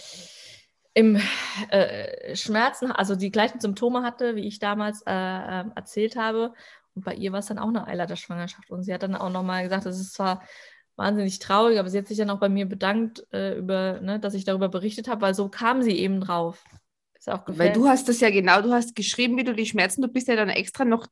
im 0.96 1.22
äh, 1.70 2.36
Schmerzen, 2.36 2.92
also 2.92 3.16
die 3.16 3.32
gleichen 3.32 3.60
Symptome 3.60 4.02
hatte, 4.02 4.36
wie 4.36 4.48
ich 4.48 4.58
damals 4.58 5.04
äh, 5.04 5.12
äh, 5.12 5.66
erzählt 5.76 6.16
habe. 6.16 6.56
Und 6.96 7.06
bei 7.06 7.16
ihr 7.16 7.32
war 7.32 7.40
es 7.40 7.48
dann 7.48 7.60
auch 7.60 7.70
eine 7.70 7.88
Eileiterschwangerschaft. 7.88 8.70
Und 8.70 8.84
sie 8.84 8.94
hat 8.94 9.04
dann 9.04 9.16
auch 9.16 9.30
nochmal 9.30 9.64
gesagt, 9.64 9.86
es 9.86 10.00
ist 10.00 10.14
zwar 10.14 10.42
wahnsinnig 10.96 11.40
traurig, 11.40 11.80
aber 11.80 11.90
sie 11.90 11.98
hat 11.98 12.08
sich 12.08 12.18
dann 12.18 12.30
auch 12.30 12.40
bei 12.40 12.50
mir 12.50 12.68
bedankt, 12.68 13.26
äh, 13.32 13.58
über, 13.58 14.02
ne, 14.02 14.20
dass 14.20 14.34
ich 14.34 14.46
darüber 14.46 14.70
berichtet 14.70 15.08
habe, 15.08 15.22
weil 15.22 15.34
so 15.34 15.50
kam 15.50 15.82
sie 15.82 15.98
eben 15.98 16.22
drauf. 16.22 16.64
Ist 17.18 17.30
auch 17.30 17.44
Weil 17.48 17.72
du 17.72 17.88
hast 17.88 18.10
das 18.10 18.20
ja 18.20 18.30
genau, 18.30 18.62
du 18.62 18.74
hast 18.74 18.96
geschrieben, 18.96 19.38
wie 19.38 19.44
du 19.44 19.54
die 19.54 19.66
Schmerzen, 19.66 20.02
du 20.02 20.08
bist 20.08 20.28
ja 20.28 20.36
dann 20.36 20.50
extra 20.50 20.86
noch 20.86 21.08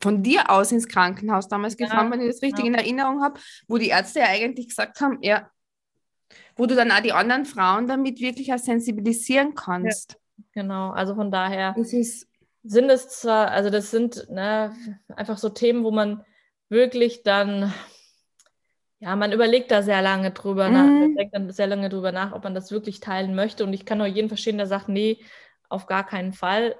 von 0.00 0.22
dir 0.22 0.50
aus 0.50 0.72
ins 0.72 0.88
Krankenhaus 0.88 1.48
damals 1.48 1.76
ja, 1.78 1.86
gefahren, 1.86 2.10
wenn 2.10 2.20
ich 2.20 2.28
das 2.28 2.42
richtig 2.42 2.64
ja. 2.64 2.70
in 2.70 2.74
Erinnerung 2.74 3.22
habe, 3.22 3.40
wo 3.68 3.78
die 3.78 3.88
Ärzte 3.88 4.20
ja 4.20 4.26
eigentlich 4.26 4.68
gesagt 4.68 5.00
haben, 5.00 5.18
ja, 5.22 5.50
wo 6.56 6.66
du 6.66 6.74
dann 6.74 6.90
auch 6.90 7.00
die 7.00 7.12
anderen 7.12 7.46
Frauen 7.46 7.86
damit 7.86 8.20
wirklich 8.20 8.52
auch 8.52 8.58
sensibilisieren 8.58 9.54
kannst. 9.54 10.18
Ja, 10.36 10.44
genau, 10.52 10.90
also 10.90 11.14
von 11.14 11.30
daher 11.30 11.74
das 11.76 11.92
ist, 11.92 12.28
sind 12.64 12.90
es 12.90 13.08
zwar, 13.08 13.50
also 13.50 13.70
das 13.70 13.90
sind 13.90 14.28
ne, 14.30 14.74
einfach 15.14 15.38
so 15.38 15.50
Themen, 15.50 15.84
wo 15.84 15.90
man 15.90 16.24
wirklich 16.70 17.22
dann, 17.22 17.72
ja, 18.98 19.14
man 19.16 19.32
überlegt 19.32 19.70
da 19.70 19.82
sehr 19.82 20.00
lange 20.00 20.30
drüber 20.30 20.68
mhm. 20.68 20.74
nach, 20.74 21.16
denkt 21.16 21.34
dann 21.34 21.50
sehr 21.50 21.66
lange 21.66 21.90
drüber 21.90 22.10
nach, 22.10 22.32
ob 22.32 22.42
man 22.42 22.54
das 22.54 22.72
wirklich 22.72 23.00
teilen 23.00 23.34
möchte. 23.34 23.64
Und 23.64 23.74
ich 23.74 23.84
kann 23.84 23.98
nur 23.98 24.06
jeden 24.06 24.28
verstehen, 24.28 24.56
der 24.56 24.66
sagt, 24.66 24.88
nee, 24.88 25.22
auf 25.68 25.86
gar 25.86 26.06
keinen 26.06 26.32
Fall. 26.32 26.74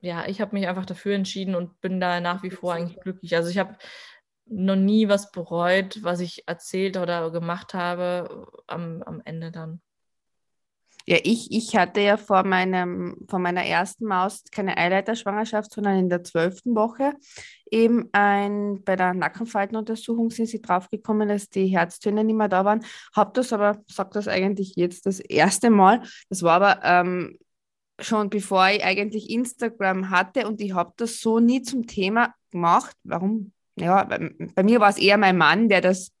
Ja, 0.00 0.26
ich 0.26 0.40
habe 0.40 0.56
mich 0.56 0.66
einfach 0.66 0.86
dafür 0.86 1.14
entschieden 1.14 1.54
und 1.54 1.80
bin 1.80 2.00
da 2.00 2.20
nach 2.20 2.42
wie 2.42 2.50
vor 2.50 2.72
eigentlich 2.72 3.00
glücklich. 3.00 3.36
Also 3.36 3.50
ich 3.50 3.58
habe 3.58 3.76
noch 4.46 4.76
nie 4.76 5.08
was 5.08 5.32
bereut, 5.32 6.02
was 6.02 6.20
ich 6.20 6.48
erzählt 6.48 6.96
oder 6.96 7.30
gemacht 7.30 7.74
habe 7.74 8.46
am, 8.66 9.02
am 9.02 9.20
Ende 9.24 9.50
dann. 9.50 9.82
Ja, 11.08 11.16
ich, 11.22 11.50
ich 11.50 11.74
hatte 11.74 12.02
ja 12.02 12.18
vor, 12.18 12.44
meinem, 12.44 13.16
vor 13.30 13.38
meiner 13.38 13.64
ersten 13.64 14.04
Maus 14.04 14.44
keine 14.52 14.76
Eileiterschwangerschaft, 14.76 15.72
sondern 15.72 15.98
in 15.98 16.10
der 16.10 16.22
zwölften 16.22 16.74
Woche 16.74 17.14
eben 17.70 18.10
ein, 18.12 18.82
bei 18.84 18.94
der 18.94 19.14
Nackenfaltenuntersuchung 19.14 20.28
sind 20.28 20.48
sie 20.48 20.60
draufgekommen, 20.60 21.30
dass 21.30 21.48
die 21.48 21.68
Herztöne 21.68 22.24
nicht 22.24 22.36
mehr 22.36 22.50
da 22.50 22.66
waren. 22.66 22.84
Habe 23.16 23.30
das 23.32 23.54
aber, 23.54 23.82
sage 23.86 24.10
das 24.12 24.28
eigentlich 24.28 24.74
jetzt 24.76 25.06
das 25.06 25.18
erste 25.18 25.70
Mal. 25.70 26.02
Das 26.28 26.42
war 26.42 26.60
aber 26.60 26.84
ähm, 26.84 27.38
schon 27.98 28.28
bevor 28.28 28.68
ich 28.68 28.84
eigentlich 28.84 29.30
Instagram 29.30 30.10
hatte 30.10 30.46
und 30.46 30.60
ich 30.60 30.74
habe 30.74 30.92
das 30.98 31.20
so 31.20 31.38
nie 31.38 31.62
zum 31.62 31.86
Thema 31.86 32.34
gemacht. 32.50 32.94
Warum? 33.04 33.52
Ja, 33.76 34.04
bei, 34.04 34.30
bei 34.54 34.62
mir 34.62 34.78
war 34.80 34.90
es 34.90 34.98
eher 34.98 35.16
mein 35.16 35.38
Mann, 35.38 35.70
der 35.70 35.80
das 35.80 36.12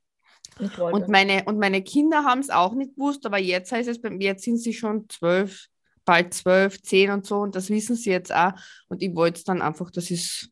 und 0.58 1.08
meine, 1.08 1.44
und 1.44 1.58
meine 1.58 1.82
Kinder 1.82 2.24
haben 2.24 2.40
es 2.40 2.50
auch 2.50 2.74
nicht 2.74 2.94
gewusst, 2.94 3.24
aber 3.26 3.38
jetzt 3.38 3.72
heißt 3.72 3.88
es, 3.88 4.00
jetzt 4.18 4.44
sind 4.44 4.58
sie 4.58 4.72
schon 4.72 5.08
zwölf, 5.08 5.66
bald 6.04 6.34
zwölf, 6.34 6.82
zehn 6.82 7.10
und 7.10 7.26
so 7.26 7.36
und 7.36 7.54
das 7.54 7.70
wissen 7.70 7.96
sie 7.96 8.10
jetzt 8.10 8.34
auch. 8.34 8.52
Und 8.88 9.02
ich 9.02 9.14
wollte 9.14 9.38
es 9.38 9.44
dann 9.44 9.62
einfach, 9.62 9.90
das 9.90 10.10
ist, 10.10 10.50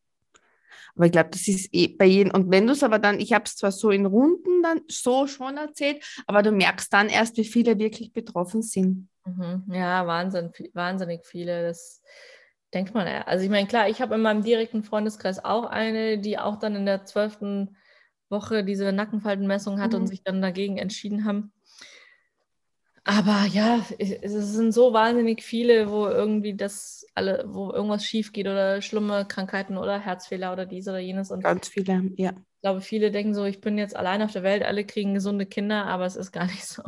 aber 0.95 1.07
ich 1.07 1.13
glaube, 1.13 1.31
das 1.31 1.47
ist 1.49 1.69
eh 1.73 1.89
bei 1.89 2.07
jedem. 2.07 2.33
Und 2.33 2.51
wenn 2.51 2.67
du 2.67 2.73
es 2.73 2.83
aber 2.83 2.99
dann, 2.99 3.21
ich 3.21 3.33
habe 3.33 3.45
es 3.45 3.57
zwar 3.57 3.73
so 3.73 3.91
in 3.91 4.07
Runden 4.07 4.63
dann 4.63 4.81
so 4.89 5.27
schon 5.27 5.57
erzählt, 5.57 6.05
aber 6.27 6.43
du 6.43 6.53
merkst 6.53 6.93
dann 6.93 7.09
erst, 7.09 7.37
wie 7.37 7.45
viele 7.45 7.79
wirklich 7.79 8.13
betroffen 8.13 8.63
sind. 8.63 9.09
Mhm. 9.25 9.65
Ja, 9.73 10.07
Wahnsinn, 10.07 10.53
wahnsinnig 10.73 11.27
viele. 11.27 11.65
Das 11.65 12.03
denkt 12.73 12.95
man 12.95 13.07
ja. 13.07 13.23
Also 13.23 13.45
ich 13.45 13.51
meine, 13.51 13.67
klar, 13.67 13.89
ich 13.89 14.01
habe 14.01 14.15
in 14.15 14.23
meinem 14.23 14.43
direkten 14.43 14.83
Freundeskreis 14.83 15.45
auch 15.45 15.65
eine, 15.65 16.19
die 16.19 16.39
auch 16.39 16.57
dann 16.57 16.77
in 16.77 16.87
der 16.87 17.05
zwölften 17.05 17.77
Woche 18.29 18.65
diese 18.65 18.93
Nackenfaltenmessung 18.93 19.81
hatte 19.81 19.97
mhm. 19.97 20.03
und 20.03 20.09
sich 20.09 20.23
dann 20.23 20.43
dagegen 20.43 20.79
entschieden 20.79 21.25
haben. 21.25 21.53
Aber 23.09 23.47
ja, 23.53 23.87
es 23.99 24.33
sind 24.33 24.73
so 24.73 24.93
wahnsinnig 24.93 25.45
viele, 25.45 25.91
wo 25.91 26.09
irgendwie 26.09 26.57
das 26.57 27.07
alle, 27.15 27.45
wo 27.47 27.71
irgendwas 27.71 28.05
schief 28.05 28.33
geht 28.33 28.49
oder 28.49 28.83
schlimme 28.83 29.25
Krankheiten 29.27 29.77
oder 29.77 30.01
Herzfehler 30.01 30.53
oder 30.53 30.67
dies 30.67 30.89
oder 30.89 30.99
jenes. 30.99 31.31
Und 31.31 31.45
Ganz 31.45 31.69
viele, 31.69 32.11
ja. 32.17 32.31
Ich 32.31 32.61
glaube, 32.63 32.81
viele 32.81 33.13
denken 33.13 33.33
so, 33.33 33.45
ich 33.45 33.61
bin 33.61 33.79
jetzt 33.79 33.95
allein 33.95 34.23
auf 34.23 34.33
der 34.33 34.43
Welt, 34.43 34.65
alle 34.65 34.85
kriegen 34.85 35.15
gesunde 35.15 35.47
Kinder, 35.47 35.87
aber 35.87 36.05
es 36.05 36.17
ist 36.17 36.33
gar 36.33 36.47
nicht 36.47 36.67
so. 36.67 36.83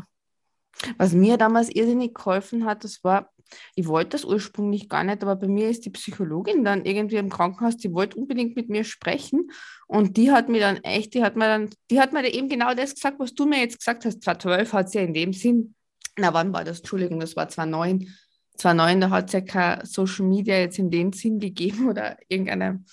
Was 0.97 1.13
mir 1.13 1.37
damals 1.37 1.69
irrsinnig 1.71 2.15
geholfen 2.15 2.65
hat, 2.65 2.85
das 2.85 3.03
war, 3.03 3.33
ich 3.75 3.87
wollte 3.87 4.11
das 4.11 4.25
ursprünglich 4.25 4.89
gar 4.89 5.05
nicht, 5.05 5.23
aber 5.23 5.37
bei 5.37 5.49
mir 5.49 5.69
ist 5.69 5.85
die 5.85 5.91
Psychologin 5.91 6.65
dann 6.65 6.85
irgendwie 6.85 7.17
im 7.17 7.31
Krankenhaus, 7.31 7.77
die 7.77 7.93
wollte 7.93 8.17
unbedingt 8.17 8.57
mit 8.57 8.69
mir 8.69 8.85
sprechen 8.85 9.51
und 9.87 10.17
die 10.17 10.31
hat 10.31 10.49
mir 10.49 10.61
dann 10.61 10.77
echt, 10.79 11.15
die 11.15 11.23
hat 11.23 11.37
mir 11.37 11.47
dann, 11.47 11.71
die 11.91 12.01
hat 12.01 12.13
mir 12.13 12.23
da 12.23 12.29
eben 12.29 12.49
genau 12.49 12.75
das 12.75 12.95
gesagt, 12.95 13.19
was 13.19 13.35
du 13.35 13.47
mir 13.47 13.61
jetzt 13.61 13.79
gesagt 13.79 14.05
hast. 14.05 14.23
2012 14.23 14.73
hat 14.73 14.91
sie 14.91 14.99
ja 14.99 15.05
in 15.05 15.15
dem 15.15 15.33
Sinn, 15.33 15.75
na 16.17 16.33
wann 16.35 16.53
war 16.53 16.65
das? 16.65 16.79
Entschuldigung, 16.79 17.21
das 17.21 17.37
war 17.37 17.49
2009. 17.49 18.09
2009, 18.57 19.01
da 19.01 19.11
hat 19.11 19.27
es 19.27 19.33
ja 19.33 19.41
kein 19.41 19.85
Social 19.85 20.27
Media 20.27 20.59
jetzt 20.59 20.79
in 20.79 20.91
dem 20.91 21.13
Sinn 21.13 21.39
gegeben 21.39 21.89
oder 21.89 22.17
irgendeine 22.29 22.85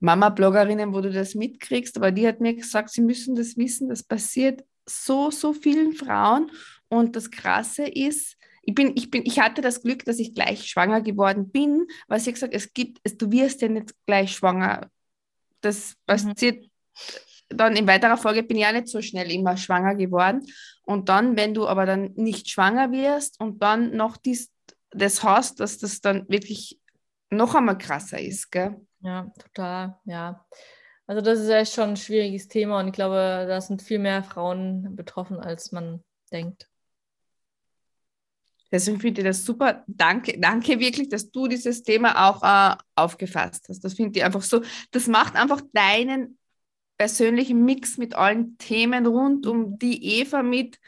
Mama-Bloggerinnen, 0.00 0.94
wo 0.94 1.00
du 1.00 1.10
das 1.10 1.34
mitkriegst, 1.34 1.96
aber 1.96 2.10
die 2.10 2.26
hat 2.26 2.40
mir 2.40 2.54
gesagt, 2.54 2.90
sie 2.90 3.02
müssen 3.02 3.34
das 3.34 3.56
wissen, 3.56 3.88
das 3.88 4.02
passiert 4.02 4.64
so, 4.86 5.30
so 5.30 5.52
vielen 5.52 5.92
Frauen 5.92 6.50
und 6.90 7.16
das 7.16 7.30
Krasse 7.30 7.84
ist, 7.84 8.36
ich, 8.62 8.74
bin, 8.74 8.92
ich, 8.96 9.10
bin, 9.10 9.24
ich 9.24 9.40
hatte 9.40 9.62
das 9.62 9.82
Glück, 9.82 10.04
dass 10.04 10.18
ich 10.18 10.34
gleich 10.34 10.66
schwanger 10.66 11.00
geworden 11.00 11.50
bin, 11.50 11.86
weil 12.08 12.20
sie 12.20 12.32
gesagt 12.32 12.54
es 12.54 12.72
gibt, 12.74 12.98
es, 13.04 13.16
du 13.16 13.30
wirst 13.30 13.62
ja 13.62 13.68
nicht 13.68 13.94
gleich 14.06 14.32
schwanger. 14.32 14.90
Das 15.62 15.94
passiert 16.06 16.64
mhm. 16.64 16.68
dann 17.48 17.76
in 17.76 17.86
weiterer 17.86 18.16
Folge 18.16 18.42
bin 18.42 18.58
ich 18.58 18.64
ja 18.64 18.72
nicht 18.72 18.88
so 18.88 19.00
schnell 19.00 19.30
immer 19.30 19.56
schwanger 19.56 19.94
geworden. 19.94 20.46
Und 20.82 21.08
dann, 21.08 21.36
wenn 21.36 21.54
du 21.54 21.66
aber 21.66 21.86
dann 21.86 22.12
nicht 22.16 22.50
schwanger 22.50 22.92
wirst 22.92 23.40
und 23.40 23.62
dann 23.62 23.96
noch 23.96 24.16
dies, 24.16 24.50
das 24.90 25.22
hast, 25.22 25.60
dass 25.60 25.78
das 25.78 26.00
dann 26.00 26.28
wirklich 26.28 26.78
noch 27.30 27.54
einmal 27.54 27.78
krasser 27.78 28.20
ist, 28.20 28.50
gell? 28.50 28.76
Ja, 29.00 29.32
total, 29.38 29.98
ja. 30.04 30.44
Also 31.06 31.22
das 31.22 31.40
ist 31.40 31.48
echt 31.48 31.74
schon 31.74 31.90
ein 31.90 31.96
schwieriges 31.96 32.48
Thema 32.48 32.80
und 32.80 32.88
ich 32.88 32.92
glaube, 32.92 33.46
da 33.48 33.60
sind 33.60 33.82
viel 33.82 33.98
mehr 33.98 34.22
Frauen 34.22 34.94
betroffen, 34.96 35.40
als 35.40 35.72
man 35.72 36.04
denkt. 36.30 36.68
Deswegen 38.72 39.00
finde 39.00 39.20
ich 39.20 39.26
das 39.26 39.44
super. 39.44 39.84
Danke, 39.86 40.38
danke 40.38 40.78
wirklich, 40.78 41.08
dass 41.08 41.30
du 41.30 41.48
dieses 41.48 41.82
Thema 41.82 42.28
auch 42.28 42.42
äh, 42.42 42.76
aufgefasst 42.94 43.66
hast. 43.68 43.80
Das 43.80 43.94
finde 43.94 44.18
ich 44.18 44.24
einfach 44.24 44.42
so. 44.42 44.62
Das 44.92 45.06
macht 45.08 45.34
einfach 45.34 45.60
deinen 45.72 46.38
persönlichen 46.96 47.64
Mix 47.64 47.98
mit 47.98 48.14
allen 48.14 48.58
Themen 48.58 49.06
rund 49.06 49.46
um 49.46 49.78
die 49.78 50.20
Eva 50.20 50.42
mit 50.42 50.78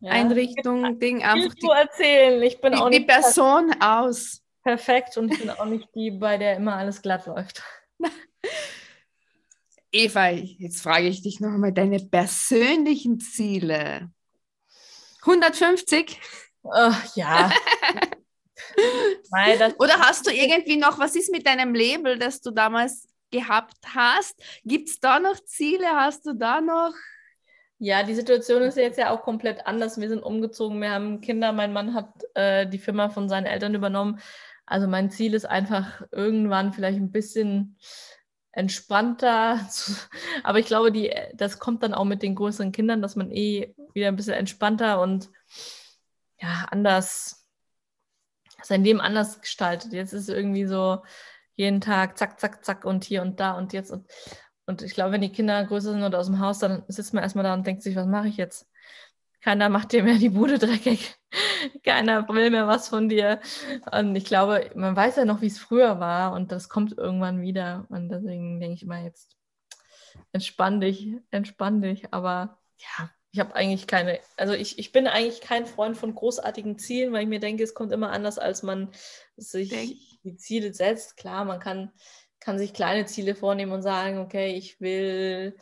ja. 0.00 0.10
Einrichtung, 0.10 0.98
Ding 0.98 1.22
einfach. 1.22 1.54
Die, 1.54 1.66
erzählen. 1.68 2.42
Ich 2.42 2.60
bin 2.60 2.72
die, 2.72 2.78
auch 2.78 2.88
nicht 2.88 3.02
die 3.02 3.06
Person 3.06 3.66
perfekt. 3.66 3.84
aus. 3.84 4.42
Perfekt 4.62 5.16
und 5.16 5.32
ich 5.32 5.38
bin 5.40 5.50
auch 5.50 5.64
nicht 5.64 5.88
die, 5.94 6.10
bei 6.10 6.36
der 6.36 6.56
immer 6.56 6.76
alles 6.76 7.00
glatt 7.00 7.26
läuft. 7.26 7.62
Eva, 9.92 10.28
jetzt 10.30 10.82
frage 10.82 11.06
ich 11.06 11.22
dich 11.22 11.40
noch 11.40 11.50
einmal 11.50 11.72
deine 11.72 12.00
persönlichen 12.00 13.20
Ziele. 13.20 14.10
150? 15.20 16.18
Oh, 16.62 16.92
ja. 17.14 17.50
Nein, 19.30 19.74
Oder 19.78 19.98
hast 19.98 20.26
du 20.26 20.30
irgendwie 20.30 20.76
noch, 20.76 20.98
was 20.98 21.16
ist 21.16 21.32
mit 21.32 21.46
deinem 21.46 21.74
Label, 21.74 22.18
das 22.18 22.40
du 22.40 22.50
damals 22.50 23.08
gehabt 23.30 23.78
hast? 23.94 24.40
Gibt 24.64 24.88
es 24.88 25.00
da 25.00 25.18
noch 25.18 25.42
Ziele? 25.44 25.88
Hast 25.88 26.26
du 26.26 26.34
da 26.34 26.60
noch? 26.60 26.92
Ja, 27.78 28.04
die 28.04 28.14
Situation 28.14 28.62
ist 28.62 28.76
jetzt 28.76 28.98
ja 28.98 29.10
auch 29.10 29.22
komplett 29.22 29.66
anders. 29.66 30.00
Wir 30.00 30.08
sind 30.08 30.22
umgezogen, 30.22 30.80
wir 30.80 30.92
haben 30.92 31.20
Kinder. 31.20 31.52
Mein 31.52 31.72
Mann 31.72 31.94
hat 31.94 32.12
äh, 32.34 32.66
die 32.68 32.78
Firma 32.78 33.08
von 33.08 33.28
seinen 33.28 33.46
Eltern 33.46 33.74
übernommen. 33.74 34.20
Also 34.66 34.86
mein 34.86 35.10
Ziel 35.10 35.34
ist 35.34 35.46
einfach 35.46 36.02
irgendwann 36.12 36.72
vielleicht 36.72 36.98
ein 36.98 37.10
bisschen 37.10 37.76
entspannter. 38.52 39.58
Zu, 39.70 39.94
aber 40.44 40.60
ich 40.60 40.66
glaube, 40.66 40.92
die, 40.92 41.12
das 41.34 41.58
kommt 41.58 41.82
dann 41.82 41.94
auch 41.94 42.04
mit 42.04 42.22
den 42.22 42.36
größeren 42.36 42.70
Kindern, 42.70 43.02
dass 43.02 43.16
man 43.16 43.32
eh 43.32 43.74
wieder 43.94 44.08
ein 44.08 44.16
bisschen 44.16 44.34
entspannter 44.34 45.00
und 45.00 45.28
ja, 46.42 46.66
anders, 46.70 47.46
sein 48.62 48.84
Leben 48.84 49.00
anders 49.00 49.40
gestaltet. 49.40 49.92
Jetzt 49.92 50.12
ist 50.12 50.28
es 50.28 50.34
irgendwie 50.34 50.66
so 50.66 51.02
jeden 51.54 51.80
Tag 51.80 52.18
zack, 52.18 52.40
zack, 52.40 52.64
zack 52.64 52.84
und 52.84 53.04
hier 53.04 53.22
und 53.22 53.40
da 53.40 53.52
und 53.52 53.72
jetzt. 53.72 53.90
Und, 53.90 54.06
und 54.66 54.82
ich 54.82 54.94
glaube, 54.94 55.12
wenn 55.12 55.20
die 55.20 55.32
Kinder 55.32 55.64
größer 55.64 55.92
sind 55.92 56.02
oder 56.02 56.18
aus 56.18 56.26
dem 56.26 56.40
Haus, 56.40 56.58
dann 56.58 56.84
sitzt 56.88 57.14
man 57.14 57.22
erstmal 57.22 57.44
da 57.44 57.54
und 57.54 57.66
denkt 57.66 57.82
sich, 57.82 57.96
was 57.96 58.06
mache 58.06 58.28
ich 58.28 58.36
jetzt? 58.36 58.68
Keiner 59.40 59.68
macht 59.68 59.92
dir 59.92 60.04
mehr 60.04 60.18
die 60.18 60.30
Bude 60.30 60.58
dreckig. 60.58 61.16
Keiner 61.84 62.28
will 62.28 62.50
mehr 62.50 62.68
was 62.68 62.88
von 62.88 63.08
dir. 63.08 63.40
Und 63.90 64.14
ich 64.16 64.24
glaube, 64.24 64.70
man 64.76 64.94
weiß 64.94 65.16
ja 65.16 65.24
noch, 65.24 65.40
wie 65.42 65.48
es 65.48 65.58
früher 65.58 66.00
war 66.00 66.32
und 66.32 66.52
das 66.52 66.68
kommt 66.68 66.96
irgendwann 66.96 67.42
wieder. 67.42 67.86
Und 67.88 68.08
deswegen 68.08 68.60
denke 68.60 68.74
ich 68.74 68.82
immer 68.82 69.02
jetzt, 69.02 69.36
entspann 70.32 70.80
dich, 70.80 71.16
entspann 71.30 71.82
dich. 71.82 72.12
Aber 72.14 72.60
ja, 72.78 73.10
ich 73.32 73.40
habe 73.40 73.54
eigentlich 73.54 73.86
keine, 73.86 74.20
also 74.36 74.52
ich, 74.52 74.78
ich 74.78 74.92
bin 74.92 75.06
eigentlich 75.06 75.40
kein 75.40 75.64
Freund 75.64 75.96
von 75.96 76.14
großartigen 76.14 76.78
Zielen, 76.78 77.12
weil 77.12 77.22
ich 77.22 77.28
mir 77.28 77.40
denke, 77.40 77.64
es 77.64 77.72
kommt 77.72 77.90
immer 77.90 78.12
anders, 78.12 78.38
als 78.38 78.62
man 78.62 78.90
sich 79.38 79.70
Denk. 79.70 79.94
die 80.22 80.36
Ziele 80.36 80.74
setzt. 80.74 81.16
Klar, 81.16 81.46
man 81.46 81.58
kann, 81.58 81.90
kann 82.40 82.58
sich 82.58 82.74
kleine 82.74 83.06
Ziele 83.06 83.34
vornehmen 83.34 83.72
und 83.72 83.80
sagen, 83.80 84.18
okay, 84.18 84.54
ich 84.54 84.82
will 84.82 85.56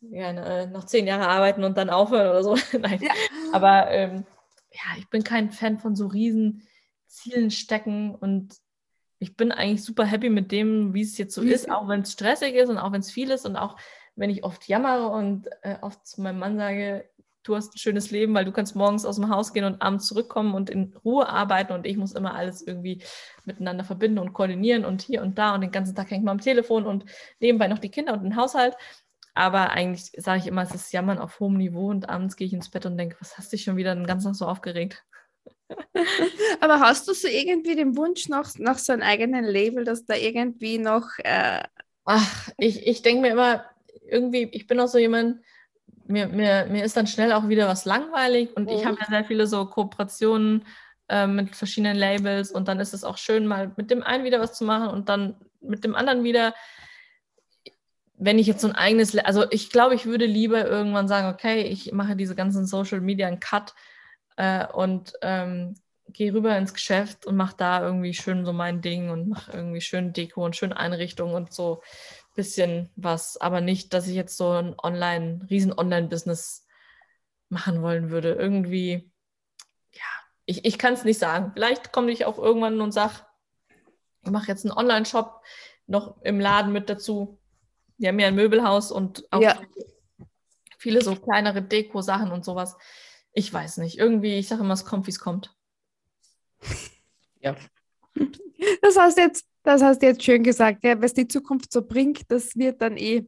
gerne 0.00 0.66
noch 0.66 0.84
zehn 0.84 1.06
Jahre 1.06 1.28
arbeiten 1.28 1.62
und 1.62 1.78
dann 1.78 1.88
aufhören 1.88 2.30
oder 2.30 2.42
so. 2.42 2.56
Nein. 2.78 3.00
Ja. 3.00 3.12
Aber 3.52 3.90
ähm, 3.92 4.26
ja, 4.72 4.98
ich 4.98 5.08
bin 5.08 5.22
kein 5.22 5.52
Fan 5.52 5.78
von 5.78 5.94
so 5.94 6.08
riesen 6.08 6.66
Zielen 7.06 7.52
stecken 7.52 8.16
und 8.16 8.56
ich 9.20 9.36
bin 9.36 9.52
eigentlich 9.52 9.84
super 9.84 10.04
happy 10.04 10.30
mit 10.30 10.50
dem, 10.50 10.94
wie 10.94 11.02
es 11.02 11.16
jetzt 11.16 11.34
so 11.34 11.42
ist, 11.42 11.70
auch 11.70 11.86
wenn 11.86 12.00
es 12.00 12.12
stressig 12.12 12.56
ist 12.56 12.68
und 12.68 12.78
auch 12.78 12.90
wenn 12.90 13.00
es 13.00 13.12
viel 13.12 13.30
ist 13.30 13.46
und 13.46 13.56
auch 13.56 13.76
wenn 14.16 14.30
ich 14.30 14.44
oft 14.44 14.68
jammere 14.68 15.08
und 15.08 15.48
äh, 15.62 15.76
oft 15.80 16.06
zu 16.06 16.22
meinem 16.22 16.38
Mann 16.38 16.56
sage, 16.56 17.08
du 17.44 17.54
hast 17.54 17.74
ein 17.74 17.78
schönes 17.78 18.10
Leben, 18.10 18.34
weil 18.34 18.44
du 18.44 18.52
kannst 18.52 18.74
morgens 18.74 19.04
aus 19.04 19.16
dem 19.16 19.28
Haus 19.28 19.52
gehen 19.52 19.64
und 19.64 19.82
abends 19.82 20.06
zurückkommen 20.06 20.54
und 20.54 20.70
in 20.70 20.94
Ruhe 21.04 21.28
arbeiten 21.28 21.72
und 21.72 21.86
ich 21.86 21.96
muss 21.96 22.12
immer 22.12 22.34
alles 22.34 22.62
irgendwie 22.62 23.02
miteinander 23.44 23.84
verbinden 23.84 24.18
und 24.18 24.32
koordinieren 24.32 24.84
und 24.84 25.02
hier 25.02 25.22
und 25.22 25.38
da 25.38 25.54
und 25.54 25.60
den 25.60 25.70
ganzen 25.70 25.94
Tag 25.94 26.10
hängt 26.10 26.24
man 26.24 26.38
am 26.38 26.40
Telefon 26.40 26.86
und 26.86 27.04
nebenbei 27.40 27.68
noch 27.68 27.78
die 27.78 27.90
Kinder 27.90 28.14
und 28.14 28.22
den 28.22 28.36
Haushalt. 28.36 28.76
Aber 29.34 29.70
eigentlich 29.70 30.12
sage 30.16 30.38
ich 30.40 30.46
immer, 30.46 30.62
es 30.62 30.74
ist 30.74 30.92
Jammern 30.92 31.18
auf 31.18 31.40
hohem 31.40 31.56
Niveau 31.56 31.90
und 31.90 32.08
abends 32.08 32.36
gehe 32.36 32.46
ich 32.46 32.52
ins 32.52 32.70
Bett 32.70 32.86
und 32.86 32.96
denke, 32.96 33.16
was 33.20 33.36
hast 33.36 33.52
dich 33.52 33.64
schon 33.64 33.76
wieder 33.76 33.94
den 33.94 34.06
ganzen 34.06 34.28
Tag 34.28 34.36
so 34.36 34.46
aufgeregt? 34.46 35.04
Aber 36.60 36.80
hast 36.80 37.08
du 37.08 37.14
so 37.14 37.26
irgendwie 37.26 37.74
den 37.74 37.96
Wunsch 37.96 38.28
noch 38.28 38.48
nach 38.58 38.78
so 38.78 38.92
einem 38.92 39.02
eigenen 39.02 39.44
Label, 39.44 39.84
dass 39.84 40.04
da 40.06 40.14
irgendwie 40.14 40.78
noch. 40.78 41.08
Äh 41.18 41.62
Ach, 42.06 42.50
ich, 42.58 42.86
ich 42.86 43.00
denke 43.00 43.22
mir 43.22 43.32
immer, 43.32 43.64
irgendwie, 44.08 44.48
ich 44.52 44.66
bin 44.66 44.80
auch 44.80 44.88
so 44.88 44.98
jemand, 44.98 45.40
mir, 46.06 46.28
mir, 46.28 46.66
mir 46.68 46.84
ist 46.84 46.96
dann 46.96 47.06
schnell 47.06 47.32
auch 47.32 47.48
wieder 47.48 47.66
was 47.68 47.84
langweilig 47.84 48.56
und 48.56 48.64
mhm. 48.64 48.76
ich 48.76 48.84
habe 48.84 48.98
ja 49.00 49.06
sehr 49.08 49.24
viele 49.24 49.46
so 49.46 49.64
Kooperationen 49.66 50.64
äh, 51.08 51.26
mit 51.26 51.54
verschiedenen 51.54 51.96
Labels 51.96 52.50
und 52.50 52.68
dann 52.68 52.80
ist 52.80 52.94
es 52.94 53.04
auch 53.04 53.18
schön, 53.18 53.46
mal 53.46 53.72
mit 53.76 53.90
dem 53.90 54.02
einen 54.02 54.24
wieder 54.24 54.40
was 54.40 54.54
zu 54.54 54.64
machen 54.64 54.88
und 54.88 55.08
dann 55.08 55.36
mit 55.60 55.84
dem 55.84 55.94
anderen 55.94 56.24
wieder. 56.24 56.54
Wenn 58.16 58.38
ich 58.38 58.46
jetzt 58.46 58.60
so 58.60 58.68
ein 58.68 58.76
eigenes, 58.76 59.16
also 59.18 59.44
ich 59.50 59.70
glaube, 59.70 59.94
ich 59.96 60.06
würde 60.06 60.26
lieber 60.26 60.64
irgendwann 60.66 61.08
sagen, 61.08 61.28
okay, 61.34 61.62
ich 61.62 61.92
mache 61.92 62.14
diese 62.16 62.36
ganzen 62.36 62.64
Social 62.64 63.00
Media 63.00 63.26
einen 63.26 63.40
Cut 63.40 63.74
äh, 64.36 64.66
und 64.68 65.14
ähm, 65.20 65.74
gehe 66.08 66.32
rüber 66.32 66.56
ins 66.56 66.72
Geschäft 66.72 67.26
und 67.26 67.36
mache 67.36 67.56
da 67.58 67.82
irgendwie 67.84 68.14
schön 68.14 68.44
so 68.44 68.52
mein 68.52 68.80
Ding 68.80 69.10
und 69.10 69.28
mache 69.28 69.52
irgendwie 69.52 69.80
schön 69.80 70.12
Deko 70.12 70.44
und 70.44 70.54
schön 70.54 70.72
Einrichtungen 70.72 71.34
und 71.34 71.52
so 71.52 71.82
bisschen 72.34 72.90
was, 72.96 73.36
aber 73.36 73.60
nicht, 73.60 73.94
dass 73.94 74.08
ich 74.08 74.14
jetzt 74.14 74.36
so 74.36 74.50
ein 74.50 74.74
Online, 74.82 75.46
riesen 75.50 75.72
Online-Business 75.72 76.66
machen 77.48 77.82
wollen 77.82 78.10
würde. 78.10 78.32
Irgendwie, 78.32 79.10
ja, 79.92 80.02
ich, 80.44 80.64
ich 80.64 80.78
kann 80.78 80.94
es 80.94 81.04
nicht 81.04 81.18
sagen. 81.18 81.52
Vielleicht 81.54 81.92
komme 81.92 82.10
ich 82.10 82.24
auch 82.24 82.38
irgendwann 82.38 82.80
und 82.80 82.92
sage, 82.92 83.14
ich 84.22 84.30
mache 84.30 84.48
jetzt 84.48 84.64
einen 84.64 84.76
Online-Shop 84.76 85.42
noch 85.86 86.20
im 86.22 86.40
Laden 86.40 86.72
mit 86.72 86.88
dazu. 86.88 87.38
Die 87.98 88.08
haben 88.08 88.18
ja 88.18 88.28
ein 88.28 88.34
Möbelhaus 88.34 88.90
und 88.90 89.24
auch 89.30 89.40
ja. 89.40 89.60
viele 90.78 91.02
so 91.02 91.14
kleinere 91.14 91.62
Deko-Sachen 91.62 92.32
und 92.32 92.44
sowas. 92.44 92.76
Ich 93.32 93.52
weiß 93.52 93.78
nicht. 93.78 93.98
Irgendwie, 93.98 94.38
ich 94.38 94.48
sage 94.48 94.62
immer, 94.62 94.74
es 94.74 94.84
kommt, 94.84 95.06
wie 95.06 95.10
es 95.10 95.18
kommt. 95.20 95.54
Ja. 97.40 97.54
Das 98.80 98.96
hast 98.96 99.18
jetzt, 99.18 99.46
das 99.64 99.82
hast 99.82 100.02
jetzt 100.02 100.22
schön 100.22 100.44
gesagt, 100.44 100.84
ja, 100.84 101.00
was 101.02 101.14
die 101.14 101.26
Zukunft 101.26 101.72
so 101.72 101.82
bringt, 101.82 102.30
das 102.30 102.54
wird 102.56 102.80
dann 102.80 102.96
eh. 102.96 103.24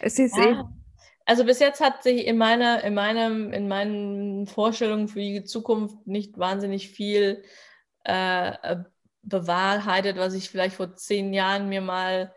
Es 0.00 0.18
ist 0.18 0.36
ja. 0.36 0.50
eh. 0.50 0.64
Also 1.24 1.44
bis 1.44 1.58
jetzt 1.58 1.80
hat 1.80 2.02
sich 2.02 2.26
in 2.26 2.36
meiner, 2.36 2.84
in 2.84 2.92
meinem, 2.92 3.52
in 3.52 3.66
meinen 3.66 4.46
Vorstellungen 4.46 5.08
für 5.08 5.20
die 5.20 5.44
Zukunft 5.44 6.06
nicht 6.06 6.38
wahnsinnig 6.38 6.90
viel 6.90 7.42
äh, 8.04 8.76
bewahrheitet, 9.22 10.18
was 10.18 10.34
ich 10.34 10.50
vielleicht 10.50 10.76
vor 10.76 10.96
zehn 10.96 11.32
Jahren 11.32 11.70
mir 11.70 11.80
mal, 11.80 12.34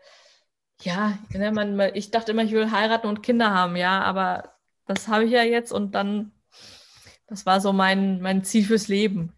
ja, 0.80 1.18
ne, 1.34 1.52
man, 1.52 1.78
ich 1.94 2.10
dachte 2.10 2.32
immer, 2.32 2.44
ich 2.44 2.52
will 2.52 2.70
heiraten 2.70 3.08
und 3.08 3.22
Kinder 3.22 3.52
haben, 3.52 3.76
ja, 3.76 4.00
aber 4.00 4.54
das 4.86 5.08
habe 5.08 5.24
ich 5.24 5.32
ja 5.32 5.42
jetzt 5.42 5.70
und 5.70 5.94
dann 5.94 6.32
das 7.26 7.44
war 7.44 7.60
so 7.60 7.74
mein, 7.74 8.22
mein 8.22 8.42
Ziel 8.42 8.64
fürs 8.64 8.88
Leben. 8.88 9.34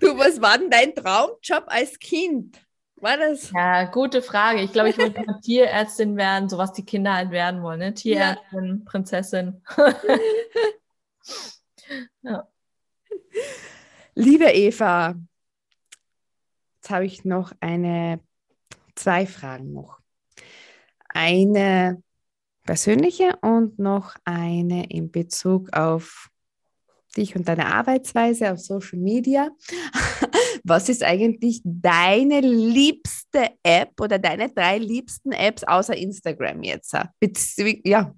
Du, 0.00 0.16
was 0.16 0.40
war 0.40 0.56
denn 0.56 0.70
dein 0.70 0.94
Traumjob 0.94 1.64
als 1.66 1.98
Kind? 1.98 2.58
War 3.00 3.16
das? 3.16 3.52
Ja, 3.52 3.84
gute 3.84 4.22
Frage. 4.22 4.60
Ich 4.60 4.72
glaube, 4.72 4.90
ich 4.90 4.98
wollte 4.98 5.22
Tierärztin 5.42 6.16
werden, 6.16 6.48
so 6.48 6.58
was 6.58 6.72
die 6.72 6.84
Kinder 6.84 7.14
halt 7.14 7.30
werden 7.30 7.62
wollen. 7.62 7.78
Ne? 7.78 7.94
Tierärztin, 7.94 8.78
ja. 8.78 8.84
Prinzessin. 8.84 9.62
ja. 12.22 12.48
Liebe 14.14 14.46
Eva, 14.46 15.14
jetzt 16.76 16.90
habe 16.90 17.06
ich 17.06 17.24
noch 17.24 17.52
eine, 17.60 18.20
zwei 18.96 19.26
Fragen 19.26 19.72
noch. 19.72 20.00
Eine 21.08 22.02
persönliche 22.64 23.36
und 23.40 23.78
noch 23.78 24.16
eine 24.24 24.90
in 24.90 25.10
Bezug 25.10 25.72
auf 25.72 26.28
dich 27.18 27.36
und 27.36 27.46
deine 27.48 27.66
Arbeitsweise 27.66 28.52
auf 28.52 28.58
Social 28.58 28.98
Media. 28.98 29.50
Was 30.64 30.88
ist 30.88 31.02
eigentlich 31.02 31.60
deine 31.64 32.40
liebste 32.40 33.50
App 33.62 34.00
oder 34.00 34.18
deine 34.18 34.48
drei 34.50 34.78
liebsten 34.78 35.32
Apps 35.32 35.64
außer 35.64 35.96
Instagram 35.96 36.62
jetzt? 36.62 36.94
Ja. 37.84 38.14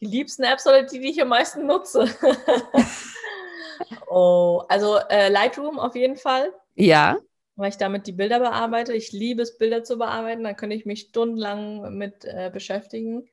Die 0.00 0.06
liebsten 0.06 0.42
Apps 0.42 0.66
oder 0.66 0.82
die, 0.82 1.00
die 1.00 1.10
ich 1.10 1.22
am 1.22 1.28
meisten 1.28 1.66
nutze? 1.66 2.06
oh, 4.08 4.62
also 4.68 4.98
äh, 5.08 5.28
Lightroom 5.28 5.78
auf 5.78 5.94
jeden 5.94 6.16
Fall. 6.16 6.52
Ja. 6.74 7.18
Weil 7.54 7.70
ich 7.70 7.76
damit 7.76 8.06
die 8.06 8.12
Bilder 8.12 8.40
bearbeite. 8.40 8.94
Ich 8.94 9.12
liebe 9.12 9.42
es, 9.42 9.58
Bilder 9.58 9.84
zu 9.84 9.98
bearbeiten. 9.98 10.42
Da 10.42 10.54
könnte 10.54 10.74
ich 10.74 10.86
mich 10.86 11.00
stundenlang 11.02 11.96
mit 11.96 12.24
äh, 12.24 12.50
beschäftigen. 12.52 13.28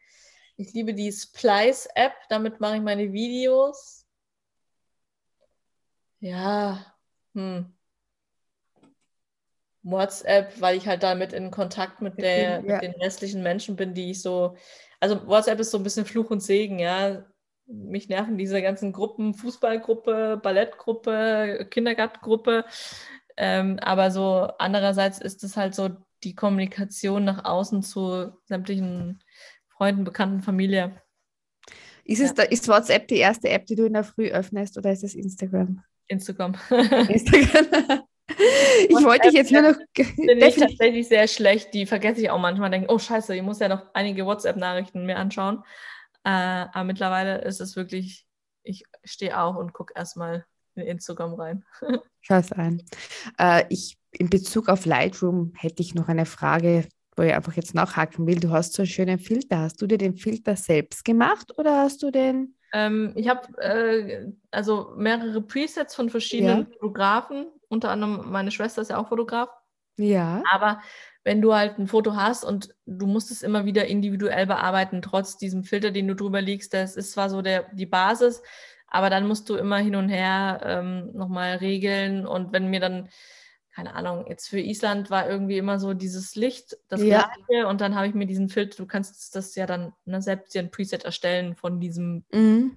Ich 0.60 0.74
liebe 0.74 0.94
die 0.94 1.10
Splice-App, 1.10 2.12
damit 2.28 2.60
mache 2.60 2.76
ich 2.76 2.82
meine 2.82 3.14
Videos. 3.14 4.06
Ja, 6.20 6.86
hm. 7.34 7.74
WhatsApp, 9.84 10.60
weil 10.60 10.76
ich 10.76 10.86
halt 10.86 11.02
damit 11.04 11.32
in 11.32 11.50
Kontakt 11.50 12.02
mit, 12.02 12.22
der, 12.22 12.56
ja. 12.56 12.62
mit 12.62 12.82
den 12.82 12.92
restlichen 12.92 13.42
Menschen 13.42 13.78
bin, 13.78 13.94
die 13.94 14.12
ich 14.12 14.22
so. 14.22 14.58
Also 15.00 15.26
WhatsApp 15.28 15.62
ist 15.62 15.72
so 15.72 15.78
ein 15.78 15.84
bisschen 15.84 16.06
Fluch 16.06 16.30
und 16.30 16.44
Segen, 16.44 16.78
ja. 16.78 17.26
Mich 17.66 18.10
nerven 18.10 18.38
diese 18.38 18.62
ganzen 18.62 18.92
Gruppen, 18.92 19.34
Fußballgruppe, 19.34 20.42
Ballettgruppe, 20.44 21.68
Kindergartengruppe. 21.72 22.66
Ähm, 23.38 23.80
aber 23.80 24.12
so 24.12 24.50
andererseits 24.58 25.22
ist 25.22 25.42
es 25.46 25.56
halt 25.56 25.74
so 25.74 25.90
die 26.26 26.36
Kommunikation 26.36 27.24
nach 27.24 27.46
außen 27.46 27.82
zu 27.82 28.34
sämtlichen 28.44 29.24
Freunden, 29.80 30.04
Bekannten, 30.04 30.42
Familie. 30.42 31.02
Ist, 32.04 32.20
es 32.20 32.32
ja. 32.32 32.34
da, 32.36 32.44
ist 32.44 32.68
WhatsApp 32.68 33.08
die 33.08 33.16
erste 33.16 33.48
App, 33.48 33.66
die 33.66 33.76
du 33.76 33.86
in 33.86 33.94
der 33.94 34.04
Früh 34.04 34.28
öffnest 34.28 34.78
oder 34.78 34.92
ist 34.92 35.06
es 35.06 35.16
Instagram? 35.16 35.82
Instagram. 36.08 36.56
Instagram. 36.70 38.04
ich 38.90 39.06
wollte 39.06 39.30
dich 39.30 39.38
jetzt 39.38 39.54
nur 39.54 39.62
noch. 39.62 39.78
Bin 39.94 40.42
ich 40.42 40.56
tatsächlich 40.58 41.08
sehr 41.08 41.30
schlecht. 41.30 41.74
Die 41.74 41.86
vergesse 41.86 42.20
ich 42.20 42.30
auch 42.30 42.40
manchmal. 42.40 42.70
Denke, 42.72 42.92
oh 42.92 43.00
Scheiße, 43.00 43.34
ich 43.34 43.42
muss 43.42 43.60
ja 43.60 43.70
noch 43.70 43.86
einige 43.94 44.26
WhatsApp-Nachrichten 44.26 45.06
mir 45.06 45.16
anschauen. 45.16 45.64
Äh, 46.26 46.30
aber 46.30 46.84
mittlerweile 46.84 47.40
ist 47.44 47.62
es 47.62 47.78
wirklich, 47.78 48.28
ich 48.64 48.84
stehe 49.06 49.40
auch 49.40 49.56
und 49.56 49.72
gucke 49.72 49.94
erstmal 49.96 50.46
in 50.76 50.84
Instagram 50.84 51.36
rein. 51.36 51.66
Schau 52.20 52.36
es 52.36 52.52
ein. 52.52 52.84
Äh, 53.38 53.64
ich, 53.70 53.98
in 54.12 54.30
Bezug 54.30 54.68
auf 54.68 54.86
Lightroom 54.86 55.54
hätte 55.56 55.82
ich 55.82 55.96
noch 55.96 56.10
eine 56.10 56.26
Frage 56.26 56.86
wo 57.16 57.24
ich 57.24 57.34
einfach 57.34 57.54
jetzt 57.54 57.76
nachhaken 57.76 58.28
will. 58.28 58.40
Du 58.40 58.52
hast 58.52 58.74
so 58.74 58.82
einen 58.82 58.88
schönen 58.88 59.20
Filter. 59.20 59.60
Hast 59.60 59.82
du 59.82 59.88
dir 59.88 59.98
den 59.98 60.16
Filter 60.16 60.56
selbst 60.56 61.04
gemacht 61.06 61.58
oder 61.58 61.78
hast 61.80 62.04
du 62.04 62.12
den? 62.12 62.56
Ähm, 62.74 63.14
ich 63.16 63.28
habe 63.28 63.58
äh, 63.62 64.32
also 64.52 64.94
mehrere 64.96 65.42
Presets 65.42 65.96
von 65.96 66.10
verschiedenen 66.10 66.60
ja. 66.60 66.66
Fotografen. 66.80 67.48
Unter 67.68 67.90
anderem 67.90 68.32
meine 68.32 68.52
Schwester 68.52 68.82
ist 68.82 68.90
ja 68.90 68.98
auch 68.98 69.10
Fotograf. 69.10 69.50
Ja. 69.98 70.42
Aber 70.52 70.82
wenn 71.24 71.42
du 71.42 71.54
halt 71.54 71.78
ein 71.78 71.88
Foto 71.88 72.16
hast 72.16 72.44
und 72.46 72.74
du 72.86 73.06
musst 73.06 73.32
es 73.32 73.44
immer 73.44 73.66
wieder 73.66 73.86
individuell 73.88 74.48
bearbeiten, 74.48 75.02
trotz 75.02 75.38
diesem 75.38 75.64
Filter, 75.64 75.92
den 75.92 76.08
du 76.08 76.16
drüber 76.16 76.42
legst, 76.42 76.74
das 76.74 76.96
ist 76.96 77.12
zwar 77.12 77.30
so 77.30 77.42
der, 77.42 77.66
die 77.74 77.86
Basis, 77.86 78.42
aber 78.88 79.10
dann 79.10 79.28
musst 79.28 79.50
du 79.50 79.56
immer 79.56 79.78
hin 79.78 79.96
und 79.96 80.10
her 80.10 80.62
ähm, 80.64 81.12
nochmal 81.14 81.58
regeln. 81.58 82.26
Und 82.26 82.54
wenn 82.54 82.70
mir 82.70 82.80
dann 82.80 83.10
keine 83.80 83.96
Ahnung, 83.96 84.26
jetzt 84.28 84.50
für 84.50 84.60
Island 84.60 85.10
war 85.10 85.30
irgendwie 85.30 85.58
immer 85.58 85.80
so 85.80 85.94
dieses 85.94 86.36
Licht, 86.36 86.76
das 86.90 87.02
ja. 87.02 87.32
gleiche 87.48 87.66
und 87.66 87.80
dann 87.80 87.96
habe 87.96 88.08
ich 88.08 88.14
mir 88.14 88.26
diesen 88.26 88.50
Filter, 88.50 88.76
du 88.76 88.86
kannst 88.86 89.34
das 89.38 89.56
ja 89.56 89.66
dann 89.66 89.94
ne, 90.04 90.22
selbst 90.22 90.54
dir 90.54 90.60
ein 90.60 90.70
Preset 90.70 91.06
erstellen 91.06 91.56
von 91.56 91.80
diesem 91.80 92.26
mhm. 92.34 92.76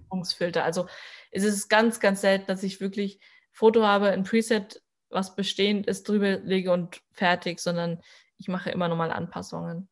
Also 0.62 0.86
es 1.32 1.42
ist 1.42 1.68
ganz, 1.68 1.98
ganz 1.98 2.20
selten, 2.20 2.46
dass 2.46 2.62
ich 2.62 2.80
wirklich 2.80 3.18
Foto 3.50 3.84
habe, 3.84 4.10
ein 4.10 4.22
Preset, 4.22 4.80
was 5.10 5.34
bestehend 5.34 5.88
ist, 5.88 6.08
drüber 6.08 6.36
lege 6.38 6.70
und 6.70 7.00
fertig, 7.10 7.58
sondern 7.58 8.00
ich 8.38 8.46
mache 8.46 8.70
immer 8.70 8.86
nochmal 8.86 9.10
Anpassungen. 9.10 9.88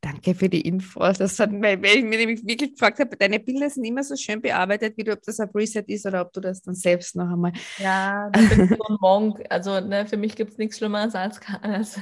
Danke 0.00 0.34
für 0.34 0.48
die 0.48 0.60
Infos. 0.60 1.18
Das 1.18 1.40
hat, 1.40 1.50
weil 1.50 1.84
ich 1.84 2.04
mir 2.04 2.18
nämlich 2.18 2.46
wirklich 2.46 2.72
gefragt 2.72 3.00
habe, 3.00 3.16
deine 3.16 3.40
Bilder 3.40 3.68
sind 3.68 3.84
immer 3.84 4.04
so 4.04 4.14
schön 4.14 4.40
bearbeitet, 4.40 4.96
wie 4.96 5.02
du, 5.02 5.12
ob 5.12 5.22
das 5.22 5.40
ein 5.40 5.50
Preset 5.50 5.88
ist 5.88 6.06
oder 6.06 6.22
ob 6.22 6.32
du 6.32 6.40
das 6.40 6.62
dann 6.62 6.76
selbst 6.76 7.16
noch 7.16 7.28
einmal. 7.28 7.52
Ja, 7.78 8.30
das 8.30 8.44
ist 8.44 8.76
so 8.76 8.84
ein 8.88 8.96
Monk. 9.00 9.44
Also 9.50 9.80
ne, 9.80 10.06
für 10.06 10.16
mich 10.16 10.36
gibt 10.36 10.52
es 10.52 10.58
nichts 10.58 10.78
Schlimmeres 10.78 11.16
als, 11.16 11.40
als 11.62 11.98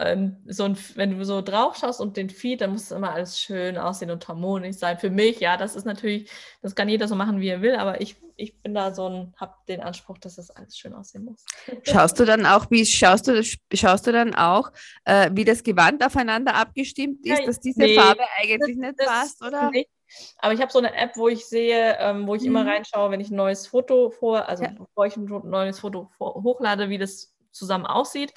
ähm, 0.00 0.36
so 0.46 0.64
ein, 0.64 0.78
wenn 0.94 1.18
du 1.18 1.24
so 1.26 1.42
drauf 1.42 1.76
schaust 1.76 2.00
und 2.00 2.16
den 2.16 2.30
Feed, 2.30 2.62
dann 2.62 2.72
muss 2.72 2.84
es 2.84 2.90
immer 2.90 3.12
alles 3.12 3.38
schön 3.38 3.76
aussehen 3.76 4.10
und 4.10 4.26
harmonisch 4.26 4.76
sein. 4.76 4.98
Für 4.98 5.10
mich, 5.10 5.40
ja, 5.40 5.58
das 5.58 5.76
ist 5.76 5.84
natürlich, 5.84 6.30
das 6.62 6.74
kann 6.74 6.88
jeder 6.88 7.06
so 7.06 7.14
machen, 7.14 7.40
wie 7.40 7.48
er 7.48 7.60
will, 7.60 7.74
aber 7.76 8.00
ich, 8.00 8.16
ich 8.36 8.56
bin 8.62 8.72
da 8.72 8.94
so 8.94 9.08
ein, 9.08 9.34
habe 9.36 9.54
den 9.68 9.80
Anspruch, 9.80 10.16
dass 10.18 10.36
das 10.36 10.50
alles 10.50 10.78
schön 10.78 10.94
aussehen 10.94 11.24
muss. 11.24 11.44
Schaust 11.82 12.18
du 12.18 12.24
dann 12.24 12.46
auch, 12.46 12.70
wie 12.70 12.86
schaust 12.86 13.28
du, 13.28 13.42
schaust 13.74 14.06
du 14.06 14.12
dann 14.12 14.34
auch, 14.34 14.70
äh, 15.04 15.30
wie 15.34 15.44
das 15.44 15.62
Gewand 15.62 16.04
aufeinander 16.04 16.54
abgeht? 16.54 16.77
Abgestimmt 16.78 17.26
ist, 17.26 17.46
dass 17.46 17.60
diese 17.60 17.80
nee, 17.80 17.94
Farbe 17.94 18.22
eigentlich 18.38 18.76
das, 18.76 18.86
nicht 18.86 18.98
passt, 18.98 19.42
oder? 19.42 19.70
Nicht. 19.70 19.90
Aber 20.38 20.54
ich 20.54 20.60
habe 20.60 20.72
so 20.72 20.78
eine 20.78 20.94
App, 20.94 21.16
wo 21.16 21.28
ich 21.28 21.44
sehe, 21.46 21.96
ähm, 21.98 22.26
wo 22.26 22.34
ich 22.34 22.42
mhm. 22.42 22.48
immer 22.48 22.66
reinschaue, 22.66 23.10
wenn 23.10 23.20
ich 23.20 23.30
ein 23.30 23.36
neues 23.36 23.66
Foto 23.66 24.10
vor, 24.10 24.48
also 24.48 24.64
ja. 24.64 24.70
bevor 24.70 25.06
ich 25.06 25.16
ein 25.16 25.26
neues 25.26 25.80
Foto 25.80 26.10
vor, 26.16 26.42
hochlade, 26.42 26.88
wie 26.88 26.98
das 26.98 27.34
zusammen 27.50 27.86
aussieht. 27.86 28.32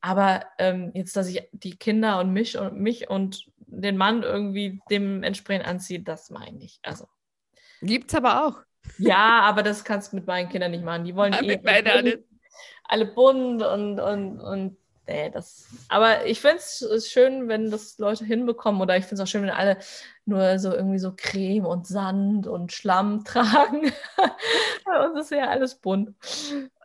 Aber 0.00 0.46
ähm, 0.58 0.90
jetzt, 0.94 1.16
dass 1.16 1.28
ich 1.28 1.48
die 1.52 1.76
Kinder 1.76 2.20
und 2.20 2.32
mich 2.32 2.58
und 2.58 2.78
mich 2.78 3.08
und 3.08 3.46
den 3.58 3.96
Mann 3.96 4.22
irgendwie 4.22 4.80
dementsprechend 4.90 5.66
anziehe, 5.66 6.00
das 6.00 6.30
meine 6.30 6.62
ich. 6.62 6.78
Also. 6.82 7.06
Gibt's 7.82 8.14
aber 8.14 8.46
auch. 8.46 8.60
Ja, 8.98 9.40
aber 9.40 9.62
das 9.62 9.84
kannst 9.84 10.12
du 10.12 10.16
mit 10.16 10.26
meinen 10.26 10.48
Kindern 10.48 10.70
nicht 10.70 10.84
machen. 10.84 11.04
Die 11.04 11.14
wollen 11.16 11.32
ja, 11.42 11.42
eh 11.42 11.90
alle. 11.90 12.24
alle 12.84 13.06
bunt 13.06 13.62
und, 13.62 13.98
und, 13.98 14.40
und 14.40 14.76
nee, 15.06 15.30
das. 15.30 15.66
Aber 15.88 16.26
ich 16.26 16.40
finde 16.40 16.56
es 16.58 17.08
schön, 17.10 17.48
wenn 17.48 17.70
das 17.70 17.98
Leute 17.98 18.24
hinbekommen. 18.24 18.80
Oder 18.80 18.96
ich 18.96 19.04
finde 19.04 19.22
es 19.22 19.28
auch 19.28 19.30
schön, 19.30 19.42
wenn 19.42 19.50
alle 19.50 19.78
nur 20.24 20.58
so 20.58 20.72
irgendwie 20.72 20.98
so 20.98 21.12
Creme 21.16 21.66
und 21.66 21.86
Sand 21.86 22.46
und 22.46 22.72
Schlamm 22.72 23.24
tragen. 23.24 23.92
Bei 24.84 25.06
uns 25.06 25.20
ist 25.20 25.30
ja 25.30 25.48
alles 25.48 25.76
bunt. 25.76 26.14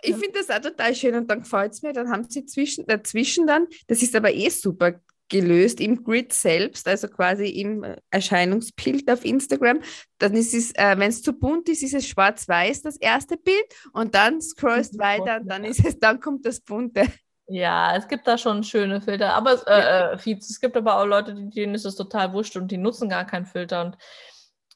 Ich 0.01 0.15
finde 0.15 0.39
das 0.39 0.49
auch 0.49 0.61
total 0.61 0.95
schön 0.95 1.15
und 1.15 1.29
dann 1.29 1.41
gefällt 1.41 1.73
es 1.73 1.81
mir. 1.81 1.93
Dann 1.93 2.09
haben 2.09 2.29
sie 2.29 2.45
zwischen, 2.45 2.85
dazwischen 2.85 3.47
dann, 3.47 3.67
das 3.87 4.01
ist 4.01 4.15
aber 4.15 4.33
eh 4.33 4.49
super 4.49 4.99
gelöst 5.31 5.79
im 5.79 6.03
Grid 6.03 6.33
selbst, 6.33 6.87
also 6.87 7.07
quasi 7.07 7.47
im 7.47 7.85
Erscheinungsbild 8.11 9.09
auf 9.09 9.23
Instagram. 9.23 9.79
Dann 10.17 10.35
ist 10.35 10.53
es, 10.53 10.71
äh, 10.75 10.95
wenn 10.97 11.09
es 11.09 11.23
zu 11.23 11.31
bunt 11.33 11.69
ist, 11.69 11.83
ist 11.83 11.93
es 11.93 12.05
schwarz-weiß 12.05 12.81
das 12.81 12.97
erste 12.97 13.37
Bild 13.37 13.65
und 13.93 14.13
dann 14.13 14.41
scrollst 14.41 14.99
weiter 14.99 15.39
und 15.39 15.47
dann 15.47 15.63
ist 15.63 15.85
es, 15.85 15.97
dann 15.97 16.19
kommt 16.19 16.45
das 16.45 16.59
bunte. 16.59 17.05
Ja, 17.51 17.97
es 17.97 18.07
gibt 18.07 18.27
da 18.27 18.37
schon 18.37 18.63
schöne 18.63 19.01
Filter, 19.01 19.33
aber 19.33 19.51
es, 19.51 19.63
äh, 19.63 20.13
äh. 20.13 20.37
Es 20.37 20.61
gibt 20.61 20.77
aber 20.77 20.97
auch 20.97 21.05
Leute, 21.05 21.35
denen 21.35 21.75
ist 21.75 21.83
es 21.83 21.97
total 21.97 22.31
wurscht 22.31 22.55
und 22.55 22.71
die 22.71 22.77
nutzen 22.77 23.09
gar 23.09 23.25
keinen 23.25 23.45
Filter. 23.45 23.83
Und 23.83 23.97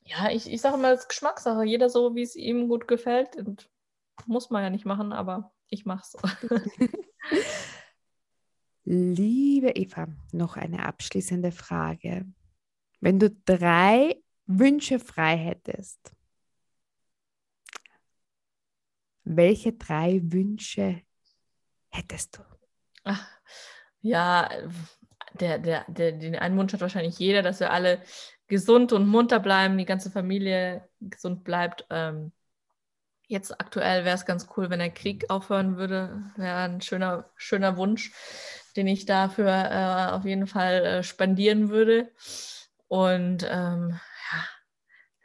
ja, 0.03 0.29
ich, 0.29 0.51
ich 0.51 0.59
sage 0.59 0.75
immer, 0.75 0.91
es 0.91 1.01
ist 1.01 1.09
Geschmackssache. 1.09 1.63
Jeder 1.63 1.89
so, 1.89 2.15
wie 2.15 2.23
es 2.23 2.35
ihm 2.35 2.67
gut 2.67 2.85
gefällt. 2.89 3.37
Und 3.37 3.69
muss 4.25 4.49
man 4.49 4.61
ja 4.61 4.69
nicht 4.69 4.83
machen, 4.83 5.13
aber 5.13 5.53
ich 5.69 5.85
mache 5.85 6.03
es. 6.03 6.17
Liebe 8.83 9.69
Eva, 9.69 10.07
noch 10.33 10.57
eine 10.57 10.85
abschließende 10.85 11.53
Frage. 11.53 12.25
Wenn 12.99 13.19
du 13.19 13.31
drei 13.45 14.21
Wünsche 14.47 14.99
frei 14.99 15.37
hättest, 15.37 16.11
welche 19.23 19.71
drei 19.71 20.19
Wünsche 20.23 21.01
hättest 21.89 22.37
du? 22.37 22.54
Ach, 23.05 23.25
ja, 24.01 24.49
der, 25.39 25.59
der, 25.59 25.85
der, 25.87 26.11
den 26.11 26.35
einen 26.35 26.57
Wunsch 26.57 26.73
hat 26.73 26.81
wahrscheinlich 26.81 27.17
jeder, 27.19 27.41
dass 27.41 27.59
wir 27.59 27.71
alle 27.71 28.01
gesund 28.47 28.93
und 28.93 29.07
munter 29.07 29.39
bleiben, 29.39 29.77
die 29.77 29.85
ganze 29.85 30.11
Familie 30.11 30.87
gesund 30.99 31.43
bleibt. 31.43 31.85
Ähm, 31.89 32.31
jetzt 33.27 33.59
aktuell 33.59 34.05
wäre 34.05 34.15
es 34.15 34.25
ganz 34.25 34.47
cool, 34.57 34.69
wenn 34.69 34.79
der 34.79 34.91
Krieg 34.91 35.29
aufhören 35.29 35.77
würde. 35.77 36.31
Wäre 36.35 36.57
ein 36.57 36.81
schöner, 36.81 37.29
schöner 37.35 37.77
Wunsch, 37.77 38.11
den 38.75 38.87
ich 38.87 39.05
dafür 39.05 39.49
äh, 39.49 40.11
auf 40.13 40.25
jeden 40.25 40.47
Fall 40.47 40.85
äh, 40.85 41.03
spendieren 41.03 41.69
würde. 41.69 42.11
Und 42.87 43.43
ähm, 43.43 43.99
ja, 44.31 44.45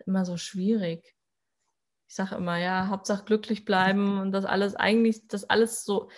immer 0.07 0.25
so 0.25 0.37
schwierig. 0.37 1.15
Ich 2.09 2.15
sage 2.15 2.35
immer, 2.35 2.57
ja, 2.57 2.89
Hauptsache 2.89 3.25
glücklich 3.25 3.65
bleiben 3.65 4.19
und 4.19 4.33
das 4.33 4.45
alles 4.45 4.75
eigentlich, 4.75 5.29
das 5.29 5.49
alles 5.49 5.85
so 5.85 6.11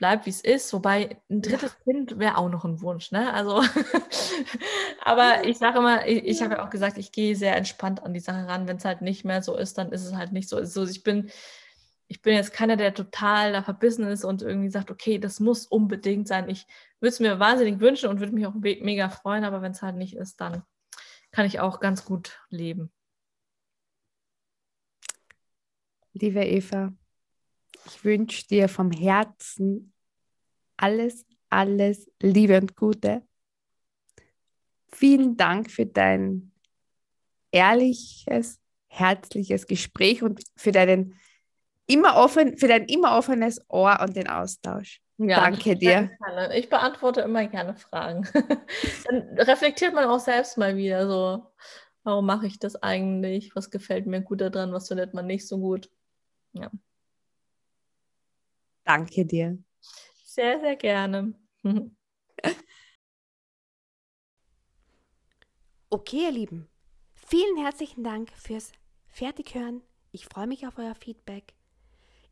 bleibt, 0.00 0.26
wie 0.26 0.30
es 0.30 0.40
ist. 0.40 0.72
Wobei 0.72 1.20
ein 1.30 1.42
drittes 1.42 1.76
ja. 1.84 1.92
Kind 1.92 2.18
wäre 2.18 2.38
auch 2.38 2.48
noch 2.48 2.64
ein 2.64 2.80
Wunsch, 2.80 3.12
ne? 3.12 3.32
Also, 3.32 3.62
aber 5.04 5.44
ich 5.44 5.58
sage 5.58 5.78
immer, 5.78 6.08
ich, 6.08 6.24
ich 6.24 6.42
habe 6.42 6.54
ja 6.54 6.64
auch 6.64 6.70
gesagt, 6.70 6.98
ich 6.98 7.12
gehe 7.12 7.36
sehr 7.36 7.54
entspannt 7.54 8.02
an 8.02 8.14
die 8.14 8.20
Sache 8.20 8.48
ran. 8.48 8.66
Wenn 8.66 8.78
es 8.78 8.84
halt 8.84 9.02
nicht 9.02 9.24
mehr 9.24 9.42
so 9.42 9.56
ist, 9.56 9.78
dann 9.78 9.92
ist 9.92 10.04
es 10.04 10.14
halt 10.16 10.32
nicht 10.32 10.48
so. 10.48 10.56
Also 10.56 10.84
ich 10.84 11.04
bin, 11.04 11.30
ich 12.08 12.22
bin 12.22 12.34
jetzt 12.34 12.52
keiner, 12.54 12.76
der 12.76 12.94
total 12.94 13.52
da 13.52 13.62
verbissen 13.62 14.06
ist 14.06 14.24
und 14.24 14.42
irgendwie 14.42 14.70
sagt, 14.70 14.90
okay, 14.90 15.18
das 15.18 15.38
muss 15.38 15.66
unbedingt 15.66 16.26
sein. 16.26 16.48
Ich 16.48 16.66
würde 16.98 17.12
es 17.12 17.20
mir 17.20 17.38
wahnsinnig 17.38 17.78
wünschen 17.80 18.08
und 18.08 18.20
würde 18.20 18.32
mich 18.32 18.46
auch 18.46 18.54
mega 18.54 19.10
freuen, 19.10 19.44
aber 19.44 19.62
wenn 19.62 19.72
es 19.72 19.82
halt 19.82 19.96
nicht 19.96 20.16
ist, 20.16 20.40
dann 20.40 20.62
kann 21.30 21.46
ich 21.46 21.60
auch 21.60 21.78
ganz 21.78 22.04
gut 22.06 22.40
leben. 22.48 22.90
Liebe 26.14 26.42
Eva, 26.42 26.92
ich 27.86 28.04
wünsche 28.04 28.46
dir 28.46 28.68
vom 28.68 28.90
Herzen 28.90 29.92
alles, 30.76 31.26
alles 31.48 32.10
Liebe 32.20 32.58
und 32.58 32.76
Gute. 32.76 33.22
Vielen 34.92 35.36
Dank 35.36 35.70
für 35.70 35.86
dein 35.86 36.52
ehrliches, 37.52 38.60
herzliches 38.88 39.66
Gespräch 39.66 40.22
und 40.22 40.42
für 40.56 40.72
deinen 40.72 41.18
immer 41.86 42.16
offen, 42.16 42.56
für 42.56 42.68
dein 42.68 42.84
immer 42.86 43.16
offenes 43.18 43.60
Ohr 43.68 43.98
und 44.00 44.16
den 44.16 44.28
Austausch. 44.28 45.00
Ja, 45.18 45.40
Danke 45.40 45.76
dir. 45.76 46.10
Gerne. 46.18 46.56
Ich 46.56 46.70
beantworte 46.70 47.20
immer 47.20 47.46
gerne 47.46 47.76
Fragen. 47.76 48.26
Dann 49.04 49.38
reflektiert 49.38 49.92
man 49.92 50.04
auch 50.04 50.20
selbst 50.20 50.56
mal 50.56 50.76
wieder 50.76 51.06
so, 51.06 51.46
warum 52.04 52.24
mache 52.24 52.46
ich 52.46 52.58
das 52.58 52.76
eigentlich? 52.76 53.54
Was 53.54 53.70
gefällt 53.70 54.06
mir 54.06 54.22
gut 54.22 54.40
daran? 54.40 54.72
Was 54.72 54.88
findet 54.88 55.12
man 55.12 55.26
nicht 55.26 55.46
so 55.46 55.58
gut? 55.58 55.90
Ja. 56.52 56.70
Danke 58.84 59.24
dir. 59.24 59.58
Sehr, 60.24 60.60
sehr 60.60 60.76
gerne. 60.76 61.34
okay, 65.90 66.24
ihr 66.24 66.32
Lieben. 66.32 66.68
Vielen 67.14 67.56
herzlichen 67.58 68.02
Dank 68.04 68.30
fürs 68.32 68.72
Fertighören. 69.06 69.82
Ich 70.12 70.26
freue 70.26 70.46
mich 70.46 70.66
auf 70.66 70.78
euer 70.78 70.94
Feedback. 70.94 71.54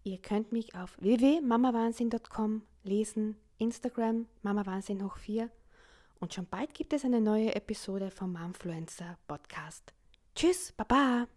Ihr 0.02 0.18
könnt 0.18 0.52
mich 0.52 0.74
auf 0.74 0.96
www.mamawahnsinn.com 1.00 2.62
lesen, 2.82 3.36
Instagram 3.58 4.26
mamawahnsinn 4.42 5.04
hoch 5.04 5.16
4 5.18 5.50
und 6.20 6.34
schon 6.34 6.46
bald 6.46 6.74
gibt 6.74 6.92
es 6.92 7.04
eine 7.04 7.20
neue 7.20 7.54
Episode 7.54 8.10
vom 8.10 8.32
Momfluencer 8.32 9.18
Podcast. 9.26 9.92
Tschüss, 10.34 10.72
Baba! 10.72 11.28